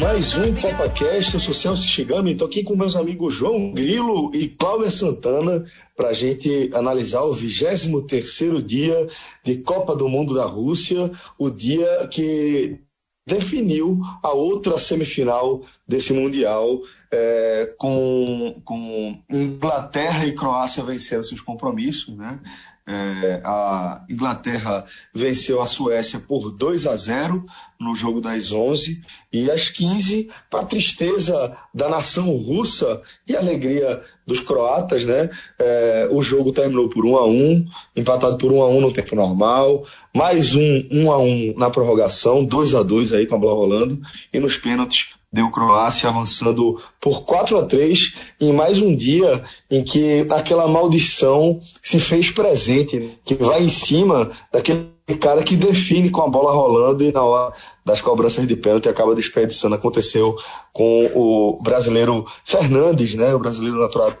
mais 0.00 0.34
um 0.34 0.54
CopaCast. 0.54 1.34
Eu 1.34 1.40
sou 1.40 1.52
Celso 1.52 1.86
Shigami, 1.86 2.32
estou 2.32 2.48
aqui 2.48 2.64
com 2.64 2.74
meus 2.74 2.96
amigos 2.96 3.34
João 3.34 3.70
Grilo 3.70 4.30
e 4.34 4.48
Cláudia 4.48 4.90
Santana 4.90 5.66
para 5.94 6.08
a 6.08 6.12
gente 6.14 6.70
analisar 6.72 7.22
o 7.22 7.36
23º 7.36 8.62
dia 8.62 9.06
de 9.44 9.58
Copa 9.58 9.94
do 9.94 10.08
Mundo 10.08 10.34
da 10.34 10.46
Rússia, 10.46 11.10
o 11.38 11.50
dia 11.50 12.08
que 12.10 12.80
definiu 13.26 14.00
a 14.22 14.30
outra 14.32 14.78
semifinal 14.78 15.62
desse 15.86 16.14
Mundial, 16.14 16.80
é, 17.12 17.74
com, 17.76 18.58
com 18.64 19.20
Inglaterra 19.30 20.26
e 20.26 20.32
Croácia 20.32 20.82
vencendo 20.82 21.24
seus 21.24 21.42
compromissos, 21.42 22.16
né? 22.16 22.40
É, 22.86 23.40
a 23.44 24.04
Inglaterra 24.08 24.84
venceu 25.14 25.60
a 25.60 25.66
Suécia 25.66 26.18
por 26.18 26.50
2 26.50 26.86
a 26.86 26.96
0 26.96 27.44
no 27.78 27.94
jogo 27.94 28.20
das 28.20 28.52
11 28.52 29.00
e 29.32 29.50
às 29.50 29.68
15, 29.68 30.28
para 30.50 30.64
tristeza 30.64 31.56
da 31.72 31.88
nação 31.88 32.36
russa 32.36 33.00
e 33.28 33.36
alegria 33.36 34.02
dos 34.26 34.40
croatas, 34.40 35.04
né? 35.04 35.30
É, 35.58 36.08
o 36.10 36.22
jogo 36.22 36.52
terminou 36.52 36.88
por 36.88 37.06
1 37.06 37.16
a 37.16 37.26
1, 37.26 37.66
empatado 37.96 38.36
por 38.38 38.52
1 38.52 38.62
a 38.62 38.68
1 38.68 38.80
no 38.80 38.92
tempo 38.92 39.14
normal, 39.14 39.86
mais 40.14 40.54
um 40.54 40.88
1 40.90 41.12
a 41.12 41.18
1 41.18 41.54
na 41.56 41.70
prorrogação, 41.70 42.44
2 42.44 42.74
a 42.74 42.82
2 42.82 43.12
aí 43.12 43.26
com 43.26 43.36
a 43.36 43.38
bola 43.38 43.54
rolando. 43.54 44.00
E 44.32 44.40
nos 44.40 44.56
pênaltis 44.56 45.19
deu 45.32 45.50
Croácia 45.50 46.08
avançando 46.08 46.80
por 47.00 47.24
4 47.24 47.58
a 47.58 47.64
3 47.64 48.14
em 48.40 48.52
mais 48.52 48.82
um 48.82 48.94
dia 48.94 49.44
em 49.70 49.82
que 49.82 50.26
aquela 50.30 50.66
maldição 50.66 51.60
se 51.80 52.00
fez 52.00 52.30
presente, 52.30 53.18
que 53.24 53.34
vai 53.36 53.62
em 53.62 53.68
cima 53.68 54.32
daquele 54.52 54.90
cara 55.20 55.42
que 55.42 55.56
define 55.56 56.10
com 56.10 56.22
a 56.22 56.28
bola 56.28 56.52
rolando 56.52 57.04
e 57.04 57.12
na 57.12 57.22
hora 57.22 57.54
das 57.84 58.00
cobranças 58.00 58.46
de 58.46 58.56
pênalti 58.56 58.88
acaba 58.88 59.14
desperdiçando. 59.14 59.74
Aconteceu 59.74 60.36
com 60.72 61.06
o 61.14 61.62
brasileiro 61.62 62.26
Fernandes, 62.44 63.14
né? 63.14 63.32
o 63.34 63.38
brasileiro 63.38 63.78
natural, 63.78 64.16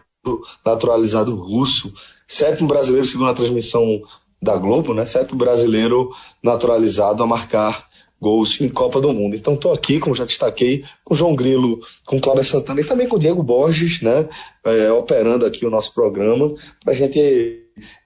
naturalizado 0.64 1.34
russo, 1.34 1.92
sétimo 2.28 2.68
brasileiro, 2.68 3.06
segundo 3.06 3.30
a 3.30 3.34
transmissão 3.34 4.00
da 4.40 4.56
Globo, 4.56 4.94
né? 4.94 5.06
sétimo 5.06 5.38
brasileiro 5.38 6.10
naturalizado 6.42 7.22
a 7.22 7.26
marcar 7.26 7.89
gols 8.20 8.60
em 8.60 8.68
Copa 8.68 9.00
do 9.00 9.12
Mundo. 9.12 9.34
Então 9.34 9.54
estou 9.54 9.72
aqui, 9.72 9.98
como 9.98 10.14
já 10.14 10.24
destaquei, 10.24 10.84
com 11.04 11.14
João 11.14 11.34
Grilo, 11.34 11.80
com 12.04 12.20
Cláudia 12.20 12.44
Santana 12.44 12.80
e 12.80 12.84
também 12.84 13.08
com 13.08 13.18
Diego 13.18 13.42
Borges, 13.42 14.02
né, 14.02 14.28
é, 14.64 14.92
operando 14.92 15.46
aqui 15.46 15.64
o 15.64 15.70
nosso 15.70 15.94
programa, 15.94 16.54
para 16.84 16.92
a 16.92 16.96
gente 16.96 17.60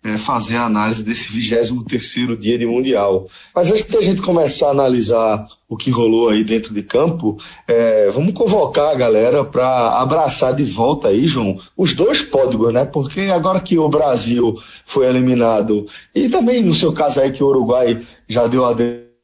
é, 0.04 0.18
fazer 0.18 0.56
a 0.56 0.66
análise 0.66 1.02
desse 1.02 1.28
23º 1.32 2.36
dia 2.36 2.56
de 2.56 2.66
Mundial. 2.66 3.28
Mas 3.54 3.70
antes 3.70 3.86
de 3.86 3.96
a 3.96 4.00
gente 4.00 4.22
começar 4.22 4.68
a 4.68 4.70
analisar 4.70 5.46
o 5.68 5.76
que 5.76 5.90
rolou 5.90 6.28
aí 6.28 6.44
dentro 6.44 6.72
de 6.72 6.82
campo, 6.82 7.36
é, 7.66 8.10
vamos 8.10 8.34
convocar 8.34 8.92
a 8.92 8.94
galera 8.94 9.44
para 9.44 10.00
abraçar 10.00 10.54
de 10.54 10.64
volta 10.64 11.08
aí, 11.08 11.26
João, 11.26 11.58
os 11.76 11.94
dois 11.94 12.22
pódigos, 12.22 12.72
né? 12.72 12.84
Porque 12.84 13.22
agora 13.22 13.58
que 13.60 13.76
o 13.78 13.88
Brasil 13.88 14.56
foi 14.84 15.08
eliminado, 15.08 15.86
e 16.14 16.28
também 16.28 16.62
no 16.62 16.74
seu 16.74 16.92
caso 16.92 17.20
aí 17.20 17.32
que 17.32 17.42
o 17.42 17.48
Uruguai 17.48 18.00
já 18.28 18.46
deu 18.46 18.64
a 18.64 18.72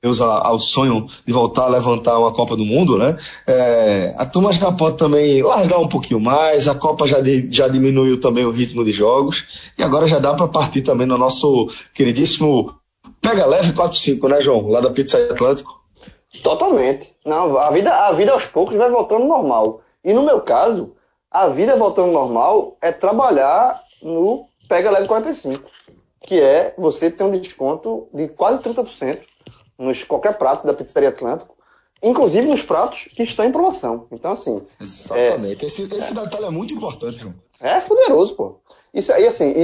ao 0.02 0.58
sonho 0.58 1.06
de 1.26 1.32
voltar 1.32 1.64
a 1.64 1.68
levantar 1.68 2.18
uma 2.18 2.32
Copa 2.32 2.56
do 2.56 2.64
Mundo, 2.64 2.96
né? 2.96 3.18
É, 3.46 4.14
a 4.16 4.24
turma 4.24 4.50
já 4.50 4.72
pode 4.72 4.96
também 4.96 5.42
largar 5.42 5.78
um 5.78 5.88
pouquinho 5.88 6.18
mais, 6.18 6.66
a 6.68 6.74
Copa 6.74 7.06
já, 7.06 7.20
de, 7.20 7.48
já 7.52 7.68
diminuiu 7.68 8.18
também 8.18 8.46
o 8.46 8.50
ritmo 8.50 8.82
de 8.82 8.92
jogos, 8.92 9.72
e 9.76 9.82
agora 9.82 10.06
já 10.06 10.18
dá 10.18 10.32
para 10.32 10.48
partir 10.48 10.80
também 10.80 11.06
no 11.06 11.18
nosso 11.18 11.70
queridíssimo 11.92 12.74
Pega 13.20 13.44
Leve 13.44 13.74
45, 13.74 14.26
né, 14.28 14.40
João? 14.40 14.68
Lá 14.68 14.80
da 14.80 14.88
Pizza 14.88 15.18
Atlântico. 15.30 15.78
Totalmente. 16.42 17.14
Não, 17.26 17.58
a 17.58 17.70
vida, 17.70 17.94
a 17.94 18.12
vida 18.12 18.32
aos 18.32 18.46
poucos 18.46 18.76
vai 18.76 18.88
voltando 18.88 19.26
normal. 19.26 19.82
E 20.02 20.14
no 20.14 20.22
meu 20.22 20.40
caso, 20.40 20.94
a 21.30 21.48
vida 21.48 21.76
voltando 21.76 22.10
normal 22.10 22.78
é 22.80 22.90
trabalhar 22.90 23.82
no 24.02 24.46
Pega 24.66 24.90
Leve 24.90 25.06
45, 25.06 25.70
que 26.22 26.40
é 26.40 26.72
você 26.78 27.10
ter 27.10 27.24
um 27.24 27.38
desconto 27.38 28.08
de 28.14 28.28
quase 28.28 28.60
30% 28.60 29.20
nos 29.80 30.04
qualquer 30.04 30.36
prato 30.36 30.66
da 30.66 30.74
Pizzaria 30.74 31.08
Atlântico, 31.08 31.56
inclusive 32.02 32.46
nos 32.46 32.62
pratos 32.62 33.08
que 33.16 33.22
estão 33.22 33.44
em 33.44 33.50
promoção. 33.50 34.06
Então, 34.12 34.32
assim. 34.32 34.62
Exatamente. 34.78 35.64
É, 35.64 35.66
esse, 35.66 35.82
esse 35.94 36.12
é, 36.16 36.22
detalhe 36.22 36.44
é 36.44 36.50
muito 36.50 36.74
importante, 36.74 37.18
João. 37.18 37.34
É 37.58 37.80
poderoso, 37.80 38.34
pô. 38.34 38.56
Isso 38.92 39.12
aí, 39.12 39.26
assim, 39.26 39.52
e, 39.56 39.60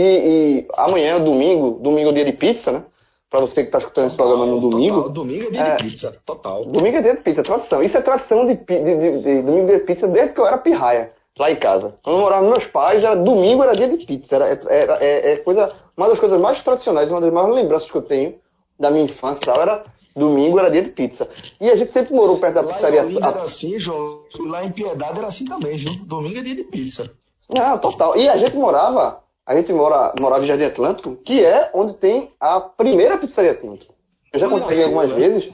e 0.60 0.68
amanhã, 0.74 1.20
domingo, 1.20 1.78
domingo 1.80 2.10
é 2.10 2.12
dia 2.12 2.24
de 2.24 2.32
pizza, 2.32 2.72
né? 2.72 2.82
Pra 3.28 3.40
você 3.40 3.64
que 3.64 3.70
tá 3.70 3.78
escutando 3.78 4.06
esse 4.06 4.16
programa 4.16 4.46
no 4.46 4.60
domingo. 4.60 4.96
Total, 4.96 5.12
domingo 5.12 5.48
é 5.48 5.50
dia 5.50 5.60
é, 5.60 5.76
de 5.76 5.84
pizza, 5.84 6.16
total. 6.24 6.64
Domingo 6.64 6.96
é 6.96 7.02
dia 7.02 7.16
de 7.16 7.22
pizza, 7.22 7.42
tradição. 7.42 7.82
Isso 7.82 7.98
é 7.98 8.00
tradição 8.00 8.46
de, 8.46 8.54
de, 8.54 8.78
de, 8.78 9.18
de 9.20 9.42
domingo 9.42 9.66
de 9.66 9.78
pizza 9.80 10.06
desde 10.06 10.32
que 10.32 10.40
eu 10.40 10.46
era 10.46 10.56
pirraia, 10.56 11.12
lá 11.38 11.50
em 11.50 11.56
casa. 11.56 11.96
Quando 12.02 12.16
eu 12.16 12.22
morava 12.22 12.44
com 12.44 12.50
meus 12.50 12.66
pais, 12.66 13.04
era, 13.04 13.16
domingo 13.16 13.64
era 13.64 13.74
dia 13.74 13.88
de 13.88 14.04
pizza. 14.06 14.36
Era, 14.36 14.46
era, 14.68 15.04
é, 15.04 15.32
é 15.32 15.36
coisa, 15.38 15.72
uma 15.96 16.08
das 16.08 16.20
coisas 16.20 16.40
mais 16.40 16.62
tradicionais, 16.62 17.10
uma 17.10 17.20
das 17.20 17.32
maiores 17.32 17.56
lembranças 17.56 17.90
que 17.90 17.96
eu 17.96 18.02
tenho 18.02 18.36
da 18.78 18.90
minha 18.90 19.04
infância 19.04 19.44
tal, 19.44 19.60
era 19.60 19.84
Domingo 20.16 20.58
era 20.58 20.70
dia 20.70 20.82
de 20.82 20.90
pizza. 20.90 21.28
E 21.60 21.68
a 21.68 21.76
gente 21.76 21.92
sempre 21.92 22.14
morou 22.14 22.38
perto 22.38 22.54
da 22.54 22.62
lá 22.62 22.72
pizzaria. 22.72 23.04
Em 23.04 23.16
era 23.18 23.42
assim, 23.42 23.78
João. 23.78 24.22
Lá 24.46 24.64
em 24.64 24.72
Piedade 24.72 25.18
era 25.18 25.28
assim 25.28 25.44
também, 25.44 25.76
viu? 25.76 25.92
Domingo 26.04 26.38
é 26.38 26.42
dia 26.42 26.54
de 26.54 26.64
pizza. 26.64 27.12
Não, 27.54 27.78
total. 27.78 28.16
E 28.16 28.26
a 28.26 28.38
gente 28.38 28.56
morava, 28.56 29.22
a 29.44 29.54
gente 29.54 29.70
mora, 29.74 30.14
morava 30.18 30.42
em 30.42 30.46
Jardim 30.46 30.64
Atlântico, 30.64 31.16
que 31.16 31.44
é 31.44 31.70
onde 31.74 31.94
tem 31.94 32.32
a 32.40 32.58
primeira 32.58 33.18
pizzaria 33.18 33.52
Atlântico. 33.52 33.94
Eu 34.32 34.40
já 34.40 34.48
contei 34.48 34.78
assim, 34.78 34.84
algumas 34.84 35.10
né? 35.10 35.16
vezes. 35.16 35.52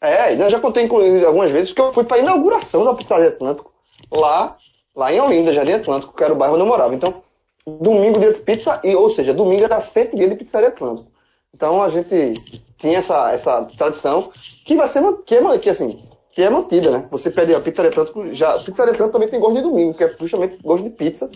É, 0.00 0.34
eu 0.34 0.48
já 0.48 0.60
contei 0.60 0.84
inclusive 0.84 1.24
algumas 1.24 1.50
vezes 1.50 1.72
que 1.72 1.80
eu 1.80 1.92
fui 1.92 2.04
para 2.04 2.16
a 2.16 2.20
inauguração 2.20 2.84
da 2.84 2.94
pizzaria 2.94 3.28
Atlântico 3.28 3.72
lá, 4.10 4.56
lá 4.94 5.12
em 5.12 5.20
Olinda, 5.20 5.52
Jardim 5.52 5.72
Atlântico, 5.72 6.14
que 6.14 6.22
era 6.22 6.32
o 6.32 6.36
bairro 6.36 6.54
onde 6.54 6.62
eu 6.62 6.68
morava. 6.68 6.94
Então, 6.94 7.22
domingo 7.66 8.20
dia 8.20 8.32
de 8.32 8.40
pizza, 8.40 8.80
e, 8.84 8.94
ou 8.94 9.10
seja, 9.10 9.34
domingo 9.34 9.64
era 9.64 9.80
sempre 9.80 10.16
dia 10.16 10.28
de 10.28 10.36
pizzaria 10.36 10.68
Atlântico. 10.68 11.10
Então 11.52 11.82
a 11.82 11.88
gente 11.88 12.34
tinha 12.80 12.98
essa, 12.98 13.32
essa 13.32 13.62
tradição 13.76 14.32
que 14.64 14.74
vai 14.74 14.88
ser 14.88 15.02
que 15.24 15.34
é, 15.36 15.58
que, 15.58 15.70
assim, 15.70 16.02
que 16.32 16.42
é 16.42 16.50
mantida, 16.50 16.90
né? 16.90 17.06
Você 17.10 17.30
pede 17.30 17.54
a 17.54 17.60
pizza 17.60 17.86
Atlântico, 17.86 18.34
já, 18.34 18.58
pizza 18.58 18.82
Atlântico 18.82 19.10
também 19.10 19.28
tem 19.28 19.38
gosto 19.38 19.56
de 19.56 19.62
domingo, 19.62 19.94
que 19.94 20.04
é 20.04 20.14
justamente 20.18 20.58
gosto 20.62 20.84
de 20.84 20.90
pizza. 20.90 21.30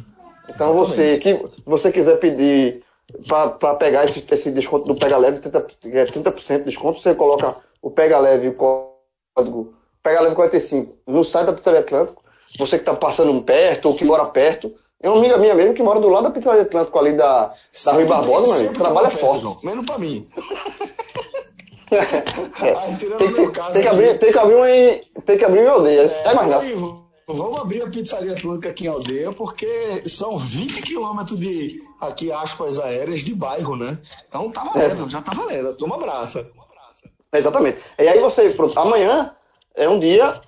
Então 0.48 0.74
Exatamente. 0.74 0.96
você 0.96 1.18
que 1.18 1.46
você 1.64 1.92
quiser 1.92 2.18
pedir 2.18 2.82
para 3.28 3.74
pegar 3.74 4.04
esse, 4.04 4.24
esse, 4.30 4.50
desconto 4.50 4.86
do 4.86 4.98
Pega 4.98 5.16
Leve, 5.16 5.38
30%, 5.38 5.66
é 5.84 6.04
30% 6.04 6.58
de 6.58 6.64
desconto, 6.64 7.00
você 7.00 7.14
coloca 7.14 7.56
o 7.82 7.90
Pega 7.90 8.18
Leve, 8.18 8.48
o 8.48 8.54
código 8.54 9.74
Pega 10.02 10.20
Leve 10.20 10.34
45 10.34 10.96
no 11.06 11.24
site 11.24 11.46
da 11.46 11.52
Pizzaria 11.52 11.80
Atlântico. 11.80 12.22
Você 12.58 12.76
que 12.76 12.82
está 12.82 12.94
passando 12.94 13.42
perto 13.42 13.86
ou 13.86 13.96
que 13.96 14.04
mora 14.04 14.26
perto, 14.26 14.72
é 15.02 15.08
uma 15.08 15.18
amiga 15.18 15.36
minha 15.38 15.54
mesmo 15.54 15.74
que 15.74 15.82
mora 15.82 16.00
do 16.00 16.08
lado 16.08 16.24
da 16.24 16.30
Pizzaria 16.30 16.62
Atlântico 16.62 16.98
ali 16.98 17.12
da, 17.14 17.52
da 17.84 17.92
Rui 17.92 18.04
Barbosa, 18.04 18.46
meu 18.46 18.56
amigo. 18.56 18.74
Trabalha 18.74 19.10
forte. 19.10 19.66
Menos 19.66 19.84
pra 19.84 19.98
mim. 19.98 20.28
é. 21.90 23.16
Tem, 23.18 23.32
que, 23.32 23.48
caso, 23.48 23.72
tem, 23.72 23.82
que 23.82 23.88
abrir, 23.88 24.18
tem 24.18 24.32
que 24.32 24.38
abrir 24.38 24.54
uma 24.54 24.70
em, 24.70 25.00
tem 25.24 25.38
que 25.38 25.44
abrir 25.44 25.60
uma 25.60 25.72
aldeia. 25.72 26.02
É, 26.02 26.28
é 26.28 26.34
mais 26.34 26.48
nada. 26.48 26.64
Vamos 27.26 27.58
abrir 27.58 27.82
a 27.82 27.88
pizzaria 27.88 28.32
atlântica 28.32 28.68
aqui 28.68 28.84
em 28.84 28.88
aldeia, 28.88 29.32
porque 29.32 30.06
são 30.06 30.36
20 30.36 30.82
quilômetros 30.82 31.38
de, 31.38 31.82
aqui, 31.98 32.30
aspas 32.30 32.78
aéreas, 32.78 33.22
de 33.22 33.34
bairro, 33.34 33.76
né? 33.76 33.98
Então 34.28 34.50
tá 34.50 34.62
valendo, 34.62 35.06
é. 35.06 35.10
já 35.10 35.22
tá 35.22 35.32
valendo. 35.32 35.74
Toma 35.74 35.96
abraça. 35.96 36.46
É, 37.32 37.38
exatamente. 37.38 37.78
E 37.98 38.06
aí 38.06 38.20
você, 38.20 38.50
pronto, 38.50 38.78
amanhã 38.78 39.34
é 39.74 39.88
um 39.88 39.98
dia 39.98 40.40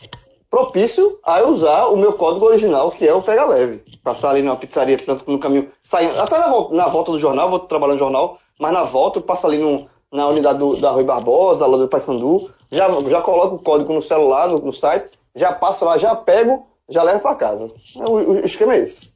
propício 0.50 1.18
a 1.24 1.42
usar 1.42 1.86
o 1.86 1.96
meu 1.96 2.12
código 2.12 2.46
original, 2.46 2.90
que 2.90 3.06
é 3.06 3.12
o 3.12 3.22
Pega 3.22 3.46
Leve. 3.46 3.82
Passar 4.04 4.30
ali 4.30 4.42
numa 4.42 4.56
pizzaria, 4.56 4.98
tanto 4.98 5.30
no 5.30 5.38
caminho, 5.38 5.70
saindo, 5.82 6.18
até 6.20 6.38
na 6.38 6.48
volta, 6.48 6.74
na 6.74 6.88
volta 6.88 7.12
do 7.12 7.18
jornal, 7.18 7.50
vou 7.50 7.60
trabalhar 7.60 7.94
no 7.94 7.98
jornal, 7.98 8.38
mas 8.60 8.72
na 8.72 8.84
volta 8.84 9.18
eu 9.18 9.22
passo 9.22 9.46
ali 9.46 9.58
no, 9.58 9.88
na 10.12 10.28
unidade 10.28 10.58
do, 10.58 10.76
da 10.76 10.90
Rui 10.90 11.04
Barbosa, 11.04 11.66
lá 11.66 11.76
do 11.76 11.88
Paysandu, 11.88 12.50
já, 12.70 12.88
já 13.08 13.22
coloco 13.22 13.56
o 13.56 13.62
código 13.62 13.92
no 13.92 14.02
celular, 14.02 14.48
no, 14.48 14.58
no 14.58 14.72
site, 14.72 15.18
já 15.34 15.52
passo 15.52 15.84
lá, 15.84 15.98
já 15.98 16.14
pego, 16.14 16.66
já 16.88 17.02
levo 17.02 17.20
para 17.20 17.36
casa. 17.36 17.72
O, 17.96 18.12
o, 18.12 18.38
esquema 18.44 18.74
é 18.74 18.80
esse. 18.80 19.12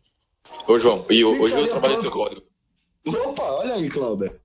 Ô 0.66 0.78
João, 0.78 1.04
e 1.08 1.25
hoje 1.25 1.58
eu 1.58 1.69
trabalhei 1.69 1.98
teu 1.98 2.10
código. 2.10 2.42
Opa, 3.06 3.42
olha 3.42 3.75
aí, 3.75 3.88
Cláudio. 3.88 4.38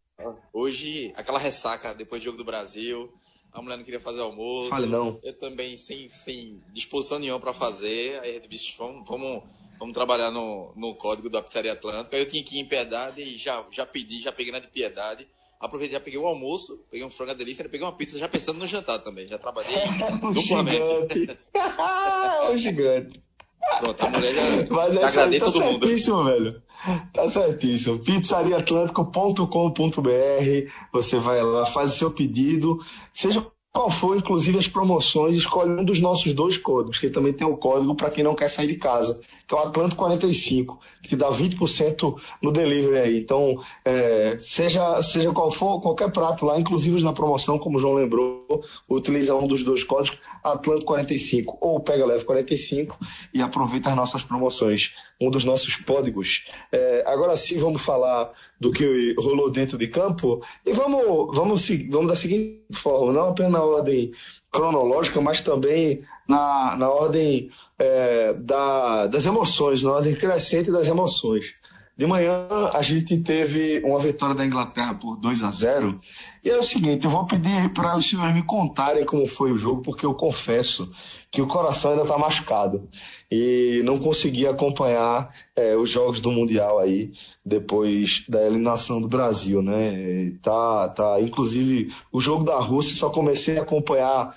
Hoje, 0.53 1.13
aquela 1.15 1.37
ressaca 1.37 1.93
depois 1.93 2.21
do 2.21 2.25
jogo 2.25 2.37
do 2.37 2.43
Brasil, 2.43 3.11
a 3.51 3.61
mulher 3.61 3.77
não 3.77 3.83
queria 3.83 3.99
fazer 3.99 4.21
almoço. 4.21 4.69
Fale 4.69 4.87
não. 4.87 5.19
Eu 5.23 5.33
também 5.33 5.77
sem, 5.77 6.09
sem 6.09 6.61
disposição 6.71 7.19
nenhuma 7.19 7.39
para 7.39 7.53
fazer. 7.53 8.19
Aí 8.21 8.31
a 8.31 8.33
gente 8.33 8.47
disse, 8.47 8.75
vamos, 8.77 9.07
vamos, 9.07 9.43
vamos 9.79 9.93
trabalhar 9.93 10.31
no, 10.31 10.73
no 10.75 10.95
código 10.95 11.29
da 11.29 11.41
Pizzaria 11.41 11.73
Atlântica. 11.73 12.15
Aí 12.15 12.21
eu 12.21 12.29
tinha 12.29 12.43
que 12.43 12.57
ir 12.57 12.59
em 12.59 12.65
Piedade 12.65 13.21
e 13.21 13.37
já, 13.37 13.65
já 13.71 13.85
pedi, 13.85 14.21
já 14.21 14.31
peguei 14.31 14.51
na 14.51 14.59
de 14.59 14.67
Piedade. 14.67 15.27
Aproveitei, 15.59 15.97
já 15.97 15.99
peguei 15.99 16.19
o 16.19 16.27
almoço, 16.27 16.79
peguei 16.91 17.05
um 17.05 17.09
frango 17.09 17.31
à 17.31 17.33
delícia, 17.33 17.67
peguei 17.67 17.85
uma 17.85 17.95
pizza 17.95 18.19
já 18.19 18.27
pensando 18.27 18.59
no 18.59 18.67
jantar 18.67 18.99
também. 18.99 19.27
Já 19.27 19.37
trabalhei 19.37 19.75
duplamente. 20.33 21.37
o 22.51 22.57
gigante. 22.57 23.23
Pronto, 23.79 24.05
a 24.05 24.09
mulher 24.09 24.33
já, 24.33 24.75
Mas 24.75 24.93
já 24.93 25.07
agradei 25.07 25.39
tá 25.39 25.45
todo 25.45 25.61
mundo. 25.63 25.85
certíssimo, 25.85 26.23
velho. 26.23 26.61
Tá 27.13 27.27
certíssimo. 27.27 27.99
Pizzariaatlântico.com.br 27.99 30.71
Você 30.93 31.17
vai 31.17 31.41
lá, 31.41 31.65
faz 31.65 31.93
o 31.93 31.97
seu 31.97 32.11
pedido. 32.11 32.79
Seja 33.13 33.45
qual 33.73 33.89
foi, 33.89 34.19
inclusive, 34.19 34.57
as 34.57 34.67
promoções, 34.67 35.35
escolhe 35.35 35.71
um 35.71 35.83
dos 35.83 35.99
nossos 35.99 36.31
dois 36.33 36.57
códigos, 36.57 36.99
que 36.99 37.09
também 37.09 37.33
tem 37.33 37.45
o 37.45 37.57
código 37.57 37.95
para 37.95 38.09
quem 38.09 38.23
não 38.23 38.35
quer 38.35 38.49
sair 38.49 38.67
de 38.67 38.75
casa, 38.75 39.19
que 39.47 39.53
é 39.53 39.57
o 39.57 39.61
Atlanto 39.61 39.95
45, 39.95 40.79
que 41.03 41.15
dá 41.15 41.29
20% 41.29 42.15
no 42.41 42.51
delivery 42.51 42.97
aí. 42.97 43.19
Então, 43.19 43.59
é, 43.83 44.37
seja, 44.39 45.01
seja 45.03 45.31
qual 45.31 45.51
for, 45.51 45.81
qualquer 45.81 46.11
prato 46.11 46.45
lá, 46.45 46.59
inclusive 46.59 47.03
na 47.03 47.13
promoção, 47.13 47.59
como 47.59 47.77
o 47.77 47.79
João 47.81 47.93
lembrou, 47.93 48.63
utiliza 48.89 49.35
um 49.35 49.47
dos 49.47 49.63
dois 49.63 49.83
códigos, 49.83 50.19
Atlanto 50.43 50.85
45 50.85 51.57
ou 51.61 51.79
Pega 51.79 52.05
Leve 52.05 52.23
45 52.23 52.97
e 53.33 53.41
aproveita 53.41 53.89
as 53.89 53.95
nossas 53.95 54.23
promoções, 54.23 54.93
um 55.21 55.29
dos 55.29 55.43
nossos 55.45 55.75
códigos. 55.75 56.45
É, 56.71 57.03
agora 57.05 57.35
sim, 57.37 57.59
vamos 57.59 57.83
falar 57.83 58.31
do 58.59 58.71
que 58.71 59.13
rolou 59.17 59.51
dentro 59.51 59.77
de 59.77 59.87
campo 59.87 60.41
e 60.65 60.73
vamos, 60.73 61.35
vamos, 61.35 61.69
vamos 61.89 62.07
da 62.07 62.15
seguinte 62.15 62.61
forma, 62.71 63.13
não 63.13 63.29
apenas 63.29 63.51
na 63.51 63.63
ordem 63.63 64.11
cronológica, 64.51 65.19
mas 65.19 65.41
também 65.41 66.01
na, 66.27 66.75
na 66.77 66.89
ordem 66.89 67.51
é, 67.77 68.33
da, 68.33 69.07
das 69.07 69.25
emoções, 69.25 69.83
na 69.83 69.91
ordem 69.91 70.15
crescente 70.15 70.71
das 70.71 70.87
emoções. 70.87 71.53
De 71.97 72.05
manhã 72.05 72.45
a 72.73 72.81
gente 72.81 73.17
teve 73.19 73.79
uma 73.85 73.99
vitória 73.99 74.35
da 74.35 74.45
Inglaterra 74.45 74.95
por 74.95 75.15
2 75.15 75.43
a 75.43 75.51
0 75.51 76.01
e 76.43 76.49
é 76.49 76.57
o 76.57 76.61
seguinte, 76.61 77.05
eu 77.05 77.09
vou 77.09 77.25
pedir 77.25 77.73
para 77.73 77.97
os 77.97 78.07
senhores 78.07 78.35
me 78.35 78.43
contarem 78.43 79.05
como 79.05 79.25
foi 79.25 79.51
o 79.51 79.57
jogo, 79.57 79.81
porque 79.81 80.05
eu 80.05 80.13
confesso 80.13 80.91
que 81.31 81.41
o 81.41 81.47
coração 81.47 81.91
ainda 81.91 82.03
está 82.03 82.17
machucado 82.17 82.87
e 83.31 83.81
não 83.83 83.97
consegui 83.97 84.45
acompanhar 84.45 85.33
é, 85.55 85.75
os 85.75 85.89
jogos 85.89 86.19
do 86.19 86.31
Mundial 86.31 86.77
aí 86.77 87.13
depois 87.43 88.25
da 88.27 88.45
eliminação 88.45 89.01
do 89.01 89.07
Brasil, 89.07 89.61
né? 89.61 90.33
Tá, 90.41 90.89
tá. 90.89 91.19
Inclusive 91.19 91.91
o 92.11 92.19
jogo 92.19 92.43
da 92.43 92.59
Rússia 92.59 92.95
só 92.95 93.09
comecei 93.09 93.57
a 93.57 93.63
acompanhar 93.63 94.35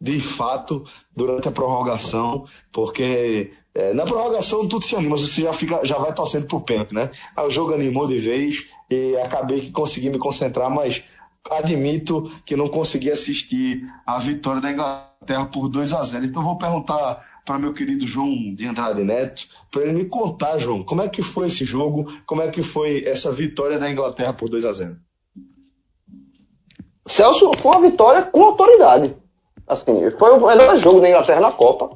de 0.00 0.20
fato 0.20 0.84
durante 1.14 1.48
a 1.48 1.52
prorrogação, 1.52 2.46
porque 2.72 3.52
é, 3.74 3.92
na 3.92 4.04
prorrogação 4.04 4.66
tudo 4.68 4.84
se 4.84 4.96
anima, 4.96 5.16
você 5.16 5.42
já, 5.42 5.52
fica, 5.52 5.84
já 5.84 5.98
vai 5.98 6.12
torcendo 6.14 6.46
pro 6.46 6.60
pênalti, 6.60 6.94
né? 6.94 7.10
Aí 7.36 7.46
o 7.46 7.50
jogo 7.50 7.74
animou 7.74 8.06
de 8.06 8.18
vez 8.18 8.66
e 8.90 9.16
acabei 9.16 9.60
que 9.60 9.70
consegui 9.70 10.10
me 10.10 10.18
concentrar, 10.18 10.70
mas 10.70 11.02
admito 11.50 12.30
que 12.44 12.56
não 12.56 12.68
consegui 12.68 13.10
assistir 13.10 13.86
a 14.06 14.18
vitória 14.18 14.60
da 14.60 14.70
Inglaterra 14.70 15.46
por 15.46 15.68
2 15.68 15.92
a 15.92 16.02
0 16.02 16.24
Então 16.24 16.42
vou 16.42 16.58
perguntar 16.58 17.24
para 17.44 17.58
meu 17.58 17.72
querido 17.72 18.06
João 18.06 18.54
de 18.54 18.66
Andrade 18.66 19.04
Neto, 19.04 19.46
para 19.70 19.82
ele 19.82 19.92
me 19.92 20.04
contar, 20.06 20.58
João, 20.58 20.82
como 20.82 21.02
é 21.02 21.08
que 21.08 21.22
foi 21.22 21.46
esse 21.46 21.64
jogo, 21.64 22.12
como 22.26 22.42
é 22.42 22.48
que 22.48 22.62
foi 22.62 23.04
essa 23.04 23.30
vitória 23.30 23.78
da 23.78 23.90
Inglaterra 23.90 24.32
por 24.32 24.48
2 24.48 24.64
a 24.64 24.72
0 24.72 24.96
Celso, 27.06 27.52
foi 27.58 27.70
uma 27.70 27.88
vitória 27.88 28.22
com 28.22 28.42
autoridade. 28.42 29.14
Assim, 29.66 30.10
foi 30.12 30.30
o 30.30 30.46
melhor 30.46 30.78
jogo 30.78 31.00
da 31.00 31.08
Inglaterra 31.08 31.40
na 31.40 31.52
Copa. 31.52 31.90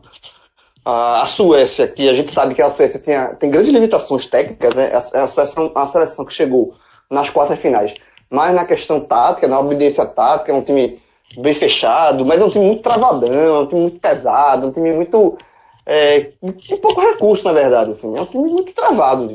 A, 0.85 1.25
Suécia, 1.27 1.87
que 1.87 2.09
a 2.09 2.15
gente 2.15 2.33
sabe 2.33 2.55
que 2.55 2.63
a 2.63 2.71
Suécia 2.71 2.99
tem, 2.99 3.15
tem 3.37 3.51
grandes 3.51 3.73
limitações 3.73 4.27
técnicas, 4.27 4.77
é 4.77 4.95
a, 4.97 5.27
seleção, 5.27 5.71
a 5.75 5.87
seleção 5.87 6.25
que 6.25 6.33
chegou 6.33 6.75
nas 7.11 7.29
quartas 7.29 7.59
finais, 7.59 7.95
mas 8.31 8.55
na 8.55 8.65
questão 8.65 9.01
tática, 9.01 9.47
na 9.47 9.61
obediência 9.61 10.07
tática, 10.07 10.51
é 10.51 10.55
um 10.55 10.63
time 10.63 11.01
bem 11.37 11.55
fechado, 11.55 12.25
mas 12.25 12.41
é 12.41 12.45
um 12.45 12.51
time 12.51 12.67
muito 12.67 12.83
travadão, 12.83 13.33
é 13.33 13.59
um 13.59 13.67
time 13.67 13.81
muito 13.83 14.01
pesado, 14.01 14.67
é 14.67 14.69
um 14.69 14.73
time 14.73 14.93
muito. 14.93 15.39
É, 15.87 16.33
pouco 16.81 17.01
recurso, 17.01 17.45
na 17.45 17.53
verdade. 17.53 17.91
Assim, 17.91 18.17
é 18.17 18.21
um 18.21 18.27
time 18.27 18.49
muito 18.49 18.73
travado. 18.73 19.35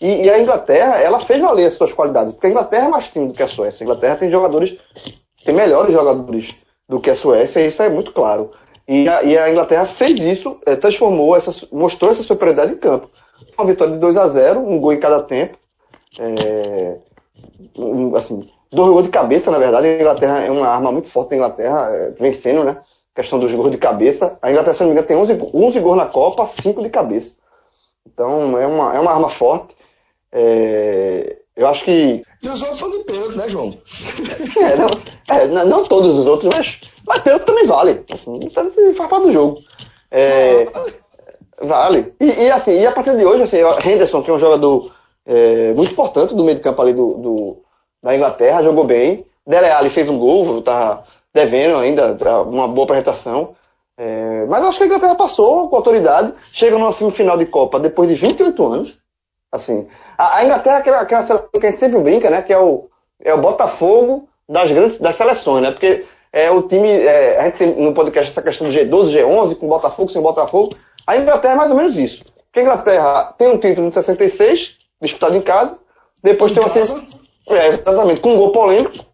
E, 0.00 0.24
e, 0.24 0.30
a 0.30 0.40
Inglaterra, 0.40 1.00
ela 1.00 1.20
fez 1.20 1.40
valer 1.40 1.66
as 1.66 1.74
suas 1.74 1.92
qualidades, 1.92 2.32
porque 2.32 2.48
a 2.48 2.50
Inglaterra 2.50 2.86
é 2.86 2.90
mais 2.90 3.08
time 3.08 3.28
do 3.28 3.34
que 3.34 3.42
a 3.42 3.48
Suécia. 3.48 3.82
A 3.82 3.84
Inglaterra 3.84 4.16
tem 4.16 4.30
jogadores, 4.30 4.76
tem 5.44 5.54
melhores 5.54 5.92
jogadores 5.92 6.61
do 6.92 7.00
que 7.00 7.08
a 7.08 7.16
Suécia, 7.16 7.60
e 7.60 7.68
isso 7.68 7.82
é 7.82 7.88
muito 7.88 8.12
claro. 8.12 8.50
E 8.86 9.08
a, 9.08 9.22
e 9.22 9.38
a 9.38 9.50
Inglaterra 9.50 9.86
fez 9.86 10.20
isso, 10.20 10.58
é, 10.66 10.76
transformou, 10.76 11.34
essa, 11.34 11.66
mostrou 11.72 12.10
essa 12.10 12.22
superioridade 12.22 12.74
em 12.74 12.76
campo. 12.76 13.08
Uma 13.56 13.66
vitória 13.66 13.94
de 13.94 13.98
2 13.98 14.16
a 14.18 14.28
0 14.28 14.60
um 14.60 14.78
gol 14.78 14.92
em 14.92 15.00
cada 15.00 15.22
tempo. 15.22 15.56
É, 16.18 16.96
um, 17.78 18.14
assim, 18.14 18.46
dois 18.70 18.90
gols 18.90 19.04
de 19.04 19.08
cabeça, 19.08 19.50
na 19.50 19.56
verdade. 19.56 19.86
A 19.86 20.00
Inglaterra 20.00 20.40
é 20.40 20.50
uma 20.50 20.68
arma 20.68 20.92
muito 20.92 21.08
forte 21.08 21.30
da 21.30 21.36
Inglaterra, 21.36 21.88
é, 21.90 22.10
vencendo, 22.10 22.62
né? 22.62 22.76
questão 23.14 23.38
dos 23.38 23.52
gols 23.54 23.70
de 23.70 23.78
cabeça. 23.78 24.36
A 24.42 24.50
Inglaterra, 24.50 24.74
se 24.74 24.80
não 24.80 24.88
me 24.88 24.92
engano, 24.92 25.06
tem 25.06 25.16
11, 25.16 25.50
11 25.54 25.80
gols 25.80 25.96
na 25.96 26.06
Copa, 26.06 26.44
5 26.44 26.82
de 26.82 26.90
cabeça. 26.90 27.32
Então 28.06 28.58
é 28.58 28.66
uma, 28.66 28.94
é 28.94 29.00
uma 29.00 29.12
arma 29.12 29.30
forte. 29.30 29.74
É, 30.30 31.38
eu 31.56 31.66
acho 31.66 31.84
que. 31.84 32.22
E 32.42 32.48
os 32.48 32.62
outros 32.62 32.80
são 32.80 32.90
de 32.90 32.98
pênalti, 33.04 33.36
né, 33.36 33.48
João? 33.48 33.76
é, 34.60 34.76
não, 34.76 35.60
é, 35.60 35.64
não, 35.64 35.84
todos 35.84 36.18
os 36.18 36.26
outros, 36.26 36.52
mas, 36.54 36.80
mas 37.06 37.20
pênalti 37.20 37.44
também 37.44 37.66
vale. 37.66 38.04
Assim, 38.10 38.50
faz 38.50 39.10
parte 39.10 39.26
do 39.26 39.32
jogo. 39.32 39.58
É, 40.10 40.66
vale. 41.60 42.14
E, 42.20 42.44
e, 42.44 42.50
assim, 42.50 42.80
e 42.80 42.86
a 42.86 42.92
partir 42.92 43.16
de 43.16 43.24
hoje, 43.24 43.42
assim, 43.42 43.58
Henderson, 43.84 44.22
que 44.22 44.30
é 44.30 44.34
um 44.34 44.38
jogador 44.38 44.92
é, 45.26 45.72
muito 45.74 45.92
importante 45.92 46.34
do 46.34 46.44
meio 46.44 46.56
de 46.56 46.62
campo 46.62 46.80
ali 46.82 46.92
do, 46.92 47.14
do 47.14 47.56
da 48.02 48.16
Inglaterra, 48.16 48.62
jogou 48.62 48.84
bem. 48.84 49.24
Dele 49.46 49.70
Alli 49.70 49.90
fez 49.90 50.08
um 50.08 50.18
gol, 50.18 50.62
tá 50.62 51.04
devendo 51.32 51.78
ainda 51.78 52.14
tá 52.14 52.42
uma 52.42 52.68
boa 52.68 52.84
apresentação. 52.84 53.54
É, 53.96 54.46
mas 54.46 54.64
acho 54.64 54.78
que 54.78 54.84
a 54.84 54.86
Inglaterra 54.86 55.14
passou 55.14 55.68
com 55.68 55.76
autoridade, 55.76 56.32
chega 56.52 56.78
numa 56.78 56.92
semifinal 56.92 57.36
de 57.36 57.46
Copa 57.46 57.78
depois 57.78 58.08
de 58.08 58.14
28 58.14 58.66
anos. 58.66 58.98
Assim, 59.52 59.86
a, 60.16 60.42
Inglaterra 60.42 60.76
é 60.76 60.78
aquela, 60.78 61.00
aquela 61.00 61.26
seleção 61.26 61.48
que 61.52 61.66
a 61.66 61.70
gente 61.70 61.78
sempre 61.78 62.00
brinca, 62.00 62.30
né? 62.30 62.40
Que 62.40 62.54
é 62.54 62.58
o, 62.58 62.88
é 63.22 63.34
o 63.34 63.38
Botafogo 63.38 64.26
das 64.48 64.72
grandes 64.72 64.98
das 64.98 65.14
seleções, 65.14 65.62
né? 65.62 65.70
Porque 65.70 66.06
é 66.32 66.50
o 66.50 66.62
time, 66.62 66.88
é, 66.88 67.38
a 67.38 67.44
gente 67.44 67.58
tem 67.58 67.74
no 67.74 67.92
podcast 67.92 68.30
essa 68.30 68.40
questão 68.40 68.66
do 68.66 68.74
G12, 68.74 69.12
G11, 69.12 69.56
com 69.56 69.68
Botafogo, 69.68 70.08
sem 70.08 70.22
Botafogo. 70.22 70.70
A 71.06 71.18
Inglaterra 71.18 71.52
é 71.52 71.56
mais 71.56 71.70
ou 71.70 71.76
menos 71.76 71.96
isso. 71.98 72.24
Porque 72.46 72.60
a 72.60 72.62
Inglaterra 72.62 73.34
tem 73.36 73.48
um 73.48 73.58
título 73.58 73.90
de 73.90 73.94
66, 73.94 74.76
disputado 75.02 75.36
em 75.36 75.42
casa, 75.42 75.76
depois 76.22 76.52
em 76.52 76.54
tem 76.54 76.64
uma 76.64 76.72
casa? 76.72 77.04
É, 77.50 77.66
exatamente, 77.68 78.20
com 78.20 78.32
um 78.32 78.38
gol 78.38 78.52
polêmico. 78.52 79.04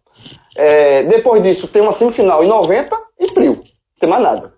É, 0.55 1.03
depois 1.03 1.43
disso 1.43 1.67
tem 1.67 1.81
uma 1.81 1.93
semifinal 1.93 2.43
em 2.43 2.47
90 2.47 2.97
e 3.19 3.33
Prio. 3.33 3.55
Não 3.55 3.63
tem 3.99 4.09
mais 4.09 4.23
nada. 4.23 4.53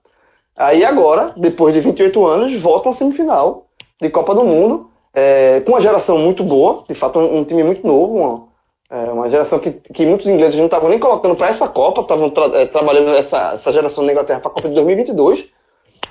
Aí 0.55 0.85
agora, 0.85 1.33
depois 1.35 1.73
de 1.73 1.79
28 1.79 2.25
anos, 2.25 2.61
volta 2.61 2.89
uma 2.89 2.93
semifinal 2.93 3.67
de 3.99 4.09
Copa 4.11 4.35
do 4.35 4.43
Mundo 4.43 4.90
é, 5.13 5.59
com 5.61 5.71
uma 5.71 5.81
geração 5.81 6.17
muito 6.17 6.43
boa, 6.43 6.83
de 6.87 6.95
fato 6.95 7.19
um, 7.19 7.39
um 7.39 7.43
time 7.43 7.63
muito 7.63 7.85
novo, 7.85 8.17
uma, 8.17 8.47
é, 8.89 9.11
uma 9.11 9.29
geração 9.29 9.59
que, 9.59 9.71
que 9.71 10.05
muitos 10.05 10.27
ingleses 10.27 10.57
não 10.57 10.65
estavam 10.65 10.89
nem 10.89 10.99
colocando 10.99 11.35
para 11.35 11.49
essa 11.49 11.67
Copa, 11.67 12.01
estavam 12.01 12.29
tra 12.29 12.45
é, 12.59 12.65
trabalhando 12.65 13.15
essa, 13.15 13.51
essa 13.53 13.71
geração 13.71 14.05
da 14.05 14.11
Inglaterra 14.11 14.39
para 14.39 14.51
a 14.51 14.53
Copa 14.53 14.69
de 14.69 14.75
2022, 14.75 15.47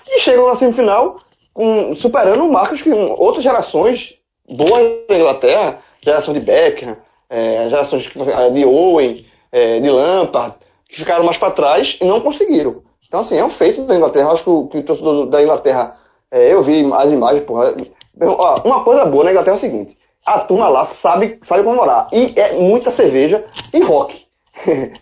e 0.09 0.21
chegam 0.21 0.47
na 0.47 0.55
semifinal 0.55 1.17
com, 1.53 1.95
superando 1.95 2.47
marcos 2.49 2.83
que 2.83 2.91
outras 2.91 3.43
gerações 3.43 4.17
boas 4.49 4.83
da 5.09 5.17
Inglaterra, 5.17 5.79
geração 6.01 6.35
de 6.35 6.41
Beckham, 6.41 6.97
é, 7.29 7.69
gerações 7.69 8.03
de 8.53 8.65
Owen, 8.65 9.25
é, 9.53 9.79
de 9.79 9.89
Lampard, 9.89 10.57
que 10.89 10.97
ficaram 10.97 11.25
mais 11.25 11.39
para 11.39 11.53
trás 11.53 11.97
e 12.01 12.05
não 12.05 12.21
conseguiram. 12.21 12.83
Então, 13.07 13.21
assim, 13.21 13.37
é 13.37 13.45
um 13.45 13.51
feito 13.51 13.83
da 13.83 13.97
Inglaterra. 13.97 14.33
Acho 14.33 14.45
que 14.45 14.51
o, 14.51 14.67
que 14.69 14.79
o 14.79 14.83
torcedor 14.83 15.27
da 15.27 15.43
Inglaterra, 15.43 15.97
é, 16.31 16.53
eu 16.53 16.63
vi 16.63 16.89
as 16.93 17.11
imagens, 17.11 17.45
porra, 17.45 17.75
uma 18.65 18.85
coisa 18.85 19.05
boa 19.05 19.25
na 19.25 19.31
Inglaterra 19.31 19.57
é 19.57 19.59
o 19.59 19.61
seguinte: 19.61 19.99
a 20.25 20.41
turma 20.41 20.69
lá 20.69 20.85
sabe, 20.85 21.39
sabe 21.43 21.65
comemorar. 21.65 22.09
E 22.13 22.33
é 22.37 22.53
muita 22.55 22.91
cerveja 22.91 23.45
e 23.73 23.83
rock. 23.83 24.27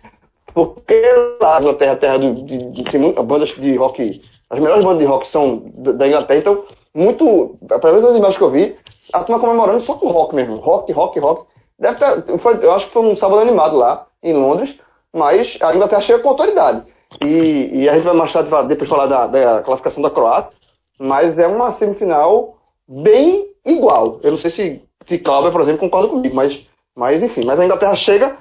Porque 0.54 1.02
lá 1.40 1.58
a 1.58 1.60
Inglaterra 1.60 1.96
terra 1.96 2.18
de, 2.18 2.32
de, 2.42 2.70
de, 2.70 2.82
de 2.82 2.98
muitas 2.98 3.24
bandas 3.24 3.48
de 3.50 3.76
rock. 3.76 4.22
As 4.50 4.58
melhores 4.58 4.84
bandas 4.84 5.00
de 5.00 5.04
rock 5.04 5.28
são 5.28 5.62
da 5.74 6.06
Inglaterra, 6.06 6.40
então, 6.40 6.64
muito. 6.94 7.56
Pelo 7.68 7.94
menos 7.94 8.04
as 8.04 8.16
imagens 8.16 8.38
que 8.38 8.42
eu 8.42 8.50
vi, 8.50 8.76
a 9.12 9.22
turma 9.22 9.40
comemorando 9.40 9.80
só 9.80 9.94
com 9.94 10.08
rock 10.08 10.34
mesmo. 10.34 10.56
Rock, 10.56 10.92
rock, 10.92 11.18
rock. 11.18 11.46
Deve 11.78 11.98
ter, 11.98 12.38
foi, 12.38 12.58
eu 12.64 12.72
acho 12.72 12.86
que 12.86 12.92
foi 12.92 13.02
um 13.02 13.16
sábado 13.16 13.40
animado 13.40 13.76
lá, 13.76 14.06
em 14.22 14.32
Londres, 14.32 14.76
mas 15.12 15.56
a 15.60 15.74
Inglaterra 15.74 16.00
chega 16.00 16.18
com 16.20 16.30
autoridade. 16.30 16.82
E, 17.24 17.70
e 17.72 17.88
a 17.88 17.94
gente 17.94 18.04
vai 18.04 18.14
mais 18.14 18.32
tarde 18.32 18.68
depois 18.68 18.88
falar 18.88 19.06
da, 19.06 19.26
da 19.26 19.62
classificação 19.62 20.02
da 20.02 20.10
Croácia, 20.10 20.50
mas 20.98 21.38
é 21.38 21.46
uma 21.46 21.70
semifinal 21.70 22.57
bem 22.88 23.46
igual. 23.64 24.18
Eu 24.22 24.32
não 24.32 24.38
sei 24.38 24.50
se, 24.50 24.82
se 25.06 25.18
Cláudio, 25.18 25.52
por 25.52 25.60
exemplo, 25.60 25.80
concorda 25.80 26.08
comigo, 26.08 26.34
mas, 26.34 26.66
mas 26.96 27.22
enfim. 27.22 27.44
Mas 27.44 27.60
a 27.60 27.64
Inglaterra 27.64 27.94
chega, 27.94 28.36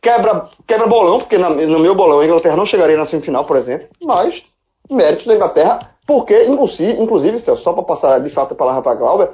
quebra, 0.00 0.48
quebra 0.66 0.86
bolão, 0.86 1.18
porque 1.18 1.36
na, 1.36 1.50
no 1.50 1.80
meu 1.80 1.94
bolão 1.94 2.20
a 2.20 2.24
Inglaterra 2.24 2.56
não 2.56 2.66
chegaria 2.66 2.96
na 2.96 3.04
semifinal, 3.04 3.44
por 3.44 3.56
exemplo, 3.56 3.88
mas 4.00 4.42
mérito 4.90 5.26
da 5.26 5.34
Inglaterra, 5.34 5.78
porque, 6.06 6.44
inclusive, 6.44 7.00
inclusive 7.00 7.38
só 7.38 7.72
para 7.72 7.82
passar 7.82 8.18
de 8.20 8.30
fato 8.30 8.52
a 8.52 8.56
palavra 8.56 8.82
para 8.82 8.94
Glauber, 8.94 9.30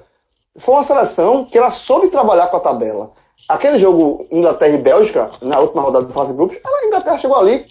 foi 0.57 0.75
uma 0.75 0.83
seleção 0.83 1.45
que 1.45 1.57
ela 1.57 1.71
soube 1.71 2.09
trabalhar 2.09 2.49
com 2.49 2.57
a 2.57 2.61
tabela. 2.61 3.12
Aquele 3.49 3.79
jogo 3.79 4.27
Inglaterra 4.31 4.75
e 4.75 4.79
Bélgica, 4.79 5.31
na 5.41 5.61
última 5.61 5.83
rodada 5.83 6.07
do 6.07 6.12
fase 6.12 6.33
de 6.33 6.37
grupos, 6.37 6.59
a 6.65 6.87
Inglaterra 6.87 7.19
chegou 7.19 7.37
ali, 7.37 7.65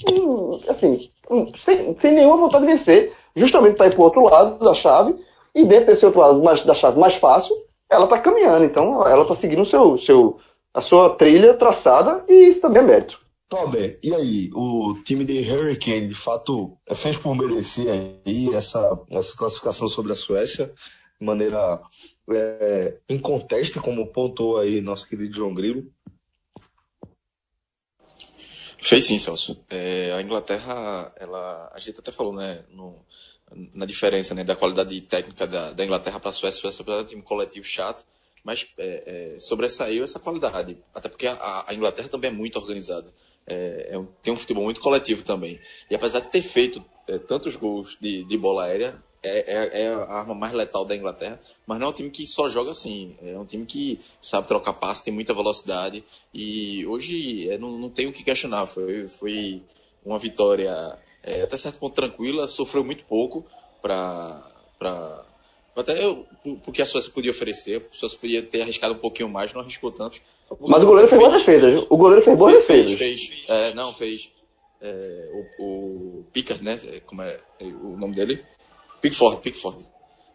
assim, 0.68 1.10
sem, 1.56 1.96
sem 2.00 2.14
nenhuma 2.14 2.38
vontade 2.38 2.66
de 2.66 2.72
vencer, 2.72 3.14
justamente 3.36 3.76
para 3.76 3.88
ir 3.88 3.92
para 3.92 4.00
o 4.00 4.04
outro 4.04 4.24
lado 4.24 4.64
da 4.64 4.74
chave, 4.74 5.16
e 5.58 5.66
dentro 5.66 5.88
desse 5.88 6.06
outro 6.06 6.20
lado 6.20 6.44
mais, 6.44 6.64
da 6.64 6.76
chave 6.76 7.00
mais 7.00 7.16
fácil, 7.16 7.56
ela 7.90 8.04
está 8.04 8.20
caminhando. 8.20 8.64
Então, 8.64 9.06
ela 9.08 9.24
está 9.24 9.36
seguindo 9.36 9.66
seu, 9.66 9.98
seu, 9.98 10.40
a 10.72 10.82
sua 10.82 11.16
trilha 11.16 11.56
traçada 11.56 12.24
e 12.30 12.48
isso 12.48 12.62
também 12.62 12.84
é 12.84 12.86
mérito. 12.86 13.20
Tober, 13.50 13.98
e 14.04 14.14
aí? 14.14 14.52
O 14.54 15.02
time 15.04 15.26
de 15.26 15.40
Hurricane, 15.40 16.08
de 16.08 16.14
fato, 16.14 16.78
fez 16.94 17.18
por 17.18 17.34
merecer 17.36 17.88
aí 18.24 18.54
essa, 18.54 19.00
essa 19.10 19.36
classificação 19.36 19.88
sobre 19.88 20.12
a 20.12 20.16
Suécia, 20.16 20.72
de 21.20 21.26
maneira 21.26 21.82
é, 22.30 22.98
incontesta, 23.10 23.82
como 23.82 24.12
pontuou 24.12 24.60
aí 24.60 24.80
nosso 24.80 25.08
querido 25.08 25.34
João 25.34 25.56
Grilo? 25.56 25.92
Fez 28.80 29.06
sim, 29.06 29.18
Celso. 29.18 29.60
É, 29.72 30.14
a 30.14 30.22
Inglaterra, 30.22 31.12
ela, 31.16 31.72
a 31.74 31.80
gente 31.80 32.00
até 32.00 32.12
falou, 32.12 32.34
né, 32.34 32.64
no, 32.70 32.96
na 33.74 33.86
diferença 33.86 34.34
né, 34.34 34.44
da 34.44 34.56
qualidade 34.56 35.00
técnica 35.02 35.48
da, 35.48 35.72
da 35.72 35.86
Inglaterra 35.86 36.20
para 36.20 36.30
a 36.30 36.34
Suécia. 36.34 36.72
Suécia 36.72 36.84
é 36.92 37.02
um 37.02 37.06
time 37.06 37.22
coletivo 37.22 37.66
chato, 37.66 38.06
mas 38.44 38.68
é, 38.78 39.36
é, 39.36 39.40
sobressaiu 39.40 40.04
essa 40.04 40.20
qualidade. 40.20 40.78
Até 40.94 41.10
porque 41.10 41.28
a, 41.28 41.66
a 41.68 41.74
Inglaterra 41.74 42.10
também 42.10 42.30
é 42.30 42.34
muito 42.34 42.58
organizada. 42.60 43.12
É, 43.46 43.90
é 43.92 43.98
um, 43.98 44.06
tem 44.22 44.34
um 44.34 44.38
futebol 44.38 44.64
muito 44.64 44.82
coletivo 44.82 45.24
também. 45.24 45.60
E 45.90 45.96
apesar 45.96 46.20
de 46.20 46.30
ter 46.30 46.42
feito 46.42 46.84
é, 47.08 47.18
tantos 47.18 47.56
gols 47.56 47.98
de, 48.00 48.24
de 48.26 48.38
bola 48.38 48.66
aérea, 48.66 49.02
é, 49.24 49.40
é, 49.40 49.82
é, 49.84 49.94
a 49.94 50.14
arma 50.14 50.36
mais 50.36 50.54
letal 50.54 50.86
da 50.86 50.96
Inglaterra, 50.96 51.40
mas 51.66 51.80
não 51.80 51.88
é 51.88 51.90
um 51.90 51.94
time 51.94 52.10
que 52.10 52.26
só 52.26 52.50
joga 52.50 52.72
assim. 52.72 53.16
É 53.22 53.38
um 53.38 53.46
time 53.46 53.66
que 53.66 54.00
sabe 54.22 54.48
trocar 54.48 54.74
passe, 54.74 55.04
tem 55.04 55.14
muita 55.14 55.34
velocidade. 55.34 56.04
E 56.34 56.86
hoje 56.86 57.48
não, 57.58 57.78
não 57.78 57.90
tem 57.90 58.08
o 58.08 58.14
que 58.14 58.24
questionar. 58.24 58.68
Foi, 58.68 59.08
foi 59.08 59.62
uma 60.06 60.20
vitória 60.20 60.98
é, 61.24 61.42
até 61.42 61.58
certo 61.58 61.80
ponto 61.80 61.94
tranquila, 61.94 62.48
sofreu 62.48 62.84
muito 62.84 63.06
pouco 63.06 63.46
para. 63.82 65.26
Até 65.76 66.04
eu, 66.04 66.26
porque 66.64 66.82
a 66.82 66.86
Suécia 66.86 67.12
podia 67.12 67.30
oferecer, 67.30 67.88
a 67.92 67.96
Suécia 67.96 68.18
podia 68.18 68.42
ter 68.42 68.62
arriscado 68.62 68.96
um 68.96 68.98
pouquinho 68.98 69.30
mais, 69.30 69.54
não 69.54 69.62
arriscou 69.62 69.92
tanto. 69.92 70.20
Mas 70.60 70.82
o 70.82 70.86
goleiro 70.86 71.10
fez 71.10 71.22
boas 71.22 71.34
defesas. 71.34 71.86
O 71.90 71.98
goleiro 71.98 72.22
fez 72.24 72.38
boas 72.38 72.56
defesas. 72.56 72.98
Fez, 72.98 73.24
fez. 73.26 73.46
É, 73.48 73.74
não, 73.74 73.94
fez. 73.94 74.32
É, 74.82 75.30
o, 75.60 75.64
o 76.20 76.24
Pickard, 76.32 76.64
né? 76.64 76.78
Como 77.06 77.22
é 77.22 77.38
o 77.62 77.98
nome 77.98 78.16
dele? 78.16 78.44
Pickford, 79.02 79.42
Pickford. 79.42 79.86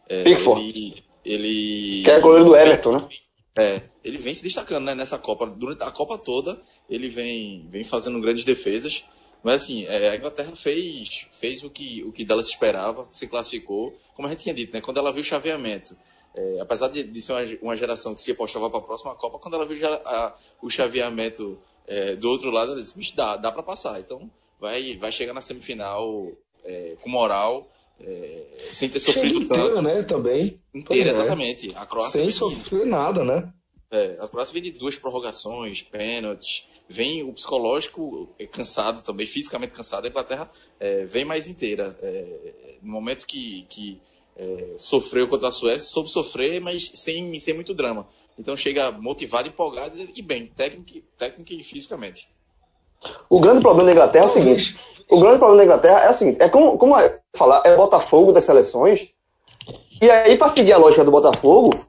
É, 0.09 0.23
Pickford. 0.23 0.69
Ele, 0.69 1.05
ele. 1.25 2.03
Que 2.05 2.11
é 2.11 2.21
goleiro 2.21 2.45
do 2.45 2.57
Everton, 2.57 2.93
né? 2.93 3.09
É, 3.57 3.83
ele 4.03 4.19
vem 4.19 4.35
se 4.35 4.43
destacando 4.43 4.85
né, 4.85 4.95
nessa 4.95 5.19
Copa. 5.19 5.47
Durante 5.47 5.83
a 5.83 5.91
Copa 5.91 6.19
toda, 6.19 6.61
ele 6.89 7.09
vem, 7.09 7.67
vem 7.71 7.85
fazendo 7.85 8.21
grandes 8.21 8.45
defesas. 8.45 9.05
Mas 9.43 9.63
assim, 9.63 9.85
é, 9.87 10.11
a 10.11 10.17
Inglaterra 10.17 10.55
fez, 10.55 11.27
fez 11.31 11.63
o, 11.65 11.71
que, 11.71 12.03
o 12.05 12.13
que 12.13 12.25
dela 12.25 12.43
se 12.43 12.51
esperava, 12.51 13.07
se 13.11 13.27
classificou. 13.27 13.97
Como 14.15 14.29
a 14.29 14.31
gente 14.31 14.43
tinha 14.43 14.55
dito, 14.55 14.73
né? 14.73 14.81
Quando 14.81 14.99
ela 14.99 15.13
viu 15.13 15.21
o 15.21 15.25
chaveamento, 15.25 15.97
é, 16.35 16.61
apesar 16.61 16.89
de, 16.89 17.03
de, 17.03 17.21
ser 17.21 17.33
uma, 17.33 17.43
uma, 17.63 17.77
geração 17.77 18.15
que 18.15 18.23
se 18.23 18.31
apostava 18.31 18.71
para 18.71 18.79
a 18.79 18.83
próxima 18.83 19.15
Copa, 19.15 19.39
quando 19.39 19.55
ela 19.55 19.67
viu 19.67 19.77
já, 19.77 19.93
a, 19.93 20.35
o 20.63 20.71
chaveamento 20.71 21.59
é, 21.87 22.15
do 22.15 22.29
outro 22.31 22.51
lado, 22.51 22.73
ela 22.73 22.81
disse, 22.81 22.97
bicho, 22.97 23.17
dá, 23.17 23.37
dá 23.37 23.51
para 23.51 23.63
passar. 23.63 23.99
Então 23.99 24.31
vai, 24.61 24.97
vai 24.97 25.11
chegar 25.11 25.35
na 25.35 25.41
semifinal 25.41 26.31
é, 26.65 26.97
com 27.01 27.11
moral, 27.11 27.69
é, 28.01 28.47
sem 28.73 28.89
ter 28.89 29.01
sofrido 29.01 29.43
inteira, 29.43 29.69
tanto. 29.69 29.83
né, 29.83 30.03
também. 30.03 30.61
Inteira, 30.73 31.11
é. 31.11 31.13
exatamente. 31.13 31.73
A 31.77 31.85
Croácia 31.85 32.21
sem 32.21 32.31
sofrer 32.31 32.87
nada, 32.87 33.25
né? 33.25 33.53
É, 33.93 34.17
a 34.21 34.27
Croácia 34.27 34.55
vem 34.55 34.63
de 34.63 34.71
duas 34.71 34.97
prorrogações, 34.97 35.83
pênaltis, 35.83 36.67
vem 36.89 37.23
o 37.23 37.33
psicológico 37.35 38.27
cansado 38.51 39.03
também, 39.03 39.27
fisicamente 39.27 39.75
cansado. 39.75 40.07
A 40.07 40.09
Inglaterra 40.09 40.51
é, 40.81 41.05
vem 41.05 41.27
mais 41.27 41.47
inteira. 41.47 41.95
É, 42.01 42.77
no 42.83 42.91
momento 42.91 43.27
que, 43.27 43.67
que 43.69 44.01
é, 44.35 44.75
sofreu 44.79 45.29
contra 45.29 45.49
a 45.49 45.51
Suécia, 45.51 45.87
soube 45.87 46.09
sofrer, 46.09 46.59
mas 46.59 46.91
sem, 46.95 47.39
sem 47.39 47.53
muito 47.53 47.75
drama. 47.75 48.09
Então 48.39 48.57
chega 48.57 48.91
motivado, 48.93 49.49
empolgado 49.49 49.95
e 50.17 50.23
bem, 50.23 50.47
técnico, 50.57 50.91
e 51.51 51.63
fisicamente. 51.63 52.29
O 53.29 53.41
grande 53.41 53.61
problema 53.61 53.87
da 53.87 53.93
Inglaterra 53.93 54.25
é 54.25 54.29
o 54.29 54.33
seguinte: 54.33 54.79
o 55.11 55.21
grande 55.21 55.39
problema 55.39 55.59
da 55.59 55.65
Inglaterra 55.65 56.01
é 56.01 56.11
o 56.11 56.15
seguinte, 56.15 56.41
é 56.41 56.49
como, 56.49 56.79
como 56.79 56.99
é, 56.99 57.21
falar, 57.37 57.61
é 57.67 57.77
Botafogo 57.77 58.33
das 58.33 58.45
seleções, 58.45 59.11
e 60.01 60.11
aí, 60.11 60.37
para 60.37 60.49
seguir 60.49 60.73
a 60.73 60.79
lógica 60.79 61.05
do 61.05 61.11
Botafogo, 61.11 61.87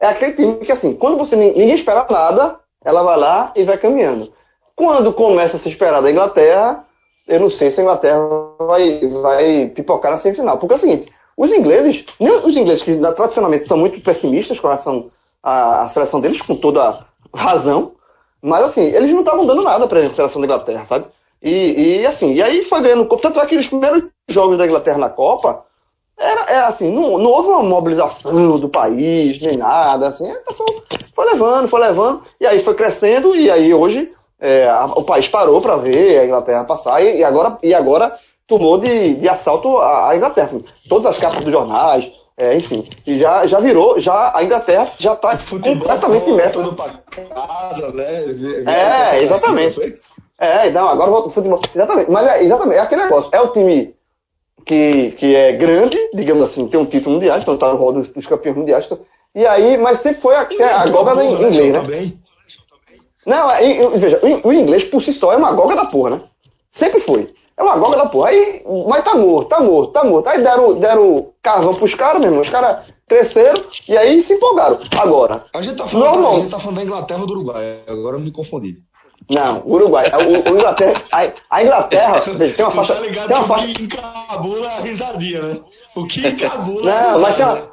é 0.00 0.06
aquele 0.06 0.32
time 0.32 0.56
que, 0.56 0.72
assim, 0.72 0.94
quando 0.94 1.16
você 1.16 1.36
ninguém 1.36 1.72
espera 1.72 2.06
nada, 2.08 2.60
ela 2.84 3.02
vai 3.02 3.18
lá 3.18 3.52
e 3.56 3.64
vai 3.64 3.78
caminhando. 3.78 4.32
Quando 4.74 5.12
começa 5.12 5.56
a 5.56 5.58
se 5.58 5.68
esperar 5.68 6.02
da 6.02 6.10
Inglaterra, 6.10 6.84
eu 7.26 7.40
não 7.40 7.50
sei 7.50 7.70
se 7.70 7.80
a 7.80 7.82
Inglaterra 7.82 8.18
vai, 8.58 9.00
vai 9.08 9.66
pipocar 9.74 10.12
na 10.12 10.18
semifinal. 10.18 10.58
Porque 10.58 10.74
é 10.74 10.76
o 10.76 10.80
seguinte, 10.80 11.12
os 11.36 11.52
ingleses, 11.52 12.04
os 12.20 12.56
ingleses 12.56 12.82
que 12.82 12.96
tradicionalmente 12.96 13.64
são 13.64 13.76
muito 13.76 14.00
pessimistas 14.00 14.60
com 14.60 14.68
relação 14.68 15.10
à, 15.42 15.88
seleção 15.88 16.20
deles, 16.20 16.40
com 16.40 16.56
toda 16.56 17.04
razão, 17.34 17.92
mas 18.40 18.64
assim, 18.64 18.82
eles 18.82 19.10
não 19.10 19.20
estavam 19.20 19.46
dando 19.46 19.62
nada 19.62 19.86
para 19.86 20.06
a 20.06 20.14
seleção 20.14 20.40
da 20.40 20.46
Inglaterra, 20.46 20.84
sabe? 20.84 21.06
E, 21.42 22.00
e 22.00 22.06
assim, 22.06 22.32
e 22.34 22.42
aí 22.42 22.62
foi 22.62 22.80
ganhando 22.80 23.06
Copa. 23.06 23.22
Tanto 23.22 23.40
é 23.40 23.46
que 23.46 23.56
os 23.56 23.66
primeiros 23.66 24.04
jogos 24.28 24.56
da 24.56 24.66
Inglaterra 24.66 24.98
na 24.98 25.10
Copa, 25.10 25.64
era, 26.26 26.40
era 26.42 26.52
é 26.52 26.64
assim, 26.66 26.90
não, 26.90 27.18
não 27.18 27.30
houve 27.30 27.48
uma 27.48 27.62
mobilização 27.62 28.58
do 28.58 28.68
país, 28.68 29.40
nem 29.40 29.56
nada, 29.56 30.08
assim, 30.08 30.30
a 30.30 30.36
pessoa 30.36 30.68
foi 31.12 31.24
levando, 31.26 31.68
foi 31.68 31.80
levando, 31.80 32.22
e 32.40 32.46
aí 32.46 32.62
foi 32.62 32.74
crescendo, 32.74 33.34
e 33.34 33.50
aí 33.50 33.72
hoje 33.72 34.12
é, 34.40 34.68
a, 34.68 34.86
o 34.86 35.04
país 35.04 35.28
parou 35.28 35.60
para 35.60 35.76
ver 35.76 36.20
a 36.20 36.24
Inglaterra 36.24 36.64
passar, 36.64 37.02
e, 37.02 37.18
e, 37.18 37.24
agora, 37.24 37.58
e 37.62 37.72
agora 37.72 38.16
tomou 38.46 38.78
de, 38.78 39.14
de 39.14 39.28
assalto 39.28 39.76
a, 39.78 40.10
a 40.10 40.16
Inglaterra. 40.16 40.46
Assim, 40.48 40.64
todas 40.88 41.06
as 41.06 41.18
capas 41.18 41.44
dos 41.44 41.52
jornais, 41.52 42.10
é, 42.36 42.54
enfim, 42.54 42.86
e 43.06 43.18
já, 43.18 43.46
já 43.46 43.58
virou, 43.60 43.98
já 43.98 44.32
a 44.34 44.44
Inglaterra 44.44 44.88
já 44.98 45.14
está 45.14 45.36
completamente 45.36 46.28
imersa. 46.28 46.60
Casa, 47.34 47.92
né? 47.92 48.24
É, 48.66 49.22
exatamente. 49.22 49.96
É, 50.38 50.70
não, 50.70 50.86
agora 50.86 51.10
volta 51.10 51.28
o 51.28 51.30
futebol. 51.30 51.60
Exatamente, 51.74 52.10
mas 52.10 52.26
é, 52.28 52.44
exatamente, 52.44 52.76
é 52.76 52.80
aquele 52.80 53.04
negócio. 53.04 53.30
É 53.32 53.40
o 53.40 53.48
time 53.48 53.95
que, 54.64 55.12
que 55.12 55.34
é 55.34 55.52
grande, 55.52 55.98
digamos 56.14 56.42
assim, 56.44 56.66
tem 56.68 56.80
um 56.80 56.86
título 56.86 57.16
mundial, 57.16 57.38
então 57.38 57.54
está 57.54 57.70
no 57.70 57.76
rol 57.76 57.92
dos, 57.92 58.08
dos, 58.08 58.26
campeões 58.26 58.56
mundiais. 58.56 58.84
Então, 58.86 59.00
e 59.34 59.46
aí, 59.46 59.76
mas 59.76 60.00
sempre 60.00 60.22
foi 60.22 60.34
a, 60.34 60.48
a 60.80 60.88
goga 60.88 61.22
em 61.22 61.32
inglês, 61.32 61.72
né? 61.72 61.80
Também. 61.80 62.20
Não, 63.26 63.50
é, 63.50 63.88
veja, 63.98 64.20
o, 64.22 64.48
o 64.48 64.52
inglês 64.52 64.84
por 64.84 65.02
si 65.02 65.12
só 65.12 65.32
é 65.32 65.36
uma 65.36 65.52
goga 65.52 65.74
da 65.74 65.86
porra, 65.86 66.10
né? 66.10 66.20
Sempre 66.70 67.00
foi. 67.00 67.34
É 67.56 67.62
uma 67.62 67.76
goga 67.76 67.96
da 67.96 68.06
porra. 68.06 68.28
Aí, 68.28 68.62
mas 68.86 69.04
tá 69.04 69.14
morto, 69.14 69.48
tá 69.48 69.60
morto, 69.60 69.92
tá 69.92 70.04
morto. 70.04 70.28
Aí 70.28 70.42
deram, 70.42 70.78
deram 70.78 71.32
carvão 71.42 71.74
pros 71.74 71.94
caras, 71.94 72.20
meu 72.20 72.28
irmão. 72.28 72.42
Os 72.42 72.50
caras 72.50 72.86
cresceram 73.08 73.62
e 73.88 73.96
aí 73.96 74.22
se 74.22 74.34
empolgaram. 74.34 74.78
Agora. 74.98 75.44
A 75.54 75.62
gente 75.62 75.76
tá 75.76 75.86
falando, 75.86 76.12
normal, 76.12 76.32
a 76.32 76.34
gente 76.36 76.50
tá 76.50 76.58
falando 76.58 76.76
da 76.76 76.84
Inglaterra 76.84 77.20
ou 77.20 77.26
do 77.26 77.32
Uruguai. 77.32 77.78
Agora 77.88 78.16
eu 78.16 78.20
me 78.20 78.30
confundi. 78.30 78.78
Não, 79.28 79.62
Uruguai. 79.66 80.04
O, 80.12 80.52
o 80.52 80.54
Inglaterra, 80.54 81.02
a, 81.10 81.32
a 81.50 81.62
Inglaterra, 81.62 82.20
veja, 82.36 82.54
tem 82.54 82.64
uma 82.64 82.70
faixa. 82.70 82.94
Tá 82.94 83.00
ligado 83.00 83.28
tem 83.28 83.36
uma 83.36 83.46
faixa. 83.46 83.66
que 83.66 83.82
encabula 83.82 84.68
a 84.68 84.80
risadinha, 84.80 85.42
né? 85.42 85.60
O 85.96 86.06
que 86.06 86.20
encabula 86.28 86.82
Não, 86.82 87.20
mas 87.20 87.34
tem, 87.34 87.44
uma, 87.44 87.70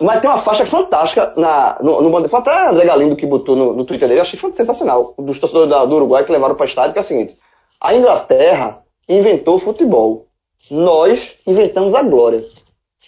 mas 0.00 0.20
tem 0.20 0.30
uma 0.30 0.38
faixa 0.38 0.66
fantástica 0.66 1.32
na, 1.36 1.78
no, 1.82 2.00
no 2.00 2.28
Foi 2.28 2.38
até 2.38 2.68
André 2.68 2.84
Galindo 2.84 3.16
que 3.16 3.26
botou 3.26 3.56
no, 3.56 3.72
no 3.72 3.84
Twitter 3.84 4.08
dele, 4.08 4.20
achei 4.20 4.38
sensacional. 4.52 5.14
Dos 5.18 5.40
torcedores 5.40 5.68
da, 5.68 5.84
do 5.84 5.96
Uruguai 5.96 6.24
que 6.24 6.32
levaram 6.32 6.54
para 6.54 6.64
o 6.64 6.68
estádio, 6.68 6.92
que 6.92 6.98
é 6.98 7.02
o 7.02 7.04
seguinte: 7.04 7.36
a 7.80 7.94
Inglaterra 7.94 8.82
inventou 9.08 9.56
o 9.56 9.60
futebol. 9.60 10.26
Nós 10.70 11.34
inventamos 11.46 11.94
a 11.94 12.02
glória. 12.02 12.44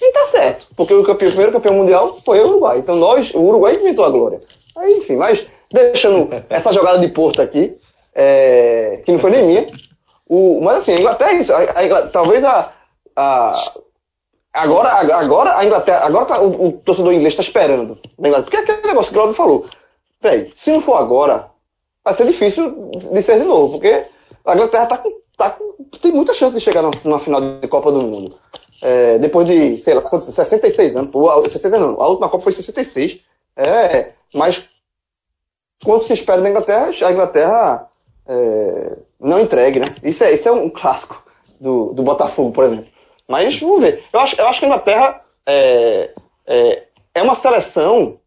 E 0.03 0.13
tá 0.13 0.27
certo, 0.29 0.67
porque 0.75 0.95
o, 0.95 1.05
campeão, 1.05 1.29
o 1.29 1.33
primeiro 1.33 1.53
campeão 1.53 1.75
mundial 1.75 2.19
foi 2.25 2.41
o 2.41 2.49
Uruguai. 2.49 2.79
Então 2.79 2.97
nós, 2.97 3.33
o 3.35 3.41
Uruguai 3.41 3.77
inventou 3.77 4.05
a 4.05 4.11
glória. 4.11 4.41
Aí, 4.75 4.97
enfim, 4.97 5.17
mas 5.17 5.47
deixando 5.73 6.29
essa 6.49 6.73
jogada 6.73 6.99
de 6.99 7.09
Porto 7.09 7.41
aqui, 7.41 7.77
é, 8.15 9.03
que 9.05 9.13
não 9.13 9.19
foi 9.19 9.31
nem 9.31 9.47
minha. 9.47 9.67
O, 10.29 10.61
mas 10.61 10.79
assim, 10.79 10.93
a 10.93 11.01
Inglaterra, 11.01 11.33
é 11.33 11.53
a, 11.53 11.79
a 11.79 11.85
Inglaterra, 11.85 12.11
talvez 12.13 12.45
a, 12.45 12.73
a, 13.17 13.55
agora, 14.53 14.91
agora 15.17 15.59
a 15.59 15.65
Inglaterra, 15.65 16.05
agora 16.05 16.27
tá, 16.27 16.41
o, 16.41 16.67
o, 16.67 16.73
torcedor 16.73 17.13
inglês 17.13 17.35
está 17.35 17.43
esperando. 17.43 17.99
Porque 18.17 18.57
é 18.57 18.61
aquele 18.61 18.87
negócio 18.87 19.13
que 19.13 19.19
o 19.19 19.21
Claudio 19.21 19.35
falou. 19.35 19.67
Peraí, 20.21 20.53
se 20.55 20.71
não 20.71 20.81
for 20.81 20.97
agora, 20.97 21.47
vai 22.05 22.15
ser 22.15 22.27
difícil 22.27 22.91
de 23.13 23.23
ser 23.23 23.39
de 23.39 23.45
novo, 23.45 23.73
porque 23.73 24.05
a 24.45 24.55
Inglaterra 24.55 24.87
tá, 24.87 25.03
tá, 25.37 25.59
tem 26.01 26.13
muita 26.13 26.35
chance 26.35 26.55
de 26.55 26.61
chegar 26.61 26.83
numa 26.83 27.19
final 27.19 27.41
de 27.41 27.67
Copa 27.69 27.91
do 27.91 28.03
Mundo. 28.03 28.39
É, 28.83 29.19
depois 29.19 29.47
de, 29.47 29.77
sei 29.79 29.95
lá, 29.95 30.03
66 30.21 30.97
anos, 30.97 31.11
60 31.53 31.79
não, 31.79 32.01
a 32.01 32.09
última 32.09 32.29
Copa 32.29 32.45
foi 32.45 32.53
66, 32.53 33.21
é, 33.57 34.13
mas 34.35 34.70
quando 35.85 36.05
se 36.05 36.13
espera 36.13 36.41
da 36.41 36.51
Inglaterra, 36.51 36.91
a 37.07 37.13
Inglaterra 37.13 37.89
é, 38.27 38.97
não 39.19 39.41
entregue, 39.41 39.81
né? 39.81 39.87
Isso 40.03 40.23
é, 40.25 40.33
isso 40.33 40.49
é 40.49 40.53
um 40.53 40.69
clássico 40.69 41.23
do, 41.61 41.93
do 41.93 42.03
Botafogo, 42.03 42.53
por 42.53 42.65
exemplo. 42.65 42.87
Mas 43.29 43.59
vamos 43.59 43.81
ver. 43.81 44.05
Eu 44.13 44.21
acho, 44.21 44.41
eu 44.41 44.47
acho 44.47 44.59
que 44.59 44.65
a 44.65 44.69
Inglaterra 44.69 45.21
é, 45.47 46.11
é, 46.47 46.83
é 47.15 47.23
uma 47.23 47.35
seleção 47.35 48.19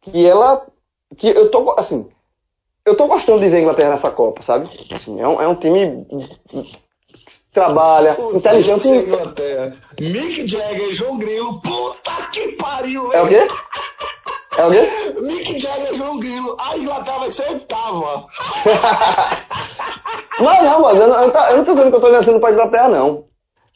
que 0.00 0.26
ela. 0.26 0.66
que 1.16 1.28
eu 1.28 1.50
tô, 1.50 1.74
assim, 1.78 2.08
eu 2.84 2.96
tô 2.96 3.06
gostando 3.06 3.40
de 3.40 3.48
ver 3.48 3.58
a 3.58 3.60
Inglaterra 3.60 3.90
nessa 3.90 4.10
Copa, 4.10 4.42
sabe? 4.42 4.68
Assim, 4.94 5.20
é, 5.20 5.26
um, 5.26 5.42
é 5.42 5.48
um 5.48 5.54
time 5.54 6.06
trabalha, 7.52 8.12
Fudeu 8.14 8.36
inteligente. 8.36 8.88
Inglaterra. 8.88 9.74
Mick 9.98 10.46
Jagger, 10.46 10.92
João 10.92 11.16
Grilo, 11.16 11.60
puta 11.60 12.28
que 12.30 12.52
pariu, 12.52 13.08
velho. 13.08 13.18
É 13.18 13.22
o 13.22 13.28
quê? 13.28 13.48
É 14.58 14.66
o 14.66 14.70
quê? 14.70 15.20
Mick 15.20 15.58
Jagger, 15.58 15.94
João 15.94 16.18
Grilo. 16.18 16.56
A 16.58 16.76
Inglaterra 16.76 17.18
vai 17.18 17.30
ser 17.30 17.48
oitava. 17.50 18.26
Mas 20.40 20.62
não, 20.64 20.80
mas 20.80 20.98
eu 20.98 21.08
não, 21.08 21.20
eu, 21.20 21.56
não 21.56 21.64
tô 21.64 21.72
dizendo 21.72 21.90
que 21.90 21.96
eu 21.96 22.00
tô 22.00 22.10
torcendo 22.10 22.40
pra 22.40 22.52
Inglaterra, 22.52 22.88
não. 22.88 23.24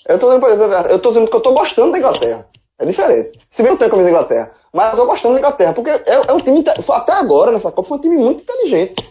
Eu 0.09 0.19
tô 0.19 0.39
dizendo, 0.39 0.75
eu 0.89 0.99
tô 0.99 1.09
dizendo 1.11 1.31
que 1.31 1.37
eu 1.37 1.41
tô 1.41 1.53
gostando 1.53 1.93
da 1.93 1.99
Inglaterra. 1.99 2.47
É 2.79 2.87
diferente. 2.87 3.39
Se 3.51 3.63
bem 3.63 3.77
que 3.77 3.85
eu 3.85 3.89
tenho 3.89 3.89
a 3.89 3.91
camisa 3.91 4.11
da 4.11 4.17
Inglaterra. 4.17 4.53
Mas 4.73 4.93
eu 4.93 4.99
tô 4.99 5.07
gostando 5.07 5.35
da 5.35 5.41
Inglaterra, 5.41 5.73
porque 5.75 5.91
é, 5.91 6.03
é 6.29 6.33
um 6.33 6.39
time, 6.39 6.65
até 6.89 7.13
agora, 7.13 7.53
nessa 7.53 7.71
Copa, 7.71 7.89
foi 7.89 7.99
um 7.99 8.01
time 8.01 8.17
muito 8.17 8.43
inteligente 8.43 9.07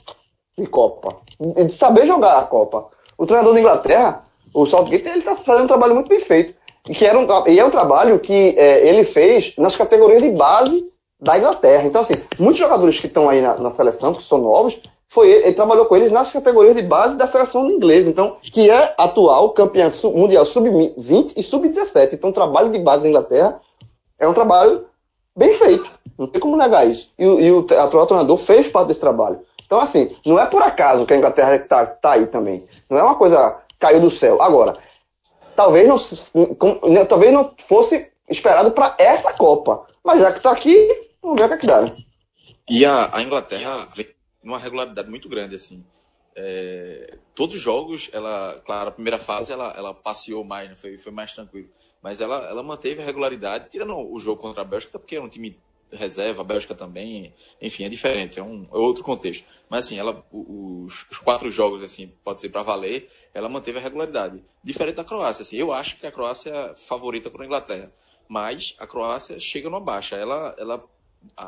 de 0.58 0.66
Copa. 0.66 1.18
De 1.40 1.72
saber 1.74 2.08
jogar 2.08 2.40
a 2.40 2.44
Copa. 2.44 2.88
O 3.18 3.26
treinador 3.26 3.54
da 3.54 3.60
Inglaterra, 3.60 4.26
o 4.54 4.66
Southgate, 4.66 5.08
ele 5.08 5.22
tá 5.22 5.36
fazendo 5.36 5.66
um 5.66 5.68
trabalho 5.68 5.94
muito 5.94 6.10
bem 6.10 6.20
feito. 6.20 6.56
E, 6.88 6.96
que 6.96 7.06
era 7.06 7.20
um, 7.20 7.28
e 7.48 7.60
é 7.60 7.66
um 7.66 7.70
trabalho 7.70 8.20
que 8.20 8.56
é, 8.58 8.88
ele 8.88 9.04
fez 9.04 9.54
nas 9.58 9.76
categorias 9.76 10.22
de 10.22 10.32
base 10.32 10.90
da 11.20 11.38
Inglaterra. 11.38 11.86
Então, 11.86 12.02
assim, 12.02 12.14
muitos 12.38 12.60
jogadores 12.60 13.00
que 13.00 13.08
estão 13.08 13.30
aí 13.30 13.42
na, 13.42 13.58
na 13.58 13.72
seleção, 13.72 14.14
que 14.14 14.24
são 14.24 14.38
novos, 14.38 14.80
foi 15.08 15.30
ele, 15.30 15.46
ele, 15.46 15.54
trabalhou 15.54 15.86
com 15.86 15.96
eles 15.96 16.12
nas 16.12 16.32
categorias 16.32 16.76
de 16.76 16.84
base 16.84 17.16
da 17.16 17.28
seleção 17.28 17.70
inglesa, 17.70 18.10
então, 18.10 18.38
que 18.42 18.70
é 18.70 18.94
atual 18.98 19.50
campeã 19.52 19.90
mundial 20.14 20.46
sub-20 20.46 21.34
e 21.36 21.44
sub-17. 21.44 22.14
Então, 22.14 22.30
o 22.30 22.34
trabalho 22.34 22.72
de 22.72 22.80
base 22.80 23.04
da 23.04 23.10
Inglaterra 23.10 23.60
é 24.18 24.28
um 24.28 24.34
trabalho 24.34 24.86
bem 25.36 25.52
feito. 25.54 25.90
Não 26.18 26.28
tem 26.28 26.42
como 26.42 26.58
negar 26.58 26.88
isso. 26.88 27.10
E, 27.18 27.24
e 27.24 27.52
o 27.52 27.66
atual 27.78 28.06
treinador 28.06 28.38
fez 28.38 28.68
parte 28.68 28.90
desse 28.90 29.00
trabalho. 29.00 29.40
Então, 29.66 29.80
assim, 29.80 30.16
não 30.26 30.40
é 30.40 30.46
por 30.46 30.62
acaso 30.62 31.06
que 31.06 31.14
a 31.14 31.18
Inglaterra 31.18 31.56
está 31.56 31.86
tá 31.86 32.12
aí 32.14 32.26
também. 32.26 32.68
Não 32.90 32.98
é 32.98 33.04
uma 33.04 33.16
coisa 33.16 33.58
caiu 33.80 34.02
do 34.02 34.12
céu. 34.12 34.42
Agora, 34.42 34.76
talvez 35.56 35.88
não, 35.88 35.98
né, 36.90 37.06
talvez 37.06 37.32
não 37.32 37.52
fosse 37.58 38.08
esperado 38.30 38.72
para 38.72 38.96
essa 38.98 39.32
Copa. 39.34 39.86
Mas 40.04 40.20
já 40.20 40.32
que 40.32 40.40
está 40.40 40.52
aqui, 40.52 41.09
vamos 41.22 41.40
ver 41.40 41.46
o 41.46 41.48
que, 41.50 41.54
é 41.54 41.58
que 41.58 41.68
dá. 41.68 41.82
Né? 41.82 42.06
E 42.70 42.86
a, 42.86 43.16
a 43.16 43.22
Inglaterra 43.22 43.88
vem 43.96 44.08
numa 44.44 44.58
regularidade 44.58 45.10
muito 45.10 45.28
grande, 45.28 45.56
assim. 45.56 45.86
É, 46.36 47.18
todos 47.36 47.56
os 47.56 47.62
jogos, 47.62 48.10
ela, 48.14 48.62
claro, 48.66 48.90
a 48.90 48.92
primeira 48.92 49.20
fase 49.20 49.52
ela, 49.52 49.74
ela 49.76 49.94
passeou 49.94 50.44
mais, 50.44 50.70
né? 50.70 50.76
foi, 50.76 50.98
foi 50.98 51.12
mais 51.12 51.34
tranquilo. 51.34 51.70
Mas 52.02 52.22
ela, 52.22 52.38
ela 52.48 52.64
manteve 52.64 53.02
a 53.02 53.06
regularidade, 53.06 53.70
tirando 53.70 53.96
o 53.96 54.18
jogo 54.20 54.42
contra 54.42 54.62
a 54.62 54.66
Bélgica, 54.66 54.98
porque 54.98 55.16
é 55.16 55.22
um 55.22 55.28
time 55.28 55.60
reserva, 55.92 56.42
a 56.42 56.46
Bélgica 56.46 56.76
também, 56.76 57.34
enfim, 57.62 57.84
é 57.84 57.90
diferente, 57.90 58.40
é 58.40 58.44
um 58.44 58.68
é 58.72 58.78
outro 58.78 59.04
contexto. 59.04 59.44
Mas 59.70 59.86
assim, 59.86 59.98
ela, 59.98 60.24
os, 60.32 61.06
os 61.10 61.18
quatro 61.18 61.52
jogos, 61.52 61.84
assim, 61.84 62.14
pode 62.24 62.40
ser 62.40 62.50
para 62.50 62.64
valer, 62.64 63.10
ela 63.34 63.50
manteve 63.50 63.80
a 63.80 63.82
regularidade. 63.82 64.44
Diferente 64.64 64.96
da 64.96 65.04
Croácia, 65.04 65.42
assim, 65.42 65.58
eu 65.58 65.74
acho 65.74 65.98
que 65.98 66.06
a 66.06 66.12
Croácia 66.12 66.52
é 66.52 66.76
favorita 66.76 67.30
para 67.30 67.44
a 67.44 67.46
Inglaterra, 67.46 67.92
mas 68.28 68.76
a 68.78 68.86
Croácia 68.86 69.40
chega 69.40 69.70
numa 69.70 69.80
baixa. 69.80 70.16
Ela, 70.16 70.56
ela, 70.60 70.88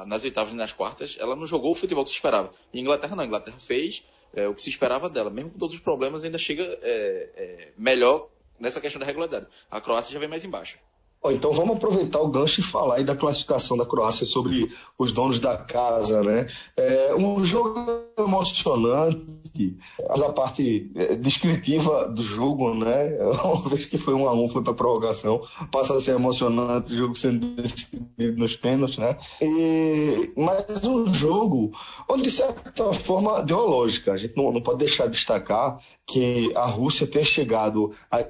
nas 0.06 0.24
oitavas 0.24 0.54
e 0.54 0.56
nas 0.56 0.74
quartas, 0.74 1.18
ela 1.20 1.36
não 1.36 1.48
jogou 1.48 1.72
o 1.72 1.76
futebol 1.76 2.04
que 2.04 2.10
se 2.10 2.16
esperava. 2.16 2.52
E 2.74 2.78
a 2.78 2.82
Inglaterra 2.82 3.16
não, 3.16 3.24
a 3.24 3.28
Inglaterra 3.28 3.58
fez 3.60 4.04
é, 4.34 4.48
o 4.48 4.54
que 4.54 4.62
se 4.62 4.70
esperava 4.70 5.10
dela, 5.10 5.30
mesmo 5.30 5.52
com 5.52 5.60
todos 5.60 5.76
os 5.76 5.82
problemas, 5.82 6.24
ainda 6.24 6.38
chega 6.38 6.64
é, 6.64 7.30
é, 7.36 7.74
melhor 7.78 8.30
nessa 8.60 8.80
questão 8.80 9.00
da 9.00 9.06
regularidade. 9.06 9.48
A 9.70 9.82
Croácia 9.82 10.14
já 10.14 10.20
vem 10.20 10.30
mais 10.30 10.46
embaixo. 10.46 10.78
Então 11.26 11.54
vamos 11.54 11.76
aproveitar 11.76 12.20
o 12.20 12.28
gancho 12.28 12.62
e 12.62 12.64
falar 12.64 12.96
aí 12.96 13.04
da 13.04 13.16
classificação 13.16 13.78
da 13.78 13.86
Croácia 13.86 14.26
sobre 14.26 14.72
os 14.98 15.12
donos 15.12 15.40
da 15.40 15.56
casa, 15.56 16.24
né? 16.24 16.48
É 16.76 17.14
um 17.16 17.46
jogo 17.46 17.76
emocionante, 18.18 19.78
a 20.10 20.32
parte 20.32 20.92
é, 20.96 21.16
descritiva 21.16 22.08
do 22.08 22.24
jogo, 22.24 22.74
né? 22.74 23.18
Uma 23.46 23.70
vez 23.70 23.86
que 23.86 24.00
foi 24.00 24.16
um 24.16 24.28
a 24.28 24.34
um, 24.34 24.50
foi 24.50 24.64
para 24.64 24.74
prorrogação, 24.74 25.44
passa 25.72 25.96
a 25.96 26.02
ser 26.02 26.16
emocionante, 26.16 26.94
o 26.94 26.98
jogo 26.98 27.16
sendo 27.16 27.56
decidido 27.56 28.38
nos 28.38 28.56
pênaltis, 28.56 28.98
né? 28.98 29.16
E, 29.40 30.32
mas 30.36 30.86
um 30.88 31.14
jogo 31.14 31.72
onde, 32.10 32.24
de 32.24 32.32
certa 32.32 32.94
forma, 32.94 33.44
deu 33.44 33.60
lógica. 33.60 34.14
A 34.14 34.18
gente 34.18 34.36
não, 34.36 34.52
não 34.52 34.62
pode 34.62 34.80
deixar 34.80 35.06
de 35.06 35.12
destacar 35.12 35.80
que 36.08 36.52
a 36.56 36.66
Rússia 36.66 37.06
tem 37.06 37.24
chegado 37.24 37.94
a 38.10 38.26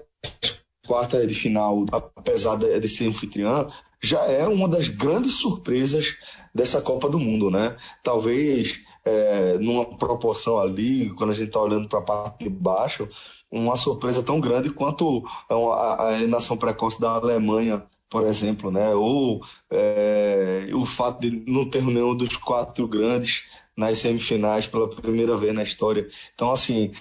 quarta 0.91 1.25
de 1.25 1.33
final, 1.33 1.85
apesar 1.89 2.57
de 2.57 2.87
ser 2.89 3.07
anfitriã, 3.07 3.65
já 4.01 4.25
é 4.25 4.45
uma 4.45 4.67
das 4.67 4.89
grandes 4.89 5.35
surpresas 5.35 6.17
dessa 6.53 6.81
Copa 6.81 7.07
do 7.07 7.17
Mundo, 7.17 7.49
né? 7.49 7.77
Talvez 8.03 8.81
é, 9.05 9.57
numa 9.57 9.85
proporção 9.97 10.59
ali, 10.59 11.09
quando 11.11 11.29
a 11.29 11.33
gente 11.33 11.47
está 11.47 11.61
olhando 11.61 11.87
para 11.87 11.99
a 11.99 12.01
parte 12.01 12.43
de 12.43 12.49
baixo, 12.49 13.07
uma 13.49 13.77
surpresa 13.77 14.21
tão 14.21 14.41
grande 14.41 14.69
quanto 14.69 15.23
a, 15.49 16.07
a 16.07 16.13
eliminação 16.15 16.57
precoce 16.57 16.99
da 16.99 17.11
Alemanha, 17.11 17.83
por 18.09 18.23
exemplo, 18.23 18.69
né? 18.69 18.93
Ou 18.93 19.41
é, 19.71 20.67
o 20.73 20.85
fato 20.85 21.21
de 21.21 21.41
não 21.49 21.69
ter 21.69 21.81
nenhum 21.81 22.13
dos 22.13 22.35
quatro 22.35 22.85
grandes 22.85 23.45
nas 23.77 23.99
semifinais 23.99 24.67
pela 24.67 24.89
primeira 24.89 25.37
vez 25.37 25.53
na 25.55 25.63
história. 25.63 26.09
Então, 26.35 26.51
assim, 26.51 26.91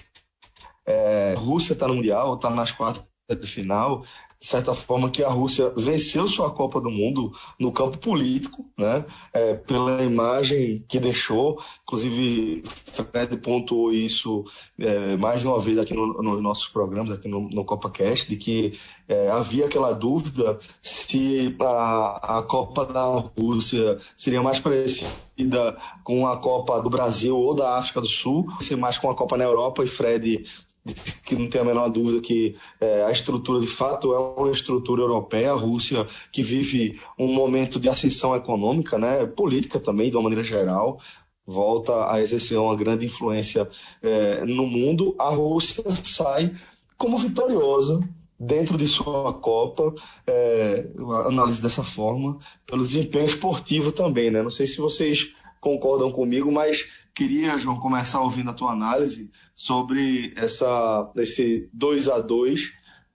é, 0.85 1.35
Rússia 1.37 1.73
está 1.73 1.89
no 1.89 1.95
Mundial, 1.95 2.35
está 2.35 2.49
nas 2.49 2.71
quartas 2.71 3.10
de 3.35 3.47
final, 3.47 4.03
de 4.41 4.47
certa 4.47 4.73
forma 4.73 5.11
que 5.11 5.23
a 5.23 5.29
Rússia 5.29 5.71
venceu 5.77 6.27
sua 6.27 6.49
Copa 6.49 6.81
do 6.81 6.89
Mundo 6.89 7.31
no 7.59 7.71
campo 7.71 7.99
político, 7.99 8.65
né? 8.75 9.05
É, 9.31 9.53
pela 9.53 10.03
imagem 10.03 10.83
que 10.89 10.99
deixou. 10.99 11.61
Inclusive, 11.83 12.63
Fred 12.65 13.37
pontuou 13.37 13.91
isso 13.91 14.43
é, 14.79 15.15
mais 15.15 15.45
uma 15.45 15.59
vez 15.59 15.77
aqui 15.77 15.93
nos 15.93 16.17
no 16.17 16.41
nossos 16.41 16.67
programas, 16.67 17.11
aqui 17.11 17.27
no, 17.27 17.47
no 17.51 17.63
CopaCast, 17.63 18.27
de 18.27 18.35
que 18.35 18.79
é, 19.07 19.29
havia 19.29 19.67
aquela 19.67 19.93
dúvida 19.93 20.59
se 20.81 21.55
a, 21.61 22.39
a 22.39 22.41
Copa 22.41 22.83
da 22.83 23.03
Rússia 23.37 23.99
seria 24.17 24.41
mais 24.41 24.57
parecida 24.57 25.77
com 26.03 26.25
a 26.25 26.35
Copa 26.37 26.81
do 26.81 26.89
Brasil 26.89 27.37
ou 27.37 27.53
da 27.53 27.77
África 27.77 28.01
do 28.01 28.07
Sul, 28.07 28.51
ser 28.59 28.75
mais 28.75 28.97
com 28.97 29.07
a 29.07 29.15
Copa 29.15 29.37
na 29.37 29.43
Europa, 29.43 29.83
e 29.83 29.87
Fred 29.87 30.47
que 31.25 31.35
não 31.35 31.47
tem 31.47 31.61
a 31.61 31.65
menor 31.65 31.89
dúvida 31.89 32.21
que 32.21 32.55
é, 32.79 33.03
a 33.03 33.11
estrutura 33.11 33.59
de 33.59 33.67
fato 33.67 34.13
é 34.13 34.19
uma 34.19 34.51
estrutura 34.51 35.01
europeia, 35.01 35.51
a 35.51 35.55
Rússia 35.55 36.07
que 36.31 36.41
vive 36.41 36.99
um 37.17 37.31
momento 37.31 37.79
de 37.79 37.89
ascensão 37.89 38.35
econômica, 38.35 38.97
né, 38.97 39.25
política 39.25 39.79
também, 39.79 40.09
de 40.09 40.17
uma 40.17 40.23
maneira 40.23 40.43
geral, 40.43 40.99
volta 41.45 42.11
a 42.11 42.21
exercer 42.21 42.57
uma 42.57 42.75
grande 42.75 43.05
influência 43.05 43.69
é, 44.01 44.43
no 44.45 44.65
mundo. 44.65 45.15
A 45.19 45.29
Rússia 45.29 45.83
sai 46.03 46.55
como 46.97 47.17
vitoriosa 47.17 48.07
dentro 48.39 48.77
de 48.77 48.87
sua 48.87 49.33
Copa, 49.33 49.93
é, 50.25 50.87
análise 51.27 51.61
dessa 51.61 51.83
forma, 51.83 52.39
pelo 52.65 52.83
desempenho 52.83 53.27
esportivo 53.27 53.91
também, 53.91 54.31
né? 54.31 54.41
Não 54.41 54.49
sei 54.49 54.65
se 54.65 54.77
vocês 54.77 55.33
concordam 55.59 56.11
comigo, 56.11 56.51
mas 56.51 56.83
queria, 57.13 57.59
João, 57.59 57.79
começar 57.79 58.19
ouvindo 58.21 58.49
a 58.49 58.53
tua 58.53 58.71
análise 58.71 59.29
sobre 59.61 60.33
essa, 60.35 61.11
esse 61.17 61.69
2 61.71 62.09
a 62.09 62.17
2 62.17 62.61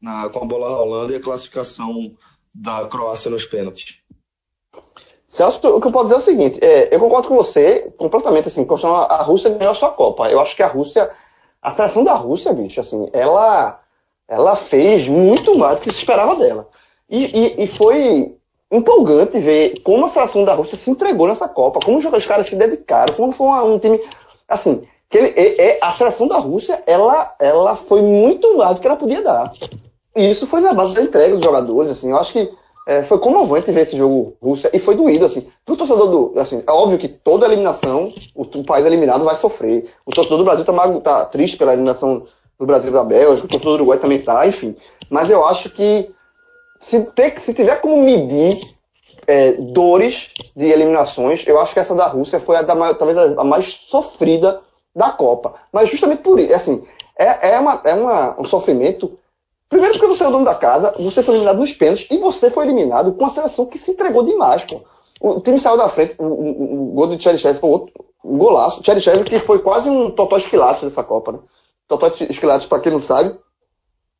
na, 0.00 0.28
com 0.28 0.44
a 0.44 0.46
bola 0.46 0.68
rolando 0.68 1.12
e 1.12 1.16
a 1.16 1.20
classificação 1.20 2.12
da 2.54 2.86
Croácia 2.86 3.28
nos 3.28 3.44
pênaltis. 3.44 3.96
Celso, 5.26 5.58
o 5.68 5.80
que 5.80 5.88
eu 5.88 5.92
posso 5.92 6.04
dizer 6.04 6.14
é 6.14 6.18
o 6.18 6.20
seguinte, 6.20 6.58
é, 6.62 6.94
eu 6.94 7.00
concordo 7.00 7.26
com 7.26 7.34
você 7.34 7.92
completamente, 7.98 8.46
assim, 8.46 8.64
com 8.64 8.74
a, 8.86 9.22
Rússia 9.22 9.50
ganhou 9.50 9.72
a 9.72 9.74
sua 9.74 9.90
Copa. 9.90 10.30
Eu 10.30 10.38
acho 10.38 10.54
que 10.54 10.62
a 10.62 10.68
Rússia, 10.68 11.10
a 11.60 11.70
atração 11.70 12.04
da 12.04 12.14
Rússia, 12.14 12.52
bicho, 12.52 12.80
assim, 12.80 13.10
ela, 13.12 13.80
ela 14.28 14.54
fez 14.54 15.08
muito 15.08 15.58
mais 15.58 15.80
do 15.80 15.82
que 15.82 15.90
se 15.90 15.98
esperava 15.98 16.36
dela. 16.36 16.68
E, 17.10 17.24
e, 17.24 17.64
e 17.64 17.66
foi 17.66 18.36
empolgante 18.70 19.40
ver 19.40 19.80
como 19.80 20.06
a 20.06 20.10
seleção 20.10 20.44
da 20.44 20.54
Rússia 20.54 20.78
se 20.78 20.90
entregou 20.90 21.26
nessa 21.26 21.48
Copa, 21.48 21.80
como 21.84 21.98
os 21.98 22.26
caras 22.26 22.46
se 22.46 22.54
dedicaram, 22.54 23.14
como 23.14 23.32
foi 23.32 23.48
um 23.48 23.80
time, 23.80 24.00
assim, 24.48 24.86
que 25.08 25.18
ele, 25.18 25.28
é, 25.36 25.68
é, 25.68 25.78
a 25.80 25.92
seleção 25.92 26.26
da 26.26 26.38
Rússia, 26.38 26.82
ela, 26.86 27.34
ela 27.38 27.76
foi 27.76 28.02
muito 28.02 28.56
mais 28.56 28.74
do 28.74 28.80
que 28.80 28.86
ela 28.86 28.96
podia 28.96 29.22
dar. 29.22 29.52
E 30.14 30.30
isso 30.30 30.46
foi 30.46 30.60
na 30.60 30.72
base 30.72 30.94
da 30.94 31.02
entrega 31.02 31.34
dos 31.34 31.44
jogadores, 31.44 31.90
assim, 31.90 32.10
eu 32.10 32.16
acho 32.16 32.32
que 32.32 32.50
é, 32.86 33.02
foi 33.02 33.18
comovente 33.18 33.72
ver 33.72 33.80
esse 33.80 33.96
jogo 33.96 34.36
Rússia, 34.40 34.70
e 34.72 34.78
foi 34.78 34.94
doído, 34.94 35.24
assim, 35.24 35.46
pro 35.64 35.76
torcedor 35.76 36.08
do, 36.08 36.40
assim, 36.40 36.62
é 36.66 36.70
óbvio 36.70 36.98
que 36.98 37.08
toda 37.08 37.46
eliminação, 37.46 38.12
o, 38.34 38.42
o 38.42 38.64
país 38.64 38.86
eliminado 38.86 39.24
vai 39.24 39.36
sofrer, 39.36 39.90
o 40.04 40.10
torcedor 40.10 40.38
do 40.38 40.44
Brasil 40.44 40.64
tá, 40.64 41.00
tá 41.00 41.24
triste 41.26 41.56
pela 41.56 41.72
eliminação 41.72 42.26
do 42.58 42.66
Brasil 42.66 42.90
da 42.90 43.04
Bélgica, 43.04 43.46
o 43.46 43.50
torcedor 43.50 43.72
do 43.72 43.82
Uruguai 43.82 43.98
também 43.98 44.22
tá, 44.22 44.46
enfim, 44.46 44.74
mas 45.10 45.30
eu 45.30 45.44
acho 45.44 45.68
que 45.70 46.10
se, 46.80 47.00
ter, 47.06 47.38
se 47.38 47.52
tiver 47.52 47.80
como 47.80 48.02
medir 48.02 48.58
é, 49.26 49.52
dores 49.52 50.30
de 50.54 50.66
eliminações, 50.66 51.44
eu 51.46 51.60
acho 51.60 51.74
que 51.74 51.80
essa 51.80 51.94
da 51.94 52.06
Rússia 52.06 52.40
foi 52.40 52.56
a 52.56 52.62
da, 52.62 52.94
talvez 52.94 53.18
a 53.18 53.44
mais 53.44 53.66
sofrida 53.66 54.60
da 54.96 55.10
Copa. 55.10 55.54
Mas 55.70 55.90
justamente 55.90 56.22
por 56.22 56.40
isso, 56.40 56.54
assim, 56.54 56.82
é, 57.18 57.50
é, 57.50 57.60
uma, 57.60 57.80
é 57.84 57.94
uma, 57.94 58.40
um 58.40 58.44
sofrimento. 58.44 59.18
Primeiro 59.68 59.94
porque 59.94 60.06
você 60.06 60.24
é 60.24 60.28
o 60.28 60.30
dono 60.30 60.44
da 60.44 60.54
casa, 60.54 60.94
você 60.98 61.22
foi 61.22 61.34
eliminado 61.34 61.58
nos 61.58 61.72
pênaltis 61.72 62.06
e 62.10 62.18
você 62.18 62.50
foi 62.50 62.64
eliminado 62.64 63.12
com 63.12 63.26
a 63.26 63.30
seleção 63.30 63.66
que 63.66 63.78
se 63.78 63.90
entregou 63.90 64.22
demais, 64.22 64.64
pô. 64.64 64.80
O 65.20 65.40
time 65.40 65.58
saiu 65.58 65.76
da 65.76 65.88
frente, 65.88 66.14
o, 66.18 66.24
o, 66.24 66.90
o 66.90 66.92
gol 66.92 67.06
do 67.08 67.20
Cherichev 67.20 67.58
foi 67.58 67.70
outro 67.70 67.92
um 68.26 68.38
golaço. 68.38 68.82
Cherichev 68.84 69.22
que 69.24 69.38
foi 69.38 69.60
quase 69.60 69.88
um 69.88 70.10
Totó 70.10 70.36
Esquilates 70.36 70.82
dessa 70.82 71.04
Copa, 71.04 71.32
né? 71.32 71.38
Totó 71.86 72.08
Esquilates, 72.28 72.66
para 72.66 72.80
quem 72.80 72.92
não 72.92 73.00
sabe, 73.00 73.36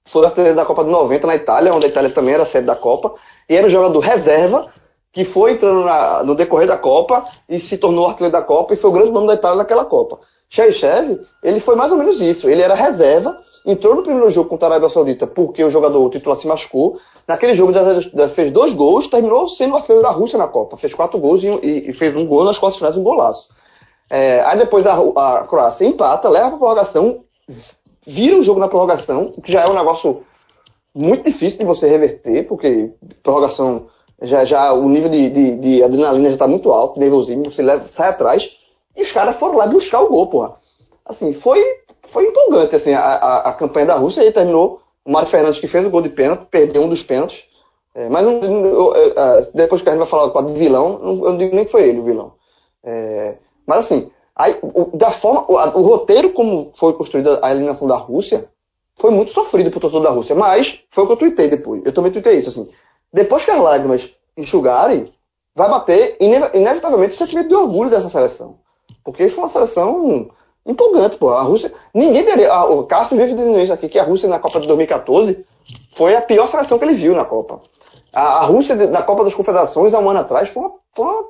foi 0.07 0.25
artilheiro 0.25 0.55
da 0.55 0.65
Copa 0.65 0.85
de 0.85 0.91
90 0.91 1.27
na 1.27 1.35
Itália, 1.35 1.75
onde 1.75 1.87
a 1.87 1.89
Itália 1.89 2.11
também 2.11 2.35
era 2.35 2.45
sede 2.45 2.67
da 2.67 2.77
Copa, 2.77 3.15
e 3.49 3.57
era 3.57 3.67
um 3.67 3.71
jogador 3.71 3.99
reserva 3.99 4.71
que 5.13 5.25
foi 5.25 5.53
entrando 5.53 5.85
na, 5.85 6.23
no 6.23 6.35
decorrer 6.35 6.69
da 6.69 6.79
Copa 6.79 7.27
e 7.49 7.59
se 7.59 7.77
tornou 7.77 8.07
artilheiro 8.07 8.33
da 8.33 8.43
Copa 8.43 8.75
e 8.75 8.77
foi 8.77 8.91
o 8.91 8.93
grande 8.93 9.11
nome 9.11 9.27
da 9.27 9.35
Itália 9.35 9.59
naquela 9.59 9.85
Copa. 9.85 10.21
Cherchev, 10.49 11.21
ele 11.43 11.61
foi 11.61 11.75
mais 11.75 11.91
ou 11.91 11.99
menos 11.99 12.21
isso. 12.21 12.49
Ele 12.49 12.63
era 12.63 12.75
reserva, 12.75 13.39
entrou 13.65 13.95
no 13.95 14.03
primeiro 14.03 14.31
jogo 14.31 14.49
contra 14.49 14.69
a 14.69 14.71
Arábia 14.73 14.89
Saudita 14.89 15.27
porque 15.27 15.63
o 15.65 15.71
jogador 15.71 16.05
o 16.05 16.11
titular 16.11 16.37
se 16.37 16.47
machucou. 16.47 16.99
Naquele 17.27 17.55
jogo 17.55 17.73
fez 18.33 18.53
dois 18.53 18.73
gols, 18.73 19.09
terminou 19.09 19.49
sendo 19.49 19.75
o 19.75 19.77
artilheiro 19.77 20.03
da 20.03 20.11
Rússia 20.11 20.39
na 20.39 20.47
Copa. 20.47 20.77
Fez 20.77 20.95
quatro 20.95 21.19
gols 21.19 21.43
e, 21.43 21.49
e, 21.49 21.91
e 21.91 21.93
fez 21.93 22.15
um 22.15 22.27
gol 22.27 22.45
nas 22.45 22.59
quartas 22.59 22.79
finais, 22.79 22.97
um 22.97 23.03
golaço. 23.03 23.49
É, 24.09 24.41
aí 24.43 24.59
depois 24.59 24.87
a, 24.87 24.95
a 24.95 25.45
Croácia 25.45 25.85
empata, 25.85 26.29
leva 26.29 26.51
para 26.51 26.59
prorrogação, 26.59 27.25
vira 28.07 28.39
o 28.39 28.43
jogo 28.43 28.61
na 28.61 28.69
prorrogação, 28.69 29.33
o 29.37 29.43
que 29.43 29.51
já 29.51 29.63
é 29.63 29.69
um 29.69 29.75
negócio 29.75 30.23
muito 30.95 31.25
difícil 31.25 31.59
de 31.59 31.65
você 31.65 31.89
reverter, 31.89 32.47
porque 32.47 32.93
prorrogação 33.23 33.89
já, 34.23 34.45
já 34.45 34.73
o 34.73 34.89
nível 34.89 35.11
de, 35.11 35.29
de, 35.29 35.57
de 35.57 35.83
adrenalina 35.83 36.29
já 36.29 36.35
está 36.35 36.49
muito 36.49 36.73
alto, 36.73 37.01
nervosismo, 37.01 37.45
você 37.45 37.63
leva, 37.63 37.87
sai 37.89 38.11
atrás, 38.11 38.56
e 38.97 39.03
os 39.03 39.13
caras 39.13 39.37
foram 39.37 39.57
lá 39.57 39.67
buscar 39.67 40.01
o 40.01 40.09
gol, 40.09 40.27
porra. 40.29 40.55
Assim, 41.05 41.33
foi, 41.33 41.63
foi 42.03 42.27
empolgante, 42.27 42.75
assim, 42.75 42.93
a, 42.93 43.01
a, 43.01 43.51
a 43.51 43.53
campanha 43.53 43.87
da 43.87 43.95
Rússia, 43.95 44.23
aí 44.23 44.33
terminou 44.33 44.81
o 45.05 45.13
Mário 45.13 45.29
Fernandes 45.29 45.61
que 45.61 45.69
fez 45.69 45.85
o 45.85 45.91
gol 45.91 46.03
de 46.03 46.09
pênalti, 46.09 46.47
perdeu 46.51 46.83
um 46.83 46.89
dos 46.89 47.03
pênaltis, 47.03 47.45
é, 47.97 48.11
mas 48.11 48.27
eu, 48.27 48.33
eu, 48.35 49.15
depois 49.55 49.81
que 49.81 49.89
a 49.89 49.93
gente 49.93 50.01
vai 50.01 50.09
falar 50.09 50.43
do 50.43 50.53
vilão, 50.53 51.01
eu 51.03 51.31
não 51.31 51.39
digo 51.39 51.55
nem 51.55 51.65
que 51.65 51.71
foi 51.71 51.89
ele 51.89 52.01
o 52.01 52.05
vilão. 52.05 52.35
É, 52.85 53.37
mas 53.67 53.79
assim, 53.79 54.11
aí, 54.35 54.59
o, 54.63 54.95
da 54.95 55.11
forma, 55.11 55.47
o, 55.49 55.55
o, 55.55 55.83
roteiro 55.83 56.31
como 56.35 56.73
foi 56.77 56.93
construída 56.93 57.41
a 57.43 57.51
eliminação 57.51 57.89
da 57.89 57.97
Rússia 57.97 58.51
foi 58.97 59.11
muito 59.11 59.33
sofrido 59.33 59.71
pro 59.71 59.81
torcedor 59.81 60.03
da 60.03 60.11
Rússia. 60.11 60.35
Mas 60.35 60.83
foi 60.91 61.05
o 61.05 61.07
que 61.07 61.13
eu 61.15 61.17
tuitei 61.17 61.49
depois. 61.49 61.83
Eu 61.87 61.93
também 61.93 62.13
tuitei 62.13 62.37
isso, 62.37 62.51
assim. 62.51 62.71
Depois 63.11 63.47
que 63.47 63.51
as 63.51 63.61
lágrimas 63.61 64.11
enxugarem, 64.37 65.11
vai 65.55 65.71
bater 65.71 66.19
inevitavelmente 66.21 67.15
o 67.15 67.19
sentimento 67.19 67.49
de 67.49 67.55
orgulho 67.55 67.89
dessa 67.89 68.11
seleção. 68.11 68.59
Porque 69.05 69.29
foi 69.29 69.45
uma 69.45 69.49
seleção 69.49 70.31
empolgante, 70.65 71.17
pô. 71.17 71.31
A 71.31 71.43
Rússia. 71.43 71.73
Ninguém 71.95 72.25
teria. 72.25 72.65
O 72.65 72.85
Castro 72.85 73.17
vive 73.17 73.35
dizendo 73.35 73.61
isso 73.61 73.73
aqui, 73.73 73.89
que 73.89 73.99
a 73.99 74.05
Rússia 74.05 74.29
na 74.29 74.39
Copa 74.39 74.61
de 74.61 74.67
2014 74.67 75.45
foi 75.97 76.15
a 76.15 76.21
pior 76.21 76.47
seleção 76.47 76.79
que 76.79 76.85
ele 76.85 76.95
viu 76.95 77.15
na 77.15 77.25
Copa. 77.25 77.61
A, 78.13 78.41
a 78.41 78.45
Rússia 78.45 78.75
na 78.75 79.03
Copa 79.03 79.25
das 79.25 79.35
Confederações, 79.35 79.95
há 79.95 79.99
um 79.99 80.11
ano 80.11 80.21
atrás, 80.21 80.49
foi 80.49 80.63
uma, 80.63 80.73
foi 80.95 81.05
uma 81.05 81.25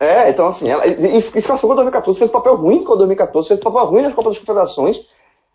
É, 0.00 0.30
então 0.30 0.46
assim, 0.46 0.68
ela, 0.68 0.86
e, 0.86 1.18
e 1.18 1.42
classificou 1.42 1.72
em 1.72 1.76
2014, 1.76 2.18
fez 2.18 2.30
papel 2.30 2.54
ruim 2.54 2.84
com 2.84 2.96
2014, 2.96 3.48
fez 3.48 3.60
papel 3.60 3.84
ruim 3.86 4.02
nas 4.02 4.14
Copas 4.14 4.32
das 4.32 4.38
Confederações. 4.38 5.00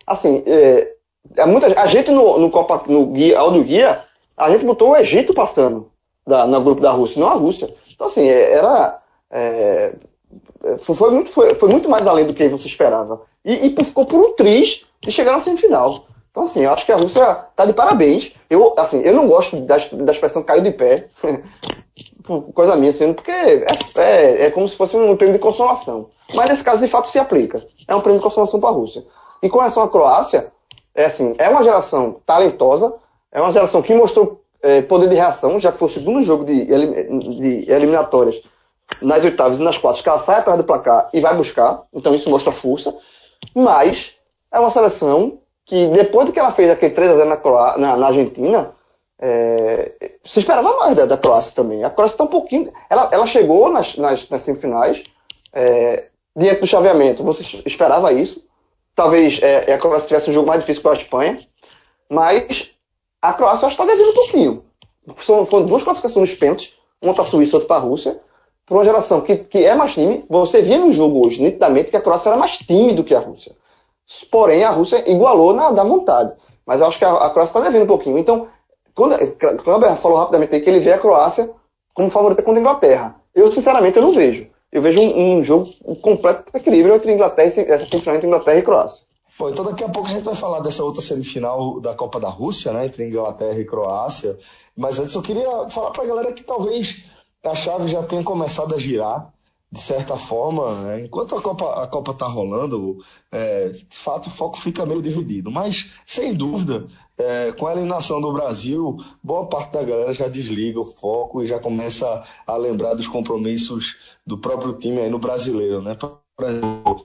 Assim, 0.05 0.43
é, 0.45 0.93
é 1.37 1.45
muita, 1.45 1.67
a 1.79 1.87
gente 1.87 2.11
no, 2.11 2.37
no 2.37 2.49
Copa, 2.49 2.83
no 2.87 3.05
guia, 3.07 3.39
do 3.39 3.63
guia, 3.63 4.03
a 4.35 4.49
gente 4.49 4.65
botou 4.65 4.89
o 4.89 4.97
Egito 4.97 5.33
passando 5.33 5.91
da, 6.25 6.45
no 6.45 6.61
grupo 6.61 6.81
da 6.81 6.91
Rússia, 6.91 7.19
não 7.19 7.29
a 7.29 7.33
Rússia. 7.33 7.73
Então, 7.93 8.07
assim, 8.07 8.27
é, 8.27 8.53
era. 8.53 9.01
É, 9.31 9.95
foi, 10.79 11.11
muito, 11.11 11.29
foi, 11.29 11.55
foi, 11.55 11.69
muito 11.69 11.89
mais 11.89 12.05
além 12.07 12.25
do 12.25 12.33
que 12.33 12.47
você 12.47 12.67
esperava. 12.67 13.21
E, 13.43 13.75
e 13.79 13.85
ficou 13.85 14.05
por 14.05 14.19
um 14.19 14.33
triz 14.33 14.85
de 15.01 15.11
chegar 15.11 15.33
na 15.33 15.41
semifinal. 15.41 16.05
Então, 16.33 16.45
assim, 16.45 16.61
eu 16.61 16.73
acho 16.73 16.83
que 16.83 16.91
a 16.91 16.95
Rússia 16.95 17.23
tá 17.55 17.63
de 17.63 17.73
parabéns. 17.73 18.33
Eu, 18.49 18.73
assim, 18.75 18.99
eu 19.01 19.13
não 19.13 19.27
gosto 19.27 19.61
da, 19.61 19.77
da 19.77 20.11
expressão 20.11 20.41
caiu 20.41 20.63
de 20.63 20.71
pé. 20.71 21.07
coisa 22.55 22.75
minha, 22.75 22.89
assim, 22.89 23.13
porque 23.13 23.29
é, 23.29 23.67
é, 23.97 24.45
é, 24.45 24.49
como 24.49 24.67
se 24.67 24.75
fosse 24.75 24.97
um 24.97 25.15
prêmio 25.15 25.35
de 25.35 25.39
consolação. 25.39 26.09
Mas 26.33 26.49
nesse 26.49 26.63
caso, 26.63 26.81
de 26.81 26.87
fato, 26.87 27.07
se 27.07 27.19
aplica. 27.19 27.63
É 27.87 27.95
um 27.95 28.01
prêmio 28.01 28.17
de 28.19 28.23
consolação 28.23 28.59
para 28.59 28.69
a 28.69 28.73
Rússia. 28.73 29.05
E 29.43 29.49
com 29.49 29.59
relação 29.59 29.83
à 29.83 29.89
Croácia, 29.89 30.51
é 30.95 31.05
assim, 31.05 31.35
é 31.37 31.47
uma 31.49 31.63
geração 31.63 32.19
talentosa, 32.25 32.95
é 33.31 33.39
uma 33.39 33.51
geração 33.51 33.83
que 33.83 33.93
mostrou 33.93 34.41
é, 34.59 34.81
poder 34.81 35.09
de 35.09 35.15
reação, 35.15 35.59
já 35.59 35.71
que 35.71 35.77
foi 35.77 35.87
o 35.87 35.91
segundo 35.91 36.23
jogo 36.23 36.45
de, 36.45 36.65
de 36.65 37.71
eliminatórias 37.71 38.41
nas 39.03 39.23
oitavas 39.23 39.59
e 39.59 39.63
nas 39.63 39.77
quartas, 39.77 40.01
que 40.01 40.09
ela 40.09 40.17
sai 40.17 40.39
atrás 40.39 40.57
do 40.57 40.63
placar 40.63 41.09
e 41.13 41.19
vai 41.19 41.35
buscar, 41.35 41.83
então 41.93 42.15
isso 42.15 42.29
mostra 42.29 42.51
força, 42.51 42.95
mas 43.53 44.15
é 44.51 44.59
uma 44.59 44.69
seleção 44.69 45.39
que 45.65 45.87
depois 45.87 46.25
do 46.25 46.33
que 46.33 46.39
ela 46.39 46.51
fez 46.51 46.69
aquele 46.69 46.93
3x0 46.93 47.23
na, 47.25 47.77
na, 47.77 47.97
na, 47.97 48.07
Argentina, 48.07 48.73
é, 49.19 49.93
se 50.23 50.39
esperava 50.39 50.77
mais 50.77 50.95
da, 50.95 51.05
da, 51.05 51.17
Croácia 51.17 51.53
também. 51.55 51.83
A 51.83 51.89
Croácia 51.89 52.15
está 52.15 52.23
um 52.25 52.27
pouquinho. 52.27 52.71
Ela, 52.89 53.09
ela 53.11 53.25
chegou 53.25 53.69
nas, 53.69 53.95
nas, 53.95 54.27
nas 54.29 54.41
semifinais, 54.41 55.03
é, 55.53 56.07
diante 56.35 56.61
do 56.61 56.67
chaveamento, 56.67 57.23
você 57.23 57.61
esperava 57.65 58.11
isso. 58.11 58.45
Talvez 58.95 59.39
é, 59.41 59.73
a 59.73 59.77
Croácia 59.77 60.07
tivesse 60.07 60.29
um 60.29 60.33
jogo 60.33 60.47
mais 60.47 60.59
difícil 60.59 60.83
para 60.83 60.91
a 60.91 60.97
Espanha, 60.97 61.39
mas 62.09 62.71
a 63.21 63.33
Croácia 63.33 63.67
está 63.67 63.85
devendo 63.85 64.09
um 64.09 64.13
pouquinho. 64.13 64.65
São, 65.17 65.45
foram 65.45 65.65
duas 65.65 65.83
classificações 65.83 66.35
pênaltis, 66.35 66.73
uma 67.01 67.13
para 67.13 67.23
a 67.23 67.25
Suíça 67.25 67.53
e 67.53 67.55
outra 67.55 67.67
para 67.67 67.77
a 67.77 67.85
Rússia. 67.85 68.19
Para 68.65 68.77
uma 68.77 68.85
geração 68.85 69.21
que, 69.21 69.37
que 69.37 69.65
é 69.65 69.75
mais 69.75 69.93
time, 69.93 70.23
você 70.29 70.61
via 70.61 70.77
no 70.77 70.91
jogo 70.91 71.25
hoje, 71.25 71.41
nitidamente, 71.41 71.89
que 71.89 71.97
a 71.97 72.01
Croácia 72.01 72.29
era 72.29 72.37
mais 72.37 72.57
time 72.57 72.93
do 72.93 73.03
que 73.03 73.13
a 73.13 73.19
Rússia. 73.19 73.53
Porém, 74.29 74.63
a 74.63 74.69
Rússia 74.69 75.09
igualou 75.09 75.53
na 75.53 75.71
da 75.71 75.83
vontade. 75.83 76.33
Mas 76.65 76.79
eu 76.79 76.87
acho 76.87 76.97
que 76.97 77.05
a, 77.05 77.11
a 77.11 77.29
Croácia 77.29 77.51
está 77.51 77.59
devendo 77.61 77.83
um 77.83 77.87
pouquinho. 77.87 78.17
Então, 78.17 78.47
quando, 78.95 79.15
quando 79.63 79.97
falou 79.97 80.17
rapidamente 80.17 80.59
que 80.59 80.69
ele 80.69 80.79
vê 80.79 80.93
a 80.93 80.99
Croácia 80.99 81.49
como 81.93 82.09
favorita 82.09 82.41
contra 82.41 82.59
a 82.59 82.61
Inglaterra. 82.61 83.15
Eu, 83.33 83.51
sinceramente, 83.51 83.97
eu 83.97 84.03
não 84.03 84.11
vejo. 84.11 84.47
Eu 84.71 84.81
vejo 84.81 84.99
um, 84.99 85.37
um 85.37 85.43
jogo 85.43 85.69
um 85.85 85.95
completo 85.95 86.45
equilíbrio 86.55 86.95
entre 86.95 87.13
Inglaterra 87.13 87.53
e 87.55 87.71
essa 87.71 87.85
semifinal 87.85 88.15
entre 88.15 88.27
Inglaterra 88.27 88.57
e 88.57 88.63
Croácia. 88.63 89.03
Bom, 89.37 89.49
então 89.49 89.65
daqui 89.65 89.83
a 89.83 89.89
pouco 89.89 90.07
a 90.07 90.11
gente 90.11 90.23
vai 90.23 90.35
falar 90.35 90.59
dessa 90.59 90.83
outra 90.83 91.01
semifinal 91.01 91.79
da 91.79 91.93
Copa 91.95 92.19
da 92.19 92.29
Rússia, 92.29 92.71
né, 92.71 92.85
entre 92.85 93.07
Inglaterra 93.07 93.59
e 93.59 93.65
Croácia. 93.65 94.37
Mas 94.75 94.99
antes 94.99 95.15
eu 95.15 95.21
queria 95.21 95.69
falar 95.69 95.91
para 95.91 96.03
a 96.03 96.07
galera 96.07 96.33
que 96.33 96.43
talvez 96.43 97.03
a 97.43 97.55
chave 97.55 97.87
já 97.87 98.01
tenha 98.03 98.23
começado 98.23 98.73
a 98.73 98.79
girar, 98.79 99.31
de 99.73 99.81
certa 99.81 100.15
forma. 100.15 100.81
Né? 100.83 101.05
Enquanto 101.05 101.35
a 101.35 101.41
Copa 101.41 101.83
a 101.83 101.87
Copa 101.87 102.11
está 102.11 102.27
rolando, 102.27 103.03
é, 103.31 103.69
de 103.69 103.85
fato 103.89 104.27
o 104.27 104.31
foco 104.31 104.57
fica 104.57 104.85
meio 104.85 105.01
dividido. 105.01 105.49
Mas, 105.49 105.93
sem 106.05 106.33
dúvida, 106.33 106.87
é, 107.17 107.51
com 107.53 107.65
a 107.65 107.71
eliminação 107.71 108.21
do 108.21 108.31
Brasil, 108.31 108.97
boa 109.23 109.47
parte 109.47 109.73
da 109.73 109.83
galera 109.83 110.13
já 110.13 110.27
desliga 110.27 110.79
o 110.79 110.85
foco 110.85 111.41
e 111.41 111.47
já 111.47 111.59
começa 111.59 112.23
a 112.45 112.55
lembrar 112.55 112.93
dos 112.93 113.07
compromissos 113.07 113.95
do 114.25 114.37
próprio 114.37 114.73
time 114.73 115.01
aí 115.01 115.09
no 115.09 115.17
brasileiro, 115.17 115.81
né? 115.81 115.97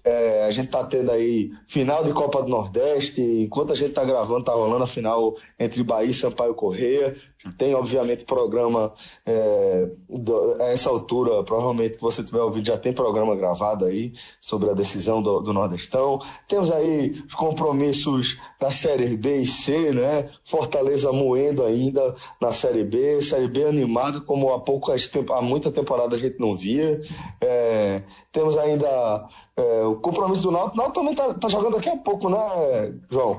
É, 0.05 0.45
a 0.45 0.51
gente 0.51 0.71
tá 0.71 0.83
tendo 0.85 1.11
aí 1.11 1.51
final 1.67 2.03
de 2.03 2.15
Copa 2.15 2.43
do 2.43 2.49
Nordeste, 2.49 3.21
enquanto 3.21 3.73
a 3.73 3.77
gente 3.77 3.93
tá 3.93 4.03
gravando, 4.03 4.45
tá 4.45 4.53
rolando 4.53 4.85
a 4.85 4.87
final 4.87 5.37
entre 5.59 5.83
Bahia 5.83 6.11
e 6.11 6.15
Sampaio 6.15 6.55
Correia. 6.55 7.15
Tem, 7.57 7.73
obviamente, 7.73 8.25
programa 8.25 8.93
é, 9.25 9.89
do, 10.09 10.57
a 10.61 10.65
essa 10.65 10.91
altura, 10.91 11.43
provavelmente 11.45 11.97
que 11.97 12.03
você 12.03 12.23
tiver 12.23 12.41
ouvido, 12.41 12.67
já 12.67 12.77
tem 12.77 12.93
programa 12.93 13.37
gravado 13.37 13.85
aí 13.85 14.13
sobre 14.41 14.69
a 14.69 14.73
decisão 14.75 15.23
do, 15.23 15.41
do 15.41 15.53
Nordestão. 15.53 16.21
Temos 16.49 16.69
aí 16.71 17.23
os 17.27 17.35
compromissos 17.35 18.39
da 18.59 18.73
Série 18.73 19.17
B 19.17 19.43
e 19.43 19.47
C, 19.47 19.93
né? 19.93 20.31
Fortaleza 20.45 21.13
moendo 21.13 21.65
ainda 21.65 22.17
na 22.41 22.53
Série 22.53 22.83
B, 22.83 23.23
Série 23.23 23.47
B 23.47 23.65
animada, 23.65 24.21
como 24.21 24.53
há 24.53 24.59
poucas 24.59 25.09
há 25.31 25.41
muita 25.41 25.71
temporada 25.71 26.17
a 26.17 26.19
gente 26.19 26.41
não 26.41 26.57
via. 26.57 27.01
É, 27.41 28.03
temos 28.33 28.59
ainda 28.59 29.29
é, 29.57 29.85
o 29.85 29.95
compromisso 29.97 30.43
do 30.43 30.51
Náutico. 30.51 30.81
O 30.81 30.91
também 30.91 31.15
tá, 31.15 31.33
tá, 31.35 31.49
jogando 31.49 31.77
daqui 31.77 31.89
a 31.89 31.97
pouco, 31.97 32.29
né, 32.29 32.95
João? 33.09 33.39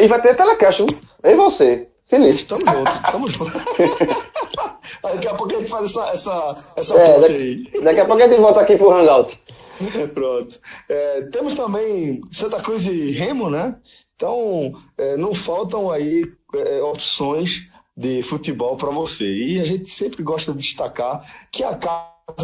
E 0.00 0.06
vai 0.06 0.22
ter 0.22 0.36
telecast, 0.36 0.82
hein? 0.82 0.88
E 1.24 1.34
você? 1.34 1.88
Se 2.04 2.18
liga. 2.18 2.38
Tamo 2.44 2.66
junto, 2.66 3.02
tamo 3.10 3.26
junto. 3.32 3.52
daqui 5.02 5.28
a 5.28 5.34
pouco 5.34 5.54
a 5.54 5.58
gente 5.58 5.68
faz 5.68 5.84
essa, 5.86 6.10
essa, 6.10 6.68
essa 6.76 6.94
é, 6.98 7.20
daqui, 7.20 7.34
aí. 7.34 7.82
Daqui 7.82 8.00
a 8.00 8.04
pouco 8.04 8.22
a 8.22 8.28
gente 8.28 8.40
volta 8.40 8.60
aqui 8.60 8.76
pro 8.76 8.92
Hangout. 8.92 9.40
Pronto. 10.14 10.60
É, 10.88 11.22
temos 11.22 11.54
também 11.54 12.20
Santa 12.30 12.60
Cruz 12.60 12.86
e 12.86 13.10
Remo, 13.10 13.50
né? 13.50 13.76
Então, 14.14 14.72
é, 14.96 15.16
não 15.16 15.34
faltam 15.34 15.90
aí 15.90 16.30
é, 16.54 16.82
opções 16.82 17.68
de 17.96 18.22
futebol 18.22 18.76
para 18.76 18.90
você. 18.90 19.24
E 19.24 19.60
a 19.60 19.64
gente 19.64 19.88
sempre 19.90 20.22
gosta 20.22 20.52
de 20.52 20.58
destacar 20.58 21.24
que 21.50 21.64
a 21.64 21.74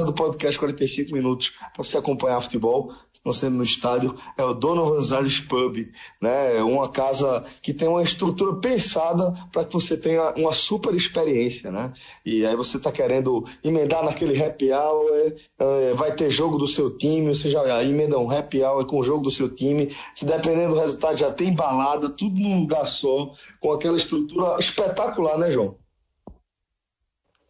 do 0.05 0.13
podcast 0.13 0.59
45 0.59 1.13
minutos 1.13 1.53
para 1.75 1.83
você 1.83 1.97
acompanhar 1.97 2.41
futebol 2.41 2.93
não 3.25 3.33
sendo 3.33 3.57
no 3.57 3.65
estádio, 3.65 4.17
é 4.37 4.43
o 4.43 4.55
Donovan 4.55 5.01
Zales 5.03 5.41
Pub, 5.41 5.77
né? 6.21 6.57
É 6.57 6.63
uma 6.63 6.89
casa 6.89 7.45
que 7.61 7.75
tem 7.75 7.87
uma 7.87 8.03
estrutura 8.03 8.57
pensada 8.57 9.35
para 9.53 9.65
que 9.65 9.75
você 9.75 9.97
tenha 9.97 10.33
uma 10.37 10.53
super 10.53 10.95
experiência, 10.95 11.71
né? 11.71 11.93
E 12.25 12.47
aí 12.47 12.57
você 12.57 12.79
está 12.79 12.91
querendo 12.91 13.45
emendar 13.63 14.03
naquele 14.05 14.43
happy 14.43 14.73
hour, 14.73 15.11
é, 15.59 15.95
vai 15.95 16.13
ter 16.13 16.31
jogo 16.31 16.57
do 16.57 16.67
seu 16.67 16.97
time, 16.97 17.35
você 17.35 17.51
já 17.51 17.85
emenda 17.85 18.19
um 18.19 18.31
happy 18.31 18.63
hour 18.63 18.87
com 18.87 18.99
o 18.99 19.05
jogo 19.05 19.25
do 19.25 19.31
seu 19.31 19.55
time, 19.55 19.95
dependendo 20.23 20.75
do 20.75 20.81
resultado 20.81 21.19
já 21.19 21.31
tem 21.31 21.55
balada, 21.55 22.09
tudo 22.09 22.41
num 22.41 22.61
lugar 22.61 22.87
só, 22.87 23.33
com 23.61 23.73
aquela 23.73 23.99
estrutura 23.99 24.59
espetacular, 24.59 25.37
né, 25.37 25.51
João? 25.51 25.77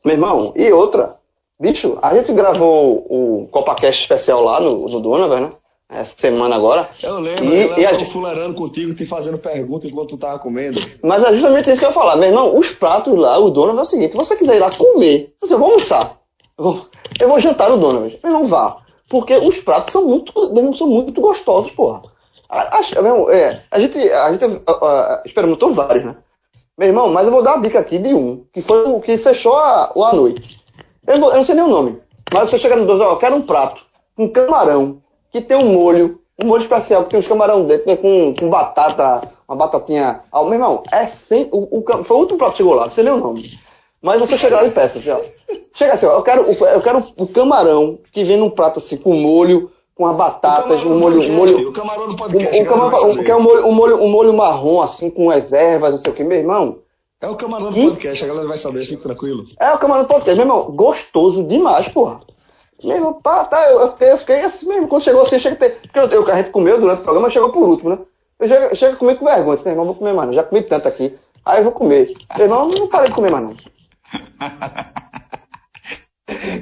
Meu 0.05 0.15
irmão, 0.15 0.53
e 0.57 0.73
outra, 0.73 1.20
Bicho, 1.61 1.99
a 2.01 2.15
gente 2.15 2.33
gravou 2.33 3.07
o 3.11 3.47
CopaCast 3.49 4.01
especial 4.01 4.43
lá 4.43 4.59
no, 4.61 4.89
no 4.89 4.99
Donovan, 4.99 5.41
né? 5.41 5.51
Essa 5.91 6.15
semana 6.17 6.57
agora. 6.57 6.89
Eu 7.03 7.21
lembro, 7.21 7.45
e, 7.45 7.63
eu 7.63 7.79
e 7.79 7.85
a 7.85 7.93
gente 7.93 8.11
fularando 8.11 8.55
contigo, 8.55 8.95
te 8.95 9.05
fazendo 9.05 9.37
pergunta 9.37 9.87
enquanto 9.87 10.11
tu 10.11 10.17
tava 10.17 10.39
comendo. 10.39 10.81
Mas 11.03 11.23
é 11.23 11.33
justamente 11.33 11.69
isso 11.69 11.79
que 11.79 11.85
eu 11.85 11.91
ia 11.91 11.95
falar. 11.95 12.17
Meu 12.17 12.31
irmão, 12.31 12.57
os 12.57 12.71
pratos 12.71 13.15
lá, 13.15 13.37
o 13.39 13.51
Donovan 13.51 13.81
é 13.81 13.83
o 13.83 13.85
seguinte, 13.85 14.13
se 14.13 14.17
você 14.17 14.37
quiser 14.37 14.57
ir 14.57 14.61
lá 14.61 14.71
comer, 14.71 15.35
você, 15.39 15.53
eu 15.53 15.59
vou 15.59 15.67
almoçar, 15.67 16.19
eu 16.57 16.65
vou, 16.65 16.87
eu 17.21 17.29
vou 17.29 17.41
jantar 17.41 17.71
o 17.71 17.77
Donovan, 17.77 18.07
meu 18.07 18.19
irmão, 18.25 18.47
vá. 18.47 18.79
Porque 19.11 19.37
os 19.37 19.59
pratos 19.59 19.93
são 19.93 20.07
muito, 20.07 20.33
são 20.75 20.87
muito 20.87 21.21
gostosos, 21.21 21.73
porra. 21.73 22.01
A, 22.49 22.79
a, 22.79 23.35
é, 23.35 23.63
a 23.71 23.79
gente, 23.79 23.99
a 23.99 24.33
gente 24.33 24.45
uh, 24.47 24.61
experimentou 25.27 25.75
vários, 25.75 26.07
né? 26.07 26.17
Meu 26.79 26.89
irmão, 26.89 27.13
mas 27.13 27.27
eu 27.27 27.33
vou 27.33 27.43
dar 27.43 27.57
uma 27.57 27.63
dica 27.63 27.79
aqui 27.79 27.99
de 27.99 28.15
um, 28.15 28.45
que 28.51 28.63
foi 28.63 28.85
o 28.85 29.01
que 29.01 29.19
fechou 29.19 29.55
a, 29.57 29.93
a 29.95 30.13
noite. 30.15 30.59
Eu, 31.07 31.17
eu, 31.17 31.35
não 31.35 31.45
sei 31.45 31.55
nem 31.55 31.65
o 31.65 31.69
nome, 31.69 31.99
mas 32.33 32.49
você 32.49 32.59
chega 32.59 32.77
no 32.77 32.87
dois, 32.87 33.01
ó, 33.01 33.13
eu 33.13 33.19
quero 33.19 33.37
um 33.37 33.43
prato 33.43 33.85
com 34.17 34.29
camarão, 34.29 35.03
que 35.31 35.41
tem 35.41 35.57
um 35.57 35.73
molho, 35.73 36.21
um 36.43 36.47
molho 36.47 36.63
especial, 36.63 37.05
que 37.05 37.11
tem 37.11 37.21
uns 37.21 37.27
camarão 37.27 37.65
dentro, 37.65 37.87
né, 37.89 37.97
com, 37.97 38.35
com 38.35 38.49
batata, 38.49 39.23
uma 39.49 39.57
batatinha. 39.57 40.23
Ah, 40.31 40.43
meu 40.43 40.55
irmão, 40.55 40.83
é 40.93 41.07
sem, 41.07 41.49
o, 41.51 41.79
o, 41.79 42.05
foi 42.05 42.17
o 42.17 42.21
último 42.21 42.39
prato 42.39 42.53
que 42.53 42.59
chegou 42.59 42.75
lá, 42.75 42.85
não 42.85 42.91
sei 42.91 43.05
nem 43.05 43.13
o 43.13 43.19
nome. 43.19 43.59
Mas 44.03 44.21
você 44.21 44.37
chega 44.37 44.57
lá 44.57 44.65
e 44.65 44.71
peça, 44.71 44.99
assim, 44.99 45.11
ó. 45.11 45.21
Chega 45.75 45.95
assim, 45.95 46.07
ó, 46.07 46.13
eu 46.13 46.23
quero, 46.23 46.43
eu 46.43 46.81
quero 46.81 47.05
o 47.17 47.27
camarão 47.27 47.99
que 48.13 48.25
vem 48.25 48.37
num 48.37 48.51
prato 48.51 48.79
assim, 48.79 48.97
com 48.97 49.15
molho, 49.15 49.71
com 49.95 50.07
as 50.07 50.17
batatas, 50.17 50.83
um 50.83 50.99
molho. 50.99 51.21
Um 51.21 51.33
molho 51.33 51.69
o 51.69 51.73
camarão 51.73 52.09
do 52.09 52.17
podcast. 52.17 52.57
Um, 52.57 52.63
um, 52.63 52.65
camarão, 52.65 53.11
um, 53.11 53.23
que 53.23 53.31
é 53.31 53.37
um 53.37 53.43
molho, 53.43 53.67
um, 53.67 53.73
molho, 53.73 54.03
um 54.03 54.09
molho 54.09 54.33
marrom, 54.33 54.81
assim, 54.81 55.11
com 55.11 55.31
as 55.31 55.53
ervas, 55.53 55.91
não 55.91 55.99
sei 55.99 56.11
o 56.11 56.15
que, 56.15 56.25
meu 56.25 56.39
irmão. 56.39 56.79
É 57.21 57.29
o 57.29 57.37
camarão 57.37 57.71
do 57.71 57.79
e... 57.79 57.89
podcast, 57.89 58.25
a 58.25 58.29
galera 58.29 58.49
vai 58.49 58.57
saber, 58.57 58.85
fique 58.85 59.03
tranquilo. 59.03 59.45
É 59.59 59.71
o 59.73 59.79
camarão 59.79 60.05
do 60.05 60.09
podcast, 60.09 60.35
meu 60.35 60.47
irmão, 60.47 60.71
gostoso 60.71 61.45
demais, 61.45 61.87
porra. 61.89 62.21
Meu 62.83 62.97
irmão, 62.97 63.13
pá, 63.13 63.45
tá, 63.45 63.71
eu, 63.71 63.81
eu, 63.81 63.91
fiquei, 63.91 64.13
eu 64.13 64.19
fiquei 64.19 64.41
assim 64.43 64.67
mesmo, 64.67 64.89
quando 64.89 65.03
chegou 65.03 65.21
assim, 65.21 65.39
chega 65.39 65.57
ter. 65.57 65.81
Porque 65.83 65.99
eu, 65.99 66.07
eu, 66.09 66.31
a 66.31 66.37
gente 66.37 66.51
comeu 66.51 66.81
durante 66.81 67.01
o 67.01 67.05
programa, 67.05 67.29
chegou 67.29 67.51
por 67.51 67.69
último, 67.69 67.91
né? 67.91 67.99
Eu 68.39 68.49
chego, 68.49 68.77
chego 68.77 68.95
a 68.95 68.97
comer 68.97 69.19
com 69.19 69.27
vergonha, 69.27 69.57
disse, 69.57 69.65
meu 69.67 69.73
irmão, 69.73 69.85
vou 69.85 69.95
comer 69.95 70.15
mais 70.15 70.29
não, 70.29 70.35
já 70.35 70.43
comi 70.43 70.63
tanto 70.63 70.89
aqui. 70.89 71.15
Aí 71.45 71.59
eu 71.59 71.65
vou 71.65 71.73
comer. 71.73 72.15
Meu 72.37 72.47
irmão, 72.47 72.69
não 72.69 72.89
parei 72.89 73.09
de 73.09 73.15
comer 73.15 73.31
mais 73.31 73.45
não. 73.45 73.57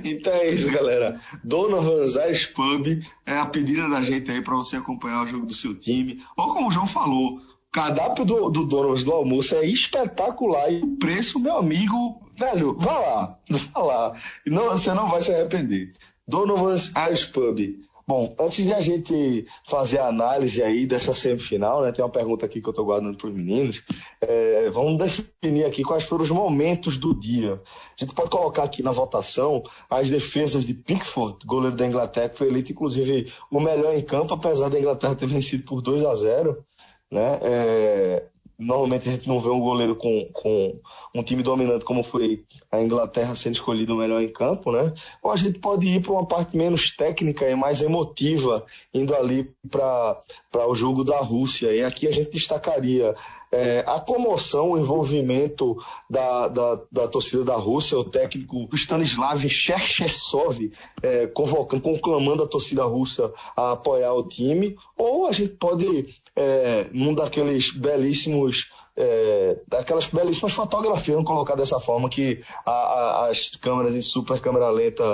Então 0.02 0.32
é 0.32 0.48
isso, 0.48 0.70
galera. 0.72 1.20
Donovan's 1.44 2.14
Ice 2.30 2.48
Pub 2.48 2.86
é 3.26 3.36
a 3.36 3.46
pedida 3.46 3.88
da 3.88 4.02
gente 4.02 4.30
aí 4.30 4.42
para 4.42 4.56
você 4.56 4.76
acompanhar 4.76 5.22
o 5.22 5.26
jogo 5.26 5.46
do 5.46 5.54
seu 5.54 5.74
time. 5.74 6.22
Ou 6.36 6.54
como 6.54 6.68
o 6.68 6.72
João 6.72 6.86
falou, 6.86 7.40
cardápio 7.78 8.24
do, 8.24 8.50
do 8.50 8.64
Donovan's 8.64 9.04
do 9.04 9.12
almoço 9.12 9.54
é 9.54 9.64
espetacular 9.64 10.68
e 10.68 10.82
o 10.82 10.96
preço, 10.96 11.38
meu 11.38 11.58
amigo, 11.58 12.20
velho, 12.36 12.76
vá 12.76 12.98
lá, 12.98 13.38
vá 13.48 13.80
lá. 13.80 14.14
Não, 14.44 14.70
você 14.70 14.92
não 14.92 15.08
vai 15.08 15.22
se 15.22 15.32
arrepender. 15.32 15.92
Donovan's 16.26 16.92
Ice 17.12 17.28
Pub. 17.28 17.56
Bom, 18.04 18.34
antes 18.40 18.64
de 18.64 18.72
a 18.72 18.80
gente 18.80 19.46
fazer 19.68 19.98
a 19.98 20.08
análise 20.08 20.60
aí 20.60 20.86
dessa 20.86 21.14
semifinal, 21.14 21.82
né, 21.82 21.92
tem 21.92 22.04
uma 22.04 22.10
pergunta 22.10 22.46
aqui 22.46 22.60
que 22.60 22.66
eu 22.66 22.70
estou 22.70 22.84
guardando 22.84 23.16
para 23.16 23.28
os 23.28 23.34
meninos. 23.34 23.80
É, 24.20 24.68
vamos 24.70 24.98
definir 24.98 25.64
aqui 25.64 25.84
quais 25.84 26.02
foram 26.02 26.24
os 26.24 26.30
momentos 26.30 26.96
do 26.96 27.14
dia. 27.14 27.62
A 27.96 28.04
gente 28.04 28.12
pode 28.12 28.30
colocar 28.30 28.64
aqui 28.64 28.82
na 28.82 28.90
votação 28.90 29.62
as 29.88 30.10
defesas 30.10 30.66
de 30.66 30.74
Pickford, 30.74 31.46
goleiro 31.46 31.76
da 31.76 31.86
Inglaterra, 31.86 32.30
que 32.30 32.38
foi 32.38 32.48
eleito 32.48 32.72
inclusive 32.72 33.32
o 33.52 33.60
melhor 33.60 33.94
em 33.94 34.02
campo, 34.02 34.34
apesar 34.34 34.68
da 34.68 34.80
Inglaterra 34.80 35.14
ter 35.14 35.26
vencido 35.26 35.62
por 35.62 35.80
2 35.80 36.02
a 36.04 36.14
0 36.16 36.66
né? 37.10 37.38
É, 37.42 38.22
Normalmente 38.58 39.08
a 39.08 39.12
gente 39.12 39.28
não 39.28 39.40
vê 39.40 39.48
um 39.50 39.60
goleiro 39.60 39.94
com, 39.94 40.28
com 40.32 40.80
um 41.14 41.22
time 41.22 41.44
dominante 41.44 41.84
como 41.84 42.02
foi 42.02 42.44
a 42.72 42.80
Inglaterra 42.82 43.36
sendo 43.36 43.54
escolhido 43.54 43.94
o 43.94 43.98
melhor 43.98 44.20
em 44.20 44.32
campo, 44.32 44.72
né? 44.72 44.92
Ou 45.22 45.30
a 45.30 45.36
gente 45.36 45.60
pode 45.60 45.86
ir 45.86 46.02
para 46.02 46.10
uma 46.10 46.26
parte 46.26 46.56
menos 46.56 46.90
técnica 46.96 47.48
e 47.48 47.54
mais 47.54 47.80
emotiva, 47.82 48.66
indo 48.92 49.14
ali 49.14 49.48
para 49.70 50.66
o 50.66 50.74
jogo 50.74 51.04
da 51.04 51.18
Rússia. 51.18 51.72
E 51.72 51.84
aqui 51.84 52.08
a 52.08 52.10
gente 52.10 52.32
destacaria 52.32 53.14
é, 53.52 53.84
a 53.86 54.00
comoção, 54.00 54.72
o 54.72 54.78
envolvimento 54.78 55.76
da, 56.10 56.48
da, 56.48 56.80
da, 56.90 57.06
torcida 57.06 57.44
da 57.44 57.54
Rússia, 57.54 57.96
o 57.96 58.04
técnico 58.04 58.68
Stanislav 58.74 59.40
Cherchesov 59.48 60.72
é, 61.00 61.28
convocando, 61.28 61.82
conclamando 61.82 62.42
a 62.42 62.48
torcida 62.48 62.84
russa 62.84 63.32
a 63.56 63.72
apoiar 63.72 64.12
o 64.14 64.26
time, 64.26 64.76
ou 64.96 65.28
a 65.28 65.32
gente 65.32 65.54
pode 65.54 66.08
é, 66.38 66.86
num 66.92 67.14
daqueles 67.14 67.70
belíssimos 67.70 68.70
é, 69.00 69.60
daquelas 69.68 70.06
belíssimas 70.06 70.52
fotografias, 70.52 71.14
vamos 71.14 71.28
colocar 71.28 71.54
dessa 71.54 71.78
forma, 71.78 72.08
que 72.08 72.42
a, 72.66 72.70
a, 72.70 73.28
as 73.28 73.50
câmeras 73.50 73.94
em 73.94 74.00
super 74.00 74.40
câmera 74.40 74.68
lenta, 74.70 75.04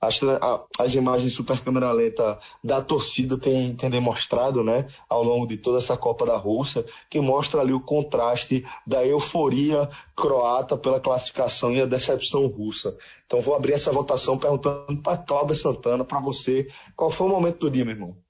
as, 0.00 0.20
a, 0.24 0.64
as 0.76 0.94
imagens 0.94 1.32
em 1.32 1.34
super 1.34 1.60
câmera 1.60 1.92
lenta 1.92 2.36
da 2.64 2.82
torcida 2.82 3.38
têm, 3.38 3.76
têm 3.76 3.88
demonstrado 3.88 4.64
né, 4.64 4.88
ao 5.08 5.22
longo 5.22 5.46
de 5.46 5.56
toda 5.56 5.78
essa 5.78 5.96
Copa 5.96 6.26
da 6.26 6.36
Rússia, 6.36 6.84
que 7.08 7.20
mostra 7.20 7.60
ali 7.60 7.72
o 7.72 7.80
contraste 7.80 8.66
da 8.84 9.06
euforia 9.06 9.88
croata 10.16 10.76
pela 10.76 10.98
classificação 10.98 11.72
e 11.72 11.80
a 11.80 11.86
decepção 11.86 12.48
russa. 12.48 12.96
Então 13.24 13.40
vou 13.40 13.54
abrir 13.54 13.74
essa 13.74 13.92
votação 13.92 14.36
perguntando 14.36 15.00
para 15.00 15.16
Cláudia 15.16 15.54
Santana, 15.54 16.04
para 16.04 16.18
você, 16.18 16.66
qual 16.96 17.08
foi 17.08 17.28
o 17.28 17.30
momento 17.30 17.60
do 17.60 17.70
dia, 17.70 17.84
meu 17.84 17.94
irmão? 17.94 18.25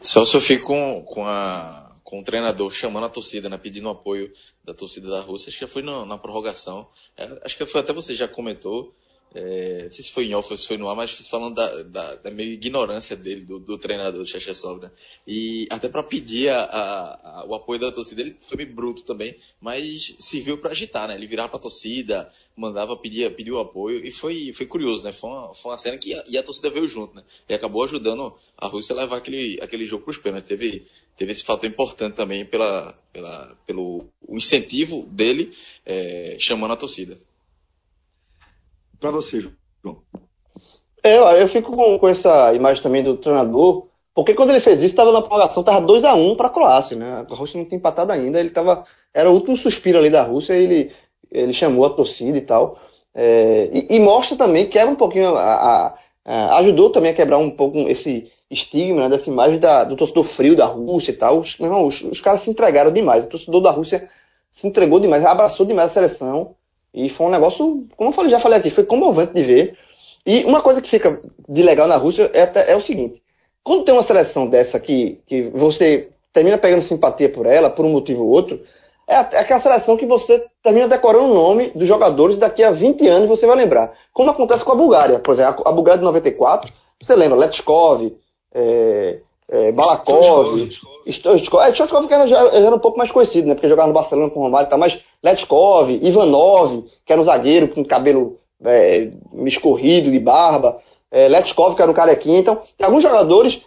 Celso, 0.00 0.38
eu 0.38 0.40
fico 0.40 0.66
com, 0.66 1.02
com, 1.04 1.26
a, 1.26 1.96
com 2.02 2.20
o 2.20 2.24
treinador 2.24 2.70
chamando 2.72 3.04
a 3.04 3.10
torcida, 3.10 3.48
né, 3.48 3.58
pedindo 3.58 3.88
apoio 3.88 4.32
da 4.64 4.72
torcida 4.72 5.10
da 5.10 5.20
Rússia. 5.20 5.50
Acho 5.50 5.58
que 5.58 5.66
foi 5.66 5.82
na, 5.82 6.06
na 6.06 6.16
prorrogação. 6.16 6.88
É, 7.16 7.40
acho 7.44 7.56
que 7.56 7.66
foi 7.66 7.80
até 7.80 7.92
você 7.92 8.14
já 8.14 8.26
comentou. 8.26 8.94
É, 9.32 9.84
não 9.84 9.92
sei 9.92 10.04
se 10.04 10.10
foi 10.10 10.26
em 10.26 10.34
off 10.34 10.50
ou 10.50 10.58
se 10.58 10.66
foi 10.66 10.76
no 10.76 10.88
ar, 10.88 10.96
mas 10.96 11.12
falando 11.28 11.54
da, 11.54 11.82
da, 11.84 12.14
da 12.16 12.30
meio 12.32 12.52
ignorância 12.52 13.14
dele, 13.16 13.42
do, 13.42 13.60
do 13.60 13.78
treinador, 13.78 14.20
do 14.20 14.26
Chechesov, 14.26 14.82
né? 14.82 14.90
E 15.24 15.68
até 15.70 15.88
para 15.88 16.02
pedir 16.02 16.48
a, 16.48 16.62
a, 16.62 17.40
a, 17.40 17.44
o 17.46 17.54
apoio 17.54 17.78
da 17.78 17.92
torcida, 17.92 18.22
ele 18.22 18.36
foi 18.40 18.56
meio 18.56 18.74
bruto 18.74 19.04
também, 19.04 19.36
mas 19.60 20.16
serviu 20.18 20.58
para 20.58 20.72
agitar, 20.72 21.06
né? 21.06 21.14
Ele 21.14 21.28
virava 21.28 21.48
para 21.48 21.58
a 21.58 21.62
torcida, 21.62 22.28
mandava 22.56 22.96
pedir, 22.96 23.52
o 23.52 23.58
apoio, 23.60 24.04
e 24.04 24.10
foi, 24.10 24.52
foi 24.52 24.66
curioso, 24.66 25.04
né? 25.04 25.12
Foi 25.12 25.30
uma, 25.30 25.54
foi 25.54 25.70
uma 25.70 25.78
cena 25.78 25.96
que 25.96 26.12
a, 26.12 26.24
e 26.28 26.36
a 26.36 26.42
torcida 26.42 26.68
veio 26.68 26.88
junto, 26.88 27.14
né? 27.14 27.22
E 27.48 27.54
acabou 27.54 27.84
ajudando 27.84 28.34
a 28.58 28.66
Rússia 28.66 28.94
a 28.94 28.98
levar 28.98 29.18
aquele, 29.18 29.58
aquele 29.62 29.86
jogo 29.86 30.02
para 30.04 30.10
os 30.10 30.18
pênaltis. 30.18 30.48
Teve, 30.48 30.88
teve 31.16 31.30
esse 31.30 31.44
fator 31.44 31.68
importante 31.68 32.14
também 32.16 32.44
pela, 32.44 32.98
pela, 33.12 33.56
pelo 33.64 34.06
o 34.26 34.36
incentivo 34.36 35.06
dele 35.06 35.52
é, 35.86 36.36
chamando 36.38 36.72
a 36.72 36.76
torcida 36.76 37.16
para 39.00 39.10
você, 39.10 39.40
João? 39.40 39.54
É, 41.02 41.42
eu 41.42 41.48
fico 41.48 41.74
com, 41.74 41.98
com, 41.98 42.08
essa 42.08 42.54
imagem 42.54 42.82
também 42.82 43.02
do 43.02 43.16
treinador, 43.16 43.86
porque 44.14 44.34
quando 44.34 44.50
ele 44.50 44.60
fez 44.60 44.78
isso, 44.78 44.86
estava 44.86 45.10
na 45.12 45.22
prorrogação, 45.22 45.62
estava 45.62 45.80
2 45.80 46.04
a 46.04 46.14
1 46.14 46.36
para 46.36 46.48
a 46.48 46.50
Croácia, 46.50 46.96
né? 46.96 47.26
A 47.28 47.34
Rússia 47.34 47.58
não 47.58 47.64
tinha 47.64 47.78
empatado 47.78 48.12
ainda, 48.12 48.38
ele 48.38 48.50
tava, 48.50 48.84
era 49.14 49.30
o 49.30 49.32
último 49.32 49.56
suspiro 49.56 49.98
ali 49.98 50.10
da 50.10 50.22
Rússia, 50.22 50.52
ele, 50.52 50.92
ele 51.30 51.54
chamou 51.54 51.86
a 51.86 51.90
torcida 51.90 52.36
e 52.36 52.42
tal. 52.42 52.78
É, 53.14 53.70
e, 53.72 53.96
e, 53.96 53.98
mostra 53.98 54.36
também, 54.36 54.68
quebra 54.68 54.92
um 54.92 54.96
pouquinho, 54.96 55.34
a, 55.34 55.54
a, 55.54 55.94
a, 56.24 56.58
ajudou 56.58 56.90
também 56.90 57.10
a 57.10 57.14
quebrar 57.14 57.38
um 57.38 57.50
pouco 57.50 57.78
esse 57.88 58.30
estigma 58.50 59.02
né, 59.02 59.08
dessa 59.08 59.30
imagem 59.30 59.58
da, 59.58 59.84
do 59.84 59.96
torcedor 59.96 60.24
frio 60.24 60.56
da 60.56 60.66
Rússia 60.66 61.12
e 61.12 61.16
tal. 61.16 61.38
Os, 61.38 61.58
os, 61.58 62.02
os 62.02 62.20
caras 62.20 62.42
se 62.42 62.50
entregaram 62.50 62.92
demais, 62.92 63.24
o 63.24 63.28
torcedor 63.28 63.62
da 63.62 63.70
Rússia 63.70 64.08
se 64.50 64.66
entregou 64.66 65.00
demais, 65.00 65.24
abraçou 65.24 65.64
demais 65.64 65.90
a 65.90 65.94
seleção. 65.94 66.54
E 66.92 67.08
foi 67.08 67.26
um 67.26 67.30
negócio, 67.30 67.86
como 67.96 68.10
eu 68.10 68.14
falei, 68.14 68.30
já 68.30 68.40
falei 68.40 68.58
aqui, 68.58 68.70
foi 68.70 68.84
comovente 68.84 69.32
de 69.34 69.42
ver. 69.42 69.78
E 70.26 70.44
uma 70.44 70.60
coisa 70.60 70.82
que 70.82 70.90
fica 70.90 71.20
de 71.48 71.62
legal 71.62 71.86
na 71.86 71.96
Rússia 71.96 72.30
é, 72.34 72.72
é 72.72 72.76
o 72.76 72.80
seguinte: 72.80 73.22
quando 73.62 73.84
tem 73.84 73.94
uma 73.94 74.02
seleção 74.02 74.46
dessa 74.46 74.78
que, 74.78 75.20
que 75.26 75.42
você 75.42 76.08
termina 76.32 76.58
pegando 76.58 76.82
simpatia 76.82 77.28
por 77.28 77.46
ela, 77.46 77.70
por 77.70 77.84
um 77.84 77.92
motivo 77.92 78.22
ou 78.22 78.30
outro, 78.30 78.60
é, 79.06 79.14
é 79.14 79.38
aquela 79.40 79.60
seleção 79.60 79.96
que 79.96 80.06
você 80.06 80.46
termina 80.62 80.86
decorando 80.86 81.26
o 81.26 81.34
nome 81.34 81.70
dos 81.70 81.86
jogadores 81.86 82.36
e 82.36 82.40
daqui 82.40 82.62
a 82.62 82.70
20 82.70 83.06
anos 83.08 83.28
você 83.28 83.46
vai 83.46 83.56
lembrar. 83.56 83.92
Como 84.12 84.30
acontece 84.30 84.64
com 84.64 84.72
a 84.72 84.76
Bulgária. 84.76 85.18
Por 85.18 85.34
exemplo, 85.34 85.62
a 85.66 85.72
Bulgária 85.72 85.98
de 85.98 86.04
94, 86.04 86.72
você 87.00 87.16
lembra, 87.16 87.38
Letchkov, 87.38 88.12
é, 88.52 89.18
é, 89.48 89.72
Balakov, 89.72 90.68
Stoichkov, 91.08 91.64
é, 91.64 91.72
Stoichkov 91.72 92.06
que 92.06 92.14
era, 92.14 92.26
já, 92.28 92.38
era 92.54 92.74
um 92.74 92.78
pouco 92.78 92.98
mais 92.98 93.10
conhecido, 93.10 93.48
né? 93.48 93.54
Porque 93.54 93.68
jogava 93.68 93.88
no 93.88 93.94
Barcelona 93.94 94.30
com 94.30 94.38
o 94.38 94.42
Romário 94.44 94.66
e 94.66 94.70
tal, 94.70 94.78
mas 94.78 95.00
Letkov, 95.22 95.90
Ivanov, 95.90 96.84
que 97.04 97.12
era 97.12 97.20
um 97.20 97.24
zagueiro 97.24 97.68
com 97.68 97.84
cabelo 97.84 98.38
é, 98.64 99.10
escorrido, 99.44 100.10
de 100.10 100.18
barba, 100.18 100.78
é, 101.10 101.28
Letkov, 101.28 101.74
que 101.74 101.82
era 101.82 101.90
um 101.90 101.94
carequinho. 101.94 102.38
Então, 102.38 102.62
tem 102.76 102.86
alguns 102.86 103.02
jogadores, 103.02 103.62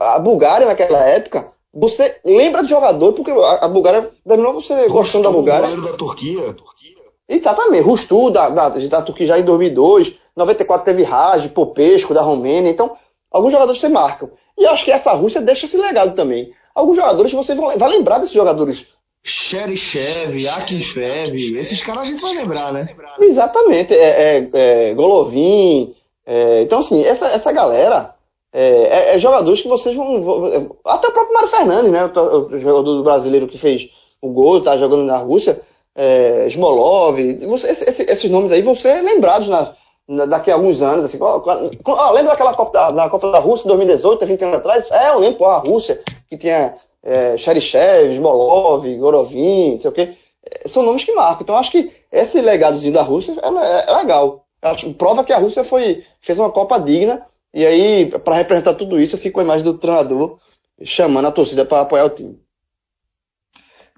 a 0.00 0.18
Bulgária 0.18 0.66
naquela 0.66 1.04
época, 1.04 1.52
você 1.72 2.16
lembra 2.24 2.62
de 2.62 2.70
jogador, 2.70 3.12
porque 3.12 3.30
a, 3.30 3.68
Bulgária 3.68 4.10
terminou 4.26 4.54
você 4.54 4.74
Rustou, 4.74 4.98
gostando 4.98 5.24
da 5.24 5.30
Bulgária. 5.30 5.68
O 5.68 5.82
da 5.82 5.92
Turquia. 5.92 6.54
Turquia. 6.54 6.96
Exatamente, 7.28 7.82
Rustu 7.82 8.30
da, 8.30 8.48
da, 8.48 8.68
da 8.68 9.02
Turquia 9.02 9.26
já 9.26 9.38
em 9.38 9.44
2002, 9.44 10.14
94 10.34 10.84
teve 10.84 11.02
Raj, 11.02 11.48
Popesco 11.48 12.14
da 12.14 12.22
Romênia, 12.22 12.70
então 12.70 12.96
alguns 13.30 13.52
jogadores 13.52 13.80
você 13.80 13.88
marcam. 13.88 14.30
E 14.56 14.64
eu 14.64 14.70
acho 14.70 14.84
que 14.84 14.92
essa 14.92 15.12
Rússia 15.12 15.40
deixa 15.42 15.66
esse 15.66 15.76
legado 15.76 16.14
também. 16.14 16.52
Alguns 16.74 16.96
jogadores 16.96 17.32
você 17.32 17.54
vai 17.54 17.88
lembrar 17.88 18.18
desses 18.18 18.34
jogadores 18.34 18.86
Cherichev, 19.26 20.48
Akinfev, 20.48 21.58
esses 21.58 21.82
caras 21.82 22.02
a 22.02 22.04
gente 22.04 22.22
vai 22.22 22.34
lembrar, 22.34 22.72
né? 22.72 22.86
Exatamente, 23.18 23.92
é, 23.92 24.38
é, 24.38 24.50
é 24.52 24.94
Golovin. 24.94 25.94
É, 26.24 26.62
então, 26.62 26.78
assim, 26.78 27.04
essa, 27.04 27.26
essa 27.26 27.50
galera 27.52 28.14
é, 28.52 28.62
é, 28.62 29.14
é, 29.14 29.18
jogadores 29.18 29.60
que 29.60 29.68
vocês 29.68 29.94
vão, 29.94 30.22
vão. 30.22 30.76
Até 30.86 31.08
o 31.08 31.12
próprio 31.12 31.34
Mário 31.34 31.48
Fernandes, 31.50 31.92
né? 31.92 32.04
O, 32.06 32.58
jogador 32.58 33.02
brasileiro 33.02 33.48
que 33.48 33.58
fez 33.58 33.90
o 34.22 34.30
gol, 34.30 34.62
tá 34.62 34.78
jogando 34.78 35.02
na 35.04 35.18
Rússia. 35.18 35.60
É, 35.94 36.46
Smolov, 36.48 37.18
você, 37.46 37.68
esse, 37.70 38.02
esses 38.02 38.30
nomes 38.30 38.52
aí 38.52 38.62
vão 38.62 38.76
ser 38.76 39.02
lembrados 39.02 39.48
na, 39.48 39.74
na, 40.08 40.24
daqui 40.24 40.50
a 40.50 40.54
alguns 40.54 40.80
anos. 40.80 41.04
Assim, 41.04 41.18
lembra 41.18 42.30
daquela 42.30 42.54
Copa 42.54 42.72
da, 42.72 42.90
da 42.92 43.10
Copa 43.10 43.30
da 43.30 43.38
Rússia 43.40 43.68
2018, 43.68 44.24
20 44.24 44.44
anos 44.44 44.56
atrás? 44.56 44.90
É, 44.90 45.10
eu 45.10 45.18
lembro, 45.18 45.44
a 45.44 45.58
Rússia, 45.58 46.00
que 46.30 46.38
tinha 46.38 46.76
é, 47.02 47.36
Cherichev, 47.36 48.14
Smolov, 48.14 48.86
Gorovin, 48.96 49.74
não 49.74 49.80
sei 49.80 49.90
o 49.90 49.94
quê. 49.94 50.16
É, 50.44 50.68
são 50.68 50.82
nomes 50.82 51.04
que 51.04 51.12
marcam. 51.12 51.42
Então 51.42 51.56
acho 51.56 51.70
que 51.70 51.92
esse 52.10 52.40
legadozinho 52.40 52.94
da 52.94 53.02
Rússia 53.02 53.34
é, 53.40 53.90
é 53.90 53.96
legal. 53.96 54.46
Acho, 54.62 54.92
prova 54.94 55.24
que 55.24 55.32
a 55.32 55.38
Rússia 55.38 55.64
foi, 55.64 56.04
fez 56.20 56.38
uma 56.38 56.50
Copa 56.50 56.78
digna. 56.78 57.26
E 57.54 57.64
aí, 57.64 58.06
para 58.06 58.36
representar 58.36 58.74
tudo 58.74 59.00
isso, 59.00 59.14
eu 59.14 59.18
fico 59.18 59.34
com 59.34 59.40
a 59.40 59.44
imagem 59.44 59.64
do 59.64 59.78
treinador 59.78 60.38
chamando 60.82 61.26
a 61.26 61.32
torcida 61.32 61.64
para 61.64 61.82
apoiar 61.82 62.04
o 62.04 62.10
time. 62.10 62.38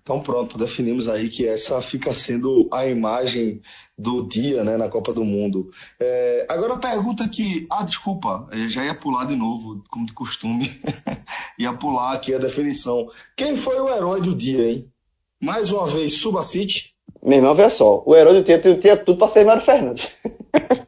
Então 0.09 0.21
pronto, 0.21 0.57
definimos 0.57 1.07
aí 1.07 1.29
que 1.29 1.47
essa 1.47 1.83
fica 1.83 2.15
sendo 2.15 2.67
a 2.73 2.87
imagem 2.87 3.61
do 3.97 4.27
dia 4.27 4.65
né, 4.65 4.75
na 4.75 4.89
Copa 4.89 5.13
do 5.13 5.23
Mundo. 5.23 5.71
É, 6.01 6.47
agora 6.49 6.73
a 6.73 6.79
pergunta 6.79 7.29
que. 7.29 7.67
Ah, 7.71 7.83
desculpa, 7.83 8.49
já 8.71 8.83
ia 8.87 8.95
pular 8.95 9.27
de 9.27 9.37
novo, 9.37 9.85
como 9.91 10.07
de 10.07 10.15
costume. 10.15 10.67
ia 11.61 11.75
pular 11.75 12.15
aqui 12.15 12.33
a 12.33 12.39
definição. 12.39 13.07
Quem 13.37 13.55
foi 13.55 13.79
o 13.79 13.91
herói 13.91 14.23
do 14.23 14.35
dia, 14.35 14.71
hein? 14.71 14.91
Mais 15.39 15.71
uma 15.71 15.87
vez, 15.87 16.15
Subacite. 16.15 16.95
Meu 17.23 17.37
irmão, 17.37 17.55
veja 17.55 17.69
só, 17.69 18.03
o 18.07 18.17
herói 18.17 18.33
do 18.33 18.43
dia 18.43 18.59
tinha 18.59 18.97
tudo 18.97 19.19
para 19.19 19.29
ser 19.29 19.45
Mário 19.45 19.63
Fernandes. 19.63 20.11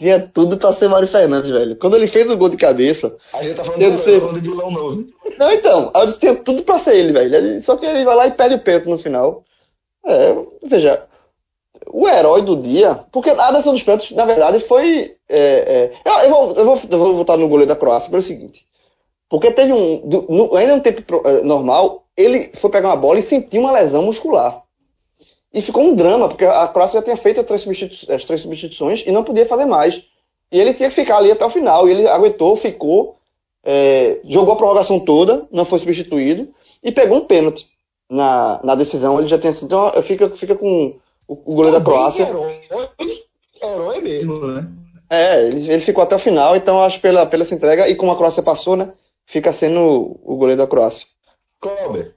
tinha 0.00 0.18
tudo 0.18 0.56
pra 0.56 0.72
ser 0.72 0.88
Mário 0.88 1.06
Fernandes, 1.06 1.50
velho. 1.50 1.76
Quando 1.76 1.94
ele 1.94 2.06
fez 2.06 2.30
o 2.30 2.36
gol 2.36 2.48
de 2.48 2.56
cabeça. 2.56 3.14
A 3.34 3.42
gente 3.42 3.54
tá 3.54 3.62
falando, 3.62 3.80
de, 3.80 3.90
disse, 3.90 4.18
falando 4.18 4.40
de 4.40 4.48
vilão 4.48 4.70
novo. 4.70 5.06
Não, 5.38 5.52
então. 5.52 5.92
Eu 5.94 6.06
disse, 6.06 6.18
tinha 6.18 6.34
tudo 6.34 6.62
pra 6.62 6.78
ser 6.78 6.96
ele, 6.96 7.12
velho. 7.12 7.60
Só 7.60 7.76
que 7.76 7.84
ele 7.84 8.02
vai 8.02 8.16
lá 8.16 8.26
e 8.26 8.30
perde 8.30 8.54
o 8.54 8.60
peito 8.60 8.88
no 8.88 8.96
final. 8.96 9.44
É, 10.06 10.34
veja. 10.64 11.06
O 11.86 12.08
herói 12.08 12.40
do 12.40 12.56
dia. 12.56 13.04
Porque 13.12 13.28
a 13.28 13.50
decisão 13.50 13.74
dos 13.74 13.82
pênaltis, 13.82 14.16
na 14.16 14.24
verdade, 14.24 14.60
foi. 14.60 15.16
É, 15.28 15.38
é, 15.38 15.92
eu, 16.02 16.12
eu, 16.12 16.30
vou, 16.30 16.54
eu, 16.54 16.64
vou, 16.64 16.80
eu 16.90 16.98
vou 16.98 17.14
voltar 17.16 17.36
no 17.36 17.48
goleiro 17.48 17.68
da 17.68 17.76
Croácia 17.76 18.08
pelo 18.08 18.22
seguinte. 18.22 18.64
Porque 19.28 19.50
teve 19.50 19.74
um. 19.74 20.00
No, 20.30 20.56
ainda 20.56 20.76
no 20.76 20.82
tempo 20.82 21.20
é, 21.26 21.42
normal, 21.42 22.06
ele 22.16 22.50
foi 22.54 22.70
pegar 22.70 22.88
uma 22.88 22.96
bola 22.96 23.18
e 23.18 23.22
sentiu 23.22 23.60
uma 23.60 23.72
lesão 23.72 24.02
muscular. 24.02 24.62
E 25.52 25.60
ficou 25.60 25.82
um 25.82 25.94
drama, 25.94 26.28
porque 26.28 26.44
a 26.44 26.68
Croácia 26.68 27.00
já 27.00 27.04
tinha 27.04 27.16
feito 27.16 27.40
as 27.40 27.46
três, 27.46 28.06
as 28.08 28.24
três 28.24 28.40
substituições 28.40 29.02
e 29.04 29.10
não 29.10 29.24
podia 29.24 29.44
fazer 29.44 29.64
mais. 29.64 30.02
E 30.50 30.58
ele 30.58 30.74
tinha 30.74 30.88
que 30.88 30.94
ficar 30.94 31.16
ali 31.16 31.30
até 31.30 31.44
o 31.44 31.50
final. 31.50 31.88
E 31.88 31.92
ele 31.92 32.08
aguentou, 32.08 32.56
ficou, 32.56 33.16
é, 33.64 34.20
jogou 34.24 34.54
a 34.54 34.56
prorrogação 34.56 35.00
toda, 35.00 35.46
não 35.50 35.64
foi 35.64 35.78
substituído, 35.80 36.48
e 36.82 36.92
pegou 36.92 37.18
um 37.18 37.24
pênalti 37.24 37.66
na, 38.08 38.60
na 38.62 38.74
decisão. 38.74 39.18
Ele 39.18 39.28
já 39.28 39.38
tinha 39.38 39.52
sido. 39.52 39.66
Então 39.66 40.02
fica, 40.02 40.30
fica 40.30 40.54
com 40.54 40.96
o, 41.26 41.32
o 41.32 41.54
goleiro 41.54 41.78
da 41.78 41.84
Croácia. 41.84 42.28
Herói, 42.28 42.54
herói 43.62 44.00
mesmo, 44.00 44.46
né? 44.46 44.68
É, 45.10 45.48
ele, 45.48 45.68
ele 45.68 45.80
ficou 45.80 46.04
até 46.04 46.14
o 46.14 46.20
final, 46.20 46.54
então 46.54 46.80
acho 46.80 47.00
pela, 47.00 47.26
pela 47.26 47.42
essa 47.42 47.54
entrega, 47.54 47.88
e 47.88 47.96
como 47.96 48.12
a 48.12 48.16
Croácia 48.16 48.44
passou, 48.44 48.76
né? 48.76 48.92
Fica 49.26 49.52
sendo 49.52 50.16
o 50.22 50.36
goleiro 50.36 50.60
da 50.60 50.68
Croácia. 50.68 51.04
Cláudio. 51.60 52.14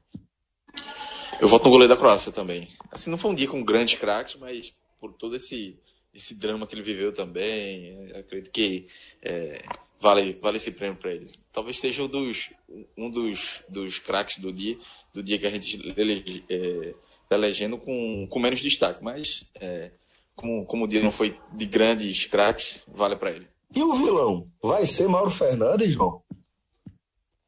Eu 1.41 1.47
voto 1.47 1.65
no 1.65 1.71
goleiro 1.71 1.93
da 1.93 1.99
Croácia 1.99 2.31
também. 2.31 2.67
Assim, 2.93 3.09
não 3.09 3.17
foi 3.17 3.31
um 3.31 3.35
dia 3.35 3.47
com 3.47 3.63
grandes 3.63 3.97
craques, 3.99 4.35
mas 4.39 4.73
por 4.99 5.13
todo 5.13 5.35
esse, 5.35 5.79
esse 6.13 6.35
drama 6.35 6.67
que 6.67 6.75
ele 6.75 6.83
viveu 6.83 7.11
também, 7.11 8.11
acredito 8.15 8.51
que 8.51 8.87
é, 9.21 9.63
vale, 9.99 10.37
vale 10.41 10.57
esse 10.57 10.71
prêmio 10.71 10.97
para 10.97 11.11
ele. 11.11 11.25
Talvez 11.51 11.79
seja 11.79 12.03
um 12.03 12.07
dos, 12.07 12.51
um 12.95 13.09
dos, 13.09 13.63
dos 13.67 13.97
craques 13.97 14.37
do 14.37 14.53
dia, 14.53 14.77
do 15.11 15.23
dia 15.23 15.39
que 15.39 15.47
a 15.47 15.49
gente 15.49 15.93
ele, 15.97 16.45
é, 16.47 16.93
tá 17.27 17.35
elegendo 17.35 17.77
com, 17.77 18.27
com 18.29 18.39
menos 18.39 18.59
destaque, 18.59 19.03
mas 19.03 19.43
é, 19.55 19.91
como, 20.35 20.63
como 20.65 20.85
o 20.85 20.87
dia 20.87 21.01
não 21.01 21.11
foi 21.11 21.35
de 21.51 21.65
grandes 21.65 22.25
craques, 22.25 22.81
vale 22.87 23.15
para 23.15 23.31
ele. 23.31 23.47
E 23.75 23.81
o 23.81 23.95
vilão? 23.95 24.47
Vai 24.61 24.85
ser 24.85 25.07
Mauro 25.07 25.31
Fernandes, 25.31 25.93
João? 25.93 26.21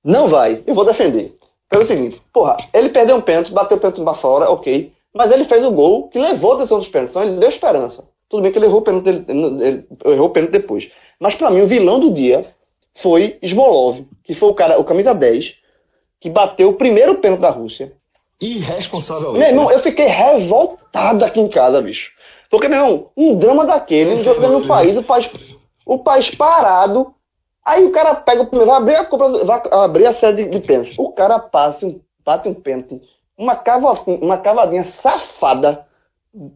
Não 0.04 0.28
vai. 0.28 0.64
Eu 0.66 0.74
vou 0.74 0.86
defender 0.86 1.38
pelo 1.70 1.86
seguinte, 1.86 2.22
porra, 2.32 2.56
ele 2.74 2.90
perdeu 2.90 3.18
um 3.18 3.22
pênalti, 3.22 3.52
bateu 3.52 3.78
o 3.78 3.80
pênalti 3.80 4.02
para 4.02 4.14
fora, 4.14 4.50
ok. 4.50 4.95
Mas 5.16 5.32
ele 5.32 5.46
fez 5.46 5.64
o 5.64 5.72
gol 5.72 6.10
que 6.10 6.20
levou 6.20 6.54
a 6.54 6.56
decisão 6.58 6.80
dos 6.80 6.90
pênaltis, 6.90 7.16
então 7.16 7.24
ele 7.24 7.40
deu 7.40 7.50
esperança. 7.50 8.04
Tudo 8.28 8.44
bem 8.44 8.52
que 8.52 8.58
ele 8.58 8.66
errou 8.66 8.80
o 8.80 8.82
pênalti, 8.82 9.08
ele, 9.08 9.88
errou 10.06 10.28
o 10.28 10.30
pênalti 10.30 10.52
depois. 10.52 10.92
Mas 11.20 11.36
para 11.36 11.50
mim, 11.50 11.62
o 11.62 11.68
vilão 11.68 12.00
do 12.00 12.12
dia 12.12 12.46
foi 12.94 13.38
Smolov, 13.42 14.06
que 14.24 14.34
foi 14.34 14.50
o 14.50 14.54
cara, 14.54 14.80
o 14.80 14.84
camisa 14.84 15.14
10, 15.14 15.56
que 16.20 16.30
bateu 16.30 16.70
o 16.70 16.74
primeiro 16.74 17.16
pênalti 17.20 17.42
da 17.42 17.50
Rússia. 17.50 17.94
Irresponsavelmente. 18.42 19.40
Meu 19.40 19.48
irmão, 19.48 19.72
eu 19.72 19.80
fiquei 19.80 20.08
revoltado 20.08 21.24
aqui 21.24 21.40
em 21.40 21.48
casa, 21.48 21.82
bicho. 21.82 22.12
Porque, 22.52 22.68
meu 22.68 22.80
irmão, 22.80 23.10
um 23.16 23.38
drama 23.38 23.66
daquele, 23.66 24.22
jogando 24.22 24.60
no 24.60 24.68
país, 24.68 24.98
o 24.98 25.04
país, 25.04 25.30
o 25.86 25.98
país 25.98 26.30
parado, 26.30 27.16
Aí 27.66 27.84
o 27.84 27.92
cara 27.92 28.14
pega 28.14 28.44
o 28.44 28.46
primeiro, 28.46 28.70
vai 28.70 28.80
abrir 28.80 28.96
a, 28.96 29.06
compra, 29.06 29.44
vai 29.44 29.62
abrir 29.72 30.06
a 30.06 30.14
série 30.14 30.44
de, 30.44 30.50
de 30.50 30.60
pênaltis. 30.60 30.96
O 31.00 31.12
cara 31.12 31.40
passa, 31.40 31.88
um, 31.88 32.00
bate 32.24 32.48
um 32.48 32.54
pênalti, 32.54 33.02
uma, 33.38 33.56
cava, 33.56 33.94
uma 34.08 34.38
cavadinha 34.38 34.84
safada. 34.84 35.86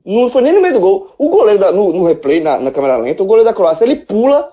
Não 0.05 0.29
foi 0.29 0.41
nem 0.41 0.53
no 0.53 0.61
meio 0.61 0.73
do 0.73 0.79
gol. 0.79 1.13
O 1.17 1.29
goleiro 1.29 1.59
da, 1.59 1.71
no, 1.71 1.93
no, 1.93 2.05
replay, 2.05 2.41
na, 2.41 2.59
na, 2.59 2.71
câmera 2.71 2.97
lenta, 2.97 3.23
o 3.23 3.25
goleiro 3.25 3.47
da 3.47 3.55
Croácia, 3.55 3.85
ele 3.85 3.95
pula 3.97 4.51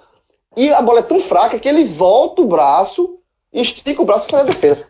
e 0.56 0.70
a 0.70 0.80
bola 0.80 1.00
é 1.00 1.02
tão 1.02 1.20
fraca 1.20 1.58
que 1.58 1.68
ele 1.68 1.84
volta 1.84 2.42
o 2.42 2.46
braço, 2.46 3.18
estica 3.52 4.00
o 4.00 4.04
braço 4.04 4.26
e 4.26 4.30
faz 4.30 4.42
a 4.42 4.46
defesa. 4.46 4.86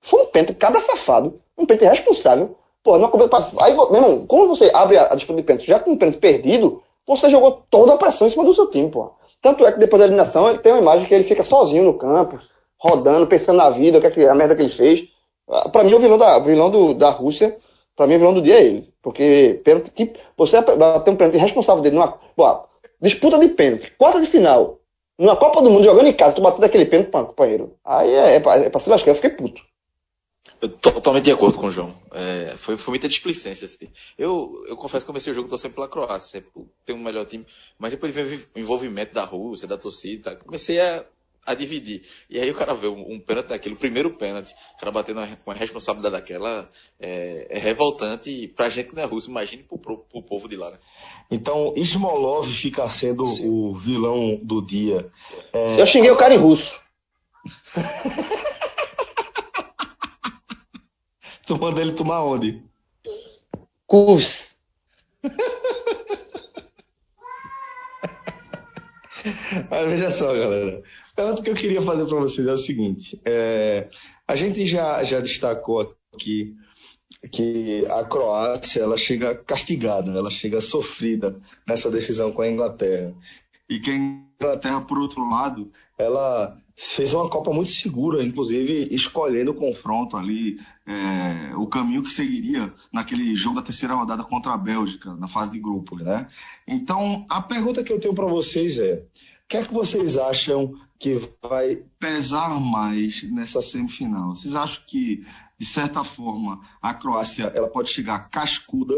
Foi 0.00 0.22
um 0.22 0.26
pênalti, 0.26 0.54
cabra 0.54 0.80
safado, 0.80 1.40
um 1.56 1.66
pênalti 1.66 1.88
responsável. 1.88 2.56
Pô, 2.82 2.98
não 2.98 3.08
pra... 3.08 3.48
Aí, 3.60 3.74
meu 3.74 3.94
irmão, 3.94 4.26
como 4.26 4.46
você 4.46 4.70
abre 4.72 4.96
a, 4.96 5.12
a 5.12 5.14
disputa 5.16 5.40
de 5.40 5.46
pênalti 5.46 5.66
já 5.66 5.80
com 5.80 5.92
um 5.92 5.96
pênalti 5.96 6.18
perdido, 6.18 6.82
você 7.06 7.30
jogou 7.30 7.64
toda 7.70 7.94
a 7.94 7.96
pressão 7.96 8.26
em 8.26 8.30
cima 8.30 8.44
do 8.44 8.54
seu 8.54 8.70
time, 8.70 8.90
pô. 8.90 9.10
Tanto 9.40 9.66
é 9.66 9.72
que 9.72 9.78
depois 9.78 10.00
da 10.00 10.06
eliminação 10.06 10.48
ele 10.48 10.58
tem 10.58 10.72
uma 10.72 10.80
imagem 10.80 11.06
que 11.06 11.14
ele 11.14 11.24
fica 11.24 11.44
sozinho 11.44 11.84
no 11.84 11.94
campo, 11.94 12.38
rodando, 12.78 13.26
pensando 13.26 13.56
na 13.56 13.70
vida, 13.70 13.98
o 13.98 14.00
que 14.00 14.20
é 14.20 14.28
a 14.28 14.34
merda 14.34 14.54
que 14.54 14.62
ele 14.62 14.70
fez. 14.70 15.08
Para 15.46 15.84
mim, 15.84 15.94
o 15.94 16.00
vilão 16.00 16.18
da, 16.18 16.38
vilão 16.38 16.70
do, 16.70 16.94
da 16.94 17.10
Rússia, 17.10 17.56
para 17.94 18.06
mim, 18.06 18.16
o 18.16 18.18
vilão 18.18 18.34
do 18.34 18.42
dia 18.42 18.56
é 18.56 18.64
ele. 18.64 18.92
Porque 19.02 19.60
pênalti, 19.64 19.90
que, 19.92 20.12
você 20.36 20.60
ter 20.62 21.10
um 21.10 21.16
pênalti 21.16 21.36
responsável 21.36 21.82
dele 21.82 21.94
numa 21.94 22.18
boa, 22.36 22.68
disputa 23.00 23.38
de 23.38 23.48
pênalti, 23.48 23.92
quarta 23.96 24.20
de 24.20 24.26
final, 24.26 24.80
numa 25.18 25.36
Copa 25.36 25.62
do 25.62 25.70
Mundo, 25.70 25.84
jogando 25.84 26.08
em 26.08 26.12
casa, 26.12 26.34
tu 26.34 26.42
batendo 26.42 26.64
aquele 26.64 26.86
pênalti, 26.86 27.10
companheiro. 27.10 27.76
Aí 27.84 28.10
é, 28.10 28.34
é, 28.34 28.40
pra, 28.40 28.56
é 28.56 28.68
pra 28.68 28.80
se 28.80 28.90
lascar, 28.90 29.12
eu 29.12 29.14
fiquei 29.14 29.30
puto. 29.30 29.62
Eu 30.60 30.68
totalmente 30.70 31.24
de 31.24 31.32
acordo 31.32 31.58
com 31.58 31.66
o 31.66 31.70
João. 31.70 31.94
É, 32.12 32.56
foi, 32.56 32.76
foi 32.76 32.92
muita 32.92 33.08
displicência. 33.08 33.66
Assim. 33.66 33.88
Eu, 34.16 34.64
eu 34.68 34.76
confesso 34.76 35.04
que 35.04 35.08
comecei 35.08 35.32
o 35.32 35.36
jogo, 35.36 35.48
tô 35.48 35.58
sempre 35.58 35.76
pela 35.76 35.88
Croácia, 35.88 36.44
tem 36.84 36.96
um 36.96 37.02
melhor 37.02 37.26
time. 37.26 37.46
Mas 37.78 37.90
depois 37.90 38.12
de 38.12 38.22
ver 38.22 38.48
o 38.54 38.58
envolvimento 38.58 39.14
da 39.14 39.24
Rússia, 39.24 39.68
da 39.68 39.76
torcida, 39.76 40.34
comecei 40.36 40.80
a, 40.80 41.04
a 41.46 41.54
dividir. 41.54 42.02
E 42.28 42.40
aí 42.40 42.50
o 42.50 42.54
cara 42.54 42.74
vê 42.74 42.88
um, 42.88 43.12
um 43.12 43.20
pênalti 43.20 43.46
daquele, 43.46 43.74
o 43.74 43.78
primeiro 43.78 44.10
pênalti, 44.10 44.52
o 44.74 44.78
cara 44.78 44.90
batendo 44.90 45.20
com 45.44 45.50
a 45.50 45.54
responsabilidade 45.54 46.16
daquela, 46.16 46.68
é, 46.98 47.46
é 47.50 47.58
revoltante 47.58 48.48
pra 48.48 48.68
gente 48.68 48.88
que 48.90 48.96
não 48.96 49.02
é 49.02 49.06
russo, 49.06 49.30
imagine 49.30 49.62
pro, 49.62 49.78
pro, 49.78 49.98
pro 49.98 50.22
povo 50.22 50.48
de 50.48 50.56
lá, 50.56 50.70
né? 50.70 50.78
Então, 51.30 51.72
Ismolov 51.76 52.46
fica 52.46 52.88
sendo 52.88 53.26
Sim. 53.28 53.48
o 53.48 53.74
vilão 53.74 54.38
do 54.42 54.60
dia. 54.60 55.10
É... 55.52 55.80
Eu 55.80 55.86
xinguei 55.86 56.10
o 56.10 56.16
cara 56.16 56.34
em 56.34 56.38
russo. 56.38 56.78
Tu 61.46 61.56
manda 61.56 61.80
ele 61.80 61.92
tomar 61.92 62.24
onde? 62.24 62.60
Cus. 63.86 64.56
Mas 69.70 69.90
veja 69.90 70.10
só, 70.10 70.32
galera. 70.32 70.82
O 71.18 71.42
que 71.42 71.50
eu 71.50 71.54
queria 71.54 71.82
fazer 71.82 72.06
para 72.06 72.18
vocês 72.18 72.46
é 72.46 72.52
o 72.52 72.56
seguinte: 72.56 73.20
é, 73.24 73.88
a 74.26 74.36
gente 74.36 74.64
já, 74.64 75.02
já 75.04 75.20
destacou 75.20 75.96
aqui 76.14 76.54
que 77.30 77.84
a 77.86 78.04
Croácia 78.04 78.82
ela 78.82 78.96
chega 78.96 79.34
castigada, 79.34 80.10
ela 80.12 80.30
chega 80.30 80.60
sofrida 80.60 81.40
nessa 81.66 81.90
decisão 81.90 82.32
com 82.32 82.42
a 82.42 82.48
Inglaterra. 82.48 83.14
E 83.68 83.80
que 83.80 83.90
a 83.90 83.94
Inglaterra, 83.94 84.80
por 84.82 84.98
outro 84.98 85.28
lado, 85.28 85.72
ela 85.98 86.56
fez 86.76 87.14
uma 87.14 87.28
Copa 87.28 87.52
muito 87.52 87.70
segura, 87.70 88.22
inclusive 88.22 88.88
escolhendo 88.90 89.52
o 89.52 89.54
confronto 89.54 90.16
ali, 90.16 90.58
é, 90.86 91.56
o 91.56 91.66
caminho 91.66 92.02
que 92.02 92.12
seguiria 92.12 92.72
naquele 92.92 93.34
jogo 93.34 93.56
da 93.56 93.62
terceira 93.62 93.94
rodada 93.94 94.22
contra 94.22 94.52
a 94.52 94.58
Bélgica, 94.58 95.14
na 95.14 95.26
fase 95.26 95.52
de 95.52 95.58
grupos, 95.58 96.02
né? 96.02 96.28
Então, 96.68 97.24
a 97.28 97.40
pergunta 97.40 97.82
que 97.82 97.92
eu 97.92 97.98
tenho 97.98 98.14
para 98.14 98.26
vocês 98.26 98.78
é: 98.78 98.94
o 98.94 99.48
que 99.48 99.56
é 99.56 99.64
que 99.64 99.72
vocês 99.72 100.18
acham 100.18 100.74
que 100.98 101.18
vai 101.42 101.82
pesar 101.98 102.60
mais 102.60 103.22
nessa 103.30 103.62
semifinal? 103.62 104.36
Vocês 104.36 104.54
acham 104.54 104.82
que 104.86 105.24
de 105.58 105.64
certa 105.64 106.04
forma, 106.04 106.60
a 106.82 106.92
Croácia 106.92 107.50
ela 107.54 107.68
pode 107.68 107.90
chegar 107.90 108.28
cascuda 108.28 108.94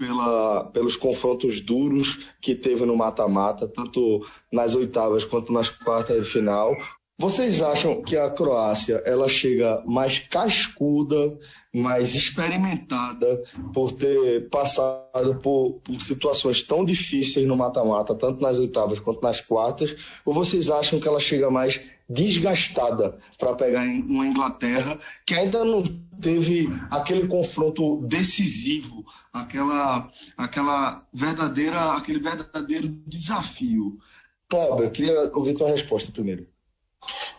pela, 0.00 0.64
pelos 0.72 0.96
confrontos 0.96 1.60
duros 1.60 2.20
que 2.40 2.54
teve 2.54 2.86
no 2.86 2.96
mata-mata, 2.96 3.68
tanto 3.68 4.26
nas 4.50 4.74
oitavas 4.74 5.26
quanto 5.26 5.52
nas 5.52 5.68
quartas 5.68 6.24
de 6.24 6.30
final. 6.30 6.74
Vocês 7.18 7.60
acham 7.60 8.00
que 8.00 8.16
a 8.16 8.30
Croácia 8.30 9.02
ela 9.04 9.28
chega 9.28 9.82
mais 9.84 10.18
cascuda, 10.18 11.38
mais 11.74 12.14
experimentada 12.14 13.44
por 13.74 13.92
ter 13.92 14.48
passado 14.48 15.34
por, 15.42 15.80
por 15.84 16.00
situações 16.00 16.62
tão 16.62 16.82
difíceis 16.82 17.46
no 17.46 17.54
mata-mata, 17.54 18.14
tanto 18.14 18.40
nas 18.40 18.58
oitavas 18.58 18.98
quanto 19.00 19.22
nas 19.22 19.42
quartas? 19.42 19.94
Ou 20.24 20.32
vocês 20.32 20.70
acham 20.70 20.98
que 20.98 21.06
ela 21.06 21.20
chega 21.20 21.50
mais 21.50 21.78
desgastada 22.08 23.18
para 23.38 23.54
pegar 23.54 23.84
uma 23.84 24.26
Inglaterra 24.26 24.98
que 25.26 25.34
ainda 25.34 25.62
não 25.62 25.84
teve 26.20 26.68
aquele 26.90 27.28
confronto 27.28 27.98
decisivo, 28.02 29.04
aquela, 29.32 30.10
aquela 30.36 31.06
verdadeira, 31.12 31.92
aquele 31.92 32.18
verdadeiro 32.18 32.88
desafio. 33.06 33.98
Cláudio, 34.48 34.84
eu 34.84 34.90
queria 34.90 35.30
ouvir 35.34 35.54
tua 35.54 35.70
resposta 35.70 36.10
primeiro. 36.10 36.46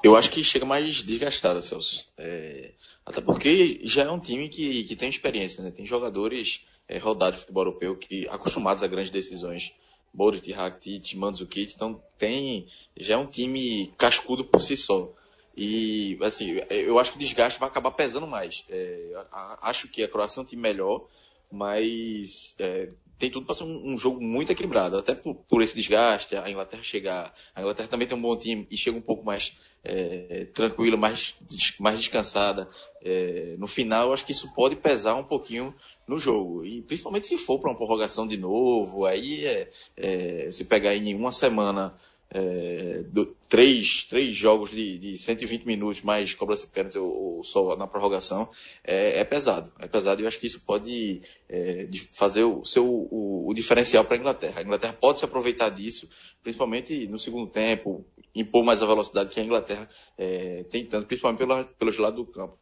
Eu 0.03 0.15
acho 0.15 0.31
que 0.31 0.43
chega 0.43 0.65
mais 0.65 1.03
desgastada, 1.03 1.61
Celso. 1.61 2.11
É, 2.17 2.71
até 3.05 3.21
porque 3.21 3.81
já 3.83 4.03
é 4.03 4.09
um 4.09 4.19
time 4.19 4.49
que, 4.49 4.83
que 4.85 4.95
tem 4.95 5.09
experiência, 5.09 5.63
né? 5.63 5.69
Tem 5.69 5.85
jogadores 5.85 6.65
é, 6.87 6.97
rodados 6.97 7.35
de 7.35 7.41
futebol 7.41 7.65
europeu 7.65 7.95
que 7.95 8.27
acostumados 8.29 8.81
a 8.81 8.87
grandes 8.87 9.11
decisões. 9.11 9.73
Boris, 10.13 10.45
Rakitic, 10.45 11.15
Mandzukic, 11.15 11.73
então 11.73 12.03
tem 12.17 12.67
já 12.97 13.13
é 13.13 13.17
um 13.17 13.25
time 13.25 13.93
cascudo 13.97 14.43
por 14.43 14.61
si 14.61 14.75
só. 14.75 15.13
E 15.55 16.17
assim, 16.21 16.59
eu 16.69 16.97
acho 16.99 17.11
que 17.11 17.17
o 17.17 17.19
desgaste 17.19 17.59
vai 17.59 17.69
acabar 17.69 17.91
pesando 17.91 18.27
mais. 18.27 18.65
É, 18.69 19.13
acho 19.61 19.87
que 19.87 20.03
a 20.03 20.07
Croácia 20.07 20.39
é 20.39 20.43
um 20.43 20.45
time 20.45 20.61
melhor, 20.61 21.07
mas 21.51 22.55
é, 22.59 22.89
tem 23.21 23.29
tudo 23.29 23.45
para 23.45 23.53
ser 23.53 23.65
um, 23.65 23.93
um, 23.93 23.97
jogo 23.99 24.19
muito 24.19 24.51
equilibrado, 24.51 24.97
até 24.97 25.13
por, 25.13 25.35
por, 25.35 25.61
esse 25.61 25.75
desgaste, 25.75 26.35
a 26.35 26.49
Inglaterra 26.49 26.81
chegar. 26.81 27.31
A 27.53 27.61
Inglaterra 27.61 27.87
também 27.87 28.07
tem 28.07 28.17
um 28.17 28.21
bom 28.21 28.35
time 28.35 28.65
e 28.71 28.75
chega 28.75 28.97
um 28.97 29.01
pouco 29.01 29.23
mais 29.23 29.53
é, 29.83 30.47
tranquila, 30.53 30.97
mais, 30.97 31.35
mais 31.79 31.99
descansada. 31.99 32.67
É, 33.03 33.55
no 33.59 33.67
final, 33.67 34.11
acho 34.11 34.25
que 34.25 34.31
isso 34.31 34.51
pode 34.55 34.75
pesar 34.75 35.13
um 35.13 35.23
pouquinho 35.23 35.73
no 36.07 36.17
jogo. 36.17 36.65
E 36.65 36.81
principalmente 36.81 37.27
se 37.27 37.37
for 37.37 37.59
para 37.59 37.69
uma 37.69 37.77
prorrogação 37.77 38.25
de 38.25 38.37
novo, 38.37 39.05
aí 39.05 39.45
é, 39.45 39.69
é 39.95 40.51
se 40.51 40.65
pegar 40.65 40.95
em 40.95 41.13
uma 41.13 41.31
semana 41.31 41.95
é, 42.34 43.03
do, 43.09 43.25
três, 43.49 44.05
três 44.05 44.36
jogos 44.36 44.71
de, 44.71 44.97
de 44.97 45.17
120 45.17 45.65
minutos, 45.65 46.01
mais 46.01 46.34
cobrança 46.34 46.65
de 46.65 46.71
pênalti 46.71 46.97
ou, 46.97 47.38
ou 47.38 47.43
só 47.43 47.75
na 47.75 47.86
prorrogação, 47.86 48.49
é, 48.84 49.19
é, 49.19 49.23
pesado. 49.23 49.71
É 49.79 49.88
pesado 49.88 50.21
e 50.21 50.23
eu 50.23 50.27
acho 50.27 50.39
que 50.39 50.47
isso 50.47 50.61
pode 50.61 51.21
é, 51.49 51.88
fazer 52.11 52.43
o, 52.43 52.63
seu, 52.63 52.88
o, 52.88 53.49
o 53.49 53.53
diferencial 53.53 54.05
para 54.05 54.15
a 54.15 54.19
Inglaterra. 54.19 54.53
A 54.59 54.63
Inglaterra 54.63 54.93
pode 54.93 55.19
se 55.19 55.25
aproveitar 55.25 55.69
disso, 55.69 56.07
principalmente 56.41 57.05
no 57.07 57.19
segundo 57.19 57.51
tempo, 57.51 58.05
impor 58.34 58.63
mais 58.63 58.82
a 58.82 58.86
velocidade 58.86 59.29
que 59.29 59.39
a 59.39 59.43
Inglaterra 59.43 59.88
é, 60.17 60.63
tem 60.63 60.86
tanto, 60.86 61.07
principalmente 61.07 61.39
pela, 61.39 61.65
pelos 61.65 61.97
lados 61.97 62.15
do 62.15 62.32
campo. 62.32 62.57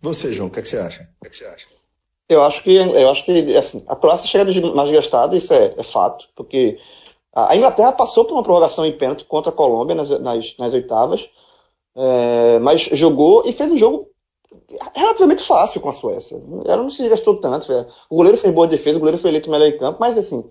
Você, 0.00 0.32
João, 0.32 0.48
o 0.48 0.50
que, 0.50 0.58
é 0.58 0.62
que 0.62 0.68
você 0.68 0.78
acha? 0.78 1.08
O 1.20 1.22
que, 1.22 1.28
é 1.28 1.30
que 1.30 1.36
você 1.36 1.46
acha? 1.46 1.66
Eu 2.28 2.42
acho 2.42 2.60
que, 2.62 2.74
eu 2.74 3.08
acho 3.08 3.24
que 3.24 3.56
assim, 3.56 3.84
a 3.86 3.94
Croácia 3.94 4.28
chega 4.28 4.74
mais 4.74 4.90
gastada, 4.90 5.36
isso 5.36 5.54
é, 5.54 5.74
é 5.78 5.82
fato, 5.84 6.28
porque 6.34 6.76
a 7.36 7.54
Inglaterra 7.54 7.92
passou 7.92 8.24
por 8.24 8.32
uma 8.32 8.42
prorrogação 8.42 8.86
em 8.86 8.96
pênalti 8.96 9.26
contra 9.26 9.50
a 9.50 9.54
Colômbia 9.54 9.94
nas, 9.94 10.08
nas, 10.08 10.56
nas 10.58 10.72
oitavas, 10.72 11.28
é, 11.94 12.58
mas 12.60 12.80
jogou 12.80 13.42
e 13.44 13.52
fez 13.52 13.70
um 13.70 13.76
jogo 13.76 14.08
relativamente 14.94 15.42
fácil 15.42 15.82
com 15.82 15.90
a 15.90 15.92
Suécia. 15.92 16.42
Ela 16.64 16.82
não 16.82 16.88
se 16.88 17.06
gastou 17.06 17.36
tanto. 17.36 17.70
É. 17.70 17.86
O 18.08 18.16
goleiro 18.16 18.38
fez 18.38 18.54
boa 18.54 18.66
defesa, 18.66 18.96
o 18.96 19.00
goleiro 19.00 19.20
foi 19.20 19.30
eleito 19.30 19.50
melhor 19.50 19.66
em 19.66 19.76
campo, 19.76 19.98
mas 20.00 20.16
assim, 20.16 20.42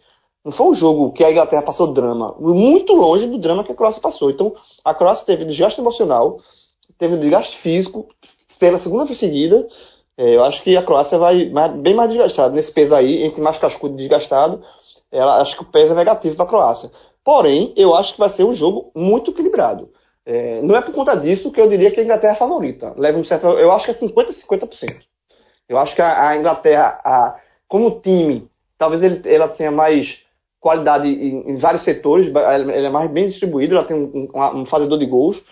não 0.44 0.52
foi 0.52 0.68
um 0.68 0.76
jogo 0.76 1.12
que 1.12 1.24
a 1.24 1.32
Inglaterra 1.32 1.64
passou 1.64 1.92
drama, 1.92 2.36
muito 2.40 2.94
longe 2.94 3.26
do 3.26 3.40
drama 3.40 3.64
que 3.64 3.72
a 3.72 3.76
Croácia 3.76 4.00
passou. 4.00 4.30
Então, 4.30 4.54
a 4.84 4.94
Croácia 4.94 5.26
teve 5.26 5.44
desgaste 5.44 5.82
emocional, 5.82 6.38
teve 7.00 7.18
desgaste 7.18 7.58
físico, 7.58 8.08
pela 8.60 8.78
segunda 8.78 9.06
vez 9.06 9.18
seguida. 9.18 9.68
É, 10.16 10.36
eu 10.36 10.44
acho 10.44 10.62
que 10.62 10.78
a 10.78 10.84
Croácia 10.84 11.18
vai 11.18 11.52
bem 11.82 11.96
mais 11.96 12.10
desgastada 12.10 12.54
nesse 12.54 12.72
peso 12.72 12.94
aí, 12.94 13.24
entre 13.24 13.42
mais 13.42 13.58
cascudo 13.58 13.96
e 13.96 13.98
desgastado 13.98 14.62
ela 15.16 15.42
acho 15.42 15.56
que 15.56 15.64
o 15.64 15.66
peso 15.66 15.94
é 15.94 15.96
negativo 15.96 16.36
para 16.36 16.46
a 16.46 16.48
Croácia. 16.48 16.92
Porém, 17.24 17.74
eu 17.76 17.96
acho 17.96 18.14
que 18.14 18.20
vai 18.20 18.30
ser 18.30 18.44
um 18.44 18.54
jogo 18.54 18.92
muito 18.96 19.32
equilibrado. 19.32 19.92
É, 20.26 20.62
não 20.62 20.76
é 20.76 20.82
por 20.82 20.94
conta 20.94 21.16
disso 21.16 21.52
que 21.52 21.62
eu 21.62 21.70
diria 21.70 21.92
que 21.92 22.00
a 22.00 22.04
Inglaterra 22.04 22.34
é 22.34 22.36
a 22.36 22.40
favorita. 22.40 22.94
Leva 22.98 23.18
um 23.18 23.24
certo, 23.24 23.48
eu 23.48 23.72
acho 23.72 23.86
que 23.86 23.92
é 23.92 23.94
50 23.94 24.34
50%. 24.34 25.02
Eu 25.68 25.78
acho 25.78 25.96
que 25.96 26.02
a, 26.02 26.30
a 26.30 26.38
Inglaterra, 26.38 27.00
a, 27.04 27.40
como 27.68 28.00
time, 28.02 28.50
talvez 28.78 29.02
ele, 29.02 29.22
ela 29.28 29.48
tenha 29.48 29.72
mais 29.72 30.24
qualidade 30.60 31.08
em, 31.08 31.52
em 31.52 31.56
vários 31.56 31.84
setores, 31.84 32.34
ela, 32.34 32.72
é 32.72 32.90
mais 32.90 33.10
bem 33.12 33.28
distribuída, 33.28 33.76
ela 33.76 33.86
tem 33.86 33.96
um, 33.96 34.30
um, 34.34 34.62
um 34.62 34.66
fazedor 34.66 34.98
de 34.98 35.06
gols. 35.06 35.44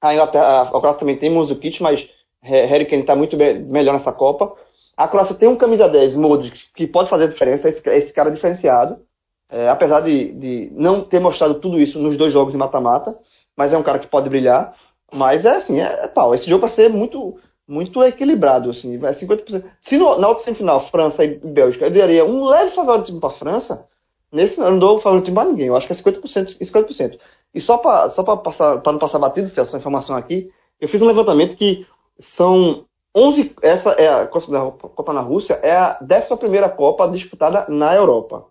A 0.00 0.14
Inglaterra, 0.14 0.62
a 0.62 0.66
Croácia 0.66 1.00
também 1.00 1.16
tem 1.16 1.30
Manzukic, 1.30 1.82
mas 1.82 2.08
Harry 2.42 2.86
Kane 2.86 3.02
está 3.02 3.16
muito 3.16 3.36
melhor 3.36 3.92
nessa 3.92 4.12
Copa. 4.12 4.54
A 4.96 5.06
Croácia 5.06 5.34
tem 5.34 5.48
um 5.48 5.56
camisa 5.56 5.88
10, 5.88 6.16
Modric, 6.16 6.72
que 6.74 6.86
pode 6.86 7.10
fazer 7.10 7.24
a 7.24 7.28
diferença, 7.28 7.68
esse, 7.68 7.86
esse 7.90 8.12
cara 8.12 8.30
diferenciado. 8.30 9.04
É, 9.48 9.68
apesar 9.68 10.00
de, 10.00 10.32
de, 10.32 10.72
não 10.72 11.02
ter 11.04 11.20
mostrado 11.20 11.54
tudo 11.60 11.78
isso 11.78 12.00
nos 12.00 12.16
dois 12.16 12.32
jogos 12.32 12.50
de 12.52 12.58
mata-mata, 12.58 13.16
mas 13.56 13.72
é 13.72 13.78
um 13.78 13.82
cara 13.82 13.98
que 13.98 14.08
pode 14.08 14.28
brilhar. 14.28 14.74
Mas 15.12 15.44
é 15.44 15.56
assim, 15.56 15.80
é, 15.80 16.04
é 16.04 16.08
pau. 16.08 16.34
Esse 16.34 16.48
jogo 16.48 16.62
vai 16.62 16.70
ser 16.70 16.88
muito, 16.88 17.38
muito 17.68 18.02
equilibrado, 18.02 18.70
assim, 18.70 18.98
vai 18.98 19.12
50%. 19.12 19.64
Se 19.82 19.98
no, 19.98 20.18
na 20.18 20.28
outra 20.28 20.44
semifinal, 20.44 20.80
França 20.88 21.24
e 21.24 21.36
Bélgica, 21.36 21.86
eu 21.86 21.90
daria 21.90 22.24
um 22.24 22.46
leve 22.46 22.70
favoritismo 22.70 23.20
para 23.20 23.28
a 23.28 23.32
França, 23.32 23.86
nesse 24.32 24.58
eu 24.58 24.70
não 24.70 24.78
dou 24.78 25.00
favoritismo 25.00 25.36
para 25.36 25.50
ninguém. 25.50 25.66
Eu 25.66 25.76
acho 25.76 25.86
que 25.86 25.92
é 25.92 25.96
50% 25.96 26.56
e 26.58 26.64
50%. 26.64 27.18
E 27.54 27.60
só 27.60 27.78
para 27.78 28.10
só 28.10 28.22
passar, 28.36 28.82
não 28.84 28.98
passar 28.98 29.18
batido, 29.18 29.50
essa 29.60 29.76
informação 29.76 30.16
aqui, 30.16 30.50
eu 30.80 30.88
fiz 30.88 31.00
um 31.02 31.06
levantamento 31.06 31.56
que 31.56 31.86
são 32.18 32.86
11, 33.16 33.56
essa 33.62 33.92
é 33.92 34.08
a 34.08 34.26
Copa 34.26 35.12
na 35.14 35.20
Rússia, 35.20 35.54
é 35.62 35.74
a 35.74 35.98
11 36.02 36.76
Copa 36.76 37.08
disputada 37.08 37.64
na 37.66 37.94
Europa. 37.94 38.44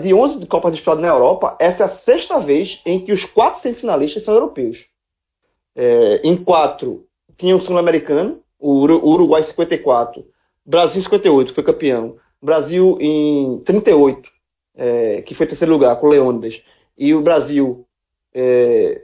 de 0.00 0.14
11 0.14 0.46
Copas 0.46 0.72
disputadas 0.72 1.02
na 1.02 1.08
Europa, 1.08 1.54
essa 1.58 1.82
é 1.82 1.86
a 1.86 1.90
sexta 1.90 2.40
vez 2.40 2.80
em 2.86 3.04
que 3.04 3.12
os 3.12 3.26
quatro 3.26 3.60
semifinalistas 3.60 4.22
são 4.22 4.32
europeus. 4.32 4.86
É, 5.76 6.22
em 6.24 6.34
quatro, 6.34 7.06
tinha 7.36 7.54
o 7.54 7.60
sul-americano, 7.60 8.40
o 8.58 8.78
Uruguai 8.80 9.42
54, 9.42 10.24
Brasil 10.64 11.02
58, 11.02 11.52
foi 11.52 11.62
campeão. 11.62 12.16
Brasil 12.40 12.96
em 13.00 13.58
38, 13.64 14.30
é, 14.74 15.22
que 15.22 15.34
foi 15.34 15.46
terceiro 15.46 15.72
lugar, 15.72 15.96
com 15.96 16.06
o 16.06 16.10
Leônidas. 16.10 16.62
E 16.96 17.14
o 17.14 17.20
Brasil, 17.20 17.86
é, 18.32 19.02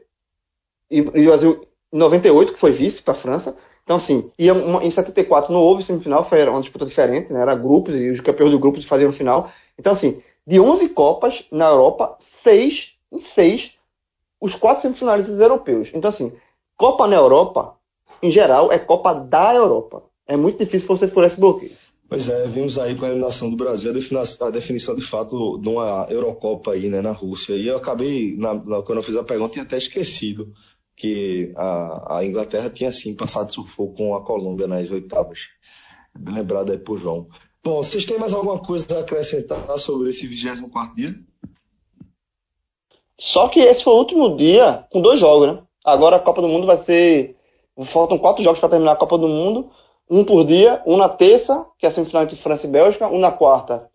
e, 0.90 0.99
e 0.99 1.01
o 1.01 1.24
Brasil 1.26 1.68
em 1.92 1.99
98, 1.99 2.55
que 2.55 2.59
foi 2.59 2.72
vice 2.72 3.03
para 3.03 3.12
a 3.12 3.16
França. 3.16 3.57
Então, 3.89 3.97
assim, 3.97 4.30
ia 4.39 4.53
uma, 4.53 4.84
em 4.84 4.91
74 4.91 5.51
não 5.51 5.61
houve 5.61 5.82
semifinal, 5.82 6.22
foi 6.22 6.47
uma 6.47 6.61
disputa 6.61 6.84
diferente, 6.84 7.32
né? 7.32 7.41
Era 7.41 7.55
grupos 7.55 7.97
e 7.97 8.11
os 8.11 8.20
campeões 8.20 8.53
do 8.53 8.59
grupo 8.59 8.82
faziam 8.82 9.11
final. 9.12 9.51
Então, 9.78 9.95
assim, 9.95 10.20
de 10.47 10.61
11 10.61 10.91
Copas 10.91 11.47
na 11.51 11.68
Europa, 11.68 12.18
seis 12.43 12.91
em 13.11 13.18
seis 13.22 13.72
os 14.39 14.55
quatro 14.55 14.82
semifinalistas 14.82 15.41
europeus. 15.41 15.91
Então, 15.95 16.11
assim, 16.11 16.34
Copa 16.76 17.07
na 17.07 17.16
Europa, 17.16 17.76
em 18.22 18.30
geral, 18.30 18.70
é 18.70 18.78
Copa 18.78 19.14
da 19.14 19.55
Europa. 19.55 20.03
É 20.26 20.36
muito 20.36 20.59
difícil 20.59 20.86
você 20.86 21.09
furar 21.09 21.28
esse 21.28 21.41
bloqueio. 21.41 21.72
Pois 22.11 22.28
é, 22.28 22.47
vimos 22.47 22.78
aí 22.78 22.95
com 22.95 23.07
a 23.07 23.09
eliminação 23.09 23.49
do 23.49 23.57
Brasil 23.57 23.91
a 23.91 23.95
definição, 23.95 24.47
a 24.49 24.51
definição 24.51 24.95
de 24.95 25.03
fato 25.03 25.57
de 25.57 25.68
uma 25.68 26.07
Eurocopa 26.11 26.72
aí, 26.72 26.91
né, 26.91 27.01
na 27.01 27.12
Rússia. 27.12 27.55
E 27.55 27.66
eu 27.66 27.78
acabei, 27.78 28.36
na, 28.36 28.53
na, 28.53 28.82
quando 28.82 28.99
eu 28.99 29.03
fiz 29.03 29.16
a 29.16 29.24
pergunta, 29.24 29.55
tinha 29.55 29.64
até 29.64 29.78
esquecido 29.78 30.53
que 30.99 31.53
a, 31.57 32.18
a 32.18 32.26
Inglaterra 32.26 32.68
tinha 32.68 32.92
sim 32.92 33.14
passado 33.14 33.53
sufoco 33.53 33.94
com 33.94 34.14
a 34.16 34.24
Colômbia 34.24 34.66
nas 34.66 34.90
oitavas. 34.90 35.46
Lembrado 36.20 36.72
aí 36.72 36.78
por 36.78 36.99
João. 36.99 37.28
Bom, 37.62 37.76
vocês 37.76 38.05
têm 38.05 38.18
mais 38.18 38.34
alguma 38.34 38.59
coisa 38.59 38.99
a 38.99 39.01
acrescentar 39.01 39.78
sobre 39.78 40.09
esse 40.09 40.26
24 40.26 40.94
dia? 40.96 41.14
Só 43.16 43.49
que 43.49 43.61
esse 43.61 43.84
foi 43.84 43.92
o 43.92 43.99
último 43.99 44.36
dia 44.36 44.84
com 44.90 45.01
dois 45.01 45.20
jogos, 45.20 45.49
né? 45.49 45.62
Agora 45.84 46.16
a 46.16 46.20
Copa 46.20 46.42
do 46.42 46.49
Mundo 46.49 46.66
vai 46.66 46.76
ser. 46.76 47.36
Faltam 47.84 48.18
quatro 48.18 48.42
jogos 48.42 48.59
para 48.59 48.70
terminar 48.70 48.92
a 48.92 48.96
Copa 48.96 49.16
do 49.16 49.28
Mundo. 49.28 49.70
Um 50.11 50.24
por 50.24 50.44
dia, 50.44 50.82
um 50.84 50.96
na 50.96 51.09
terça, 51.09 51.64
que 51.78 51.86
é 51.86 51.88
a 51.88 51.92
semifinal 51.92 52.24
entre 52.24 52.36
França 52.36 52.66
e 52.66 52.70
Bélgica, 52.70 53.07
um 53.09 53.18
na 53.18 53.30
quarta, 53.30 53.88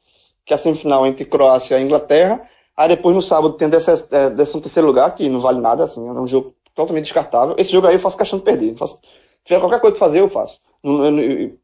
que 0.46 0.54
é 0.54 0.56
a 0.56 0.60
semifinal 0.60 1.06
entre 1.06 1.26
Croácia 1.26 1.80
e 1.80 1.84
Inglaterra. 1.84 2.42
Aí 2.78 2.88
depois 2.88 3.16
no 3.16 3.22
sábado 3.22 3.56
tem 3.56 3.68
a 3.68 4.30
décimo 4.30 4.62
terceiro 4.62 4.88
lugar, 4.88 5.14
que 5.16 5.28
não 5.28 5.42
vale 5.42 5.60
nada, 5.60 5.84
assim, 5.84 6.08
é 6.08 6.12
um 6.12 6.28
jogo 6.28 6.56
totalmente 6.76 7.06
descartável. 7.06 7.56
Esse 7.58 7.72
jogo 7.72 7.88
aí 7.88 7.96
eu 7.96 8.00
faço 8.00 8.18
questão 8.18 8.40
de 8.40 8.46
perder. 8.46 8.76
Faço, 8.76 8.96
se 8.96 9.46
tiver 9.46 9.60
qualquer 9.60 9.80
coisa 9.80 9.96
pra 9.96 10.06
fazer, 10.08 10.20
eu 10.20 10.30
faço. 10.30 10.60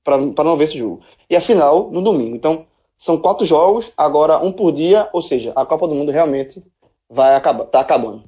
para 0.03 0.43
não 0.43 0.57
ver 0.57 0.65
esse 0.65 0.77
jogo. 0.77 1.01
E 1.29 1.35
a 1.35 1.41
final, 1.41 1.89
no 1.91 2.01
domingo. 2.01 2.35
Então, 2.35 2.65
são 2.97 3.17
quatro 3.17 3.45
jogos, 3.45 3.91
agora 3.97 4.37
um 4.39 4.51
por 4.51 4.71
dia, 4.71 5.09
ou 5.13 5.21
seja, 5.21 5.53
a 5.55 5.65
Copa 5.65 5.87
do 5.87 5.95
Mundo 5.95 6.11
realmente 6.11 6.61
vai 7.09 7.35
acabar, 7.35 7.65
tá 7.65 7.79
acabando. 7.79 8.23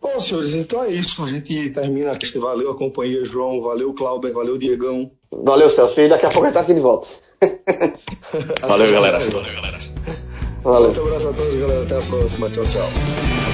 Bom, 0.00 0.20
senhores, 0.20 0.54
então 0.54 0.84
é 0.84 0.90
isso. 0.90 1.24
A 1.24 1.28
gente 1.28 1.70
termina 1.70 2.12
aqui. 2.12 2.38
Valeu 2.38 2.70
a 2.70 2.76
companhia, 2.76 3.24
João. 3.24 3.60
Valeu, 3.60 3.92
Clauber. 3.94 4.32
Valeu, 4.32 4.58
Diegão. 4.58 5.10
Valeu, 5.32 5.70
Celso. 5.70 6.00
E 6.00 6.08
daqui 6.08 6.26
a 6.26 6.28
pouco 6.28 6.44
a 6.44 6.48
gente 6.48 6.54
tá 6.54 6.60
aqui 6.60 6.74
de 6.74 6.80
volta. 6.80 7.08
Valeu, 8.60 8.92
galera. 8.92 9.18
Valeu, 9.18 9.54
galera. 9.54 9.78
Valeu. 10.62 10.90
Um 10.90 11.06
abraço 11.06 11.28
a 11.28 11.32
todos, 11.32 11.54
galera. 11.56 11.82
Até 11.82 11.98
a 11.98 12.02
próxima. 12.02 12.50
Tchau, 12.50 12.64
tchau. 12.64 13.45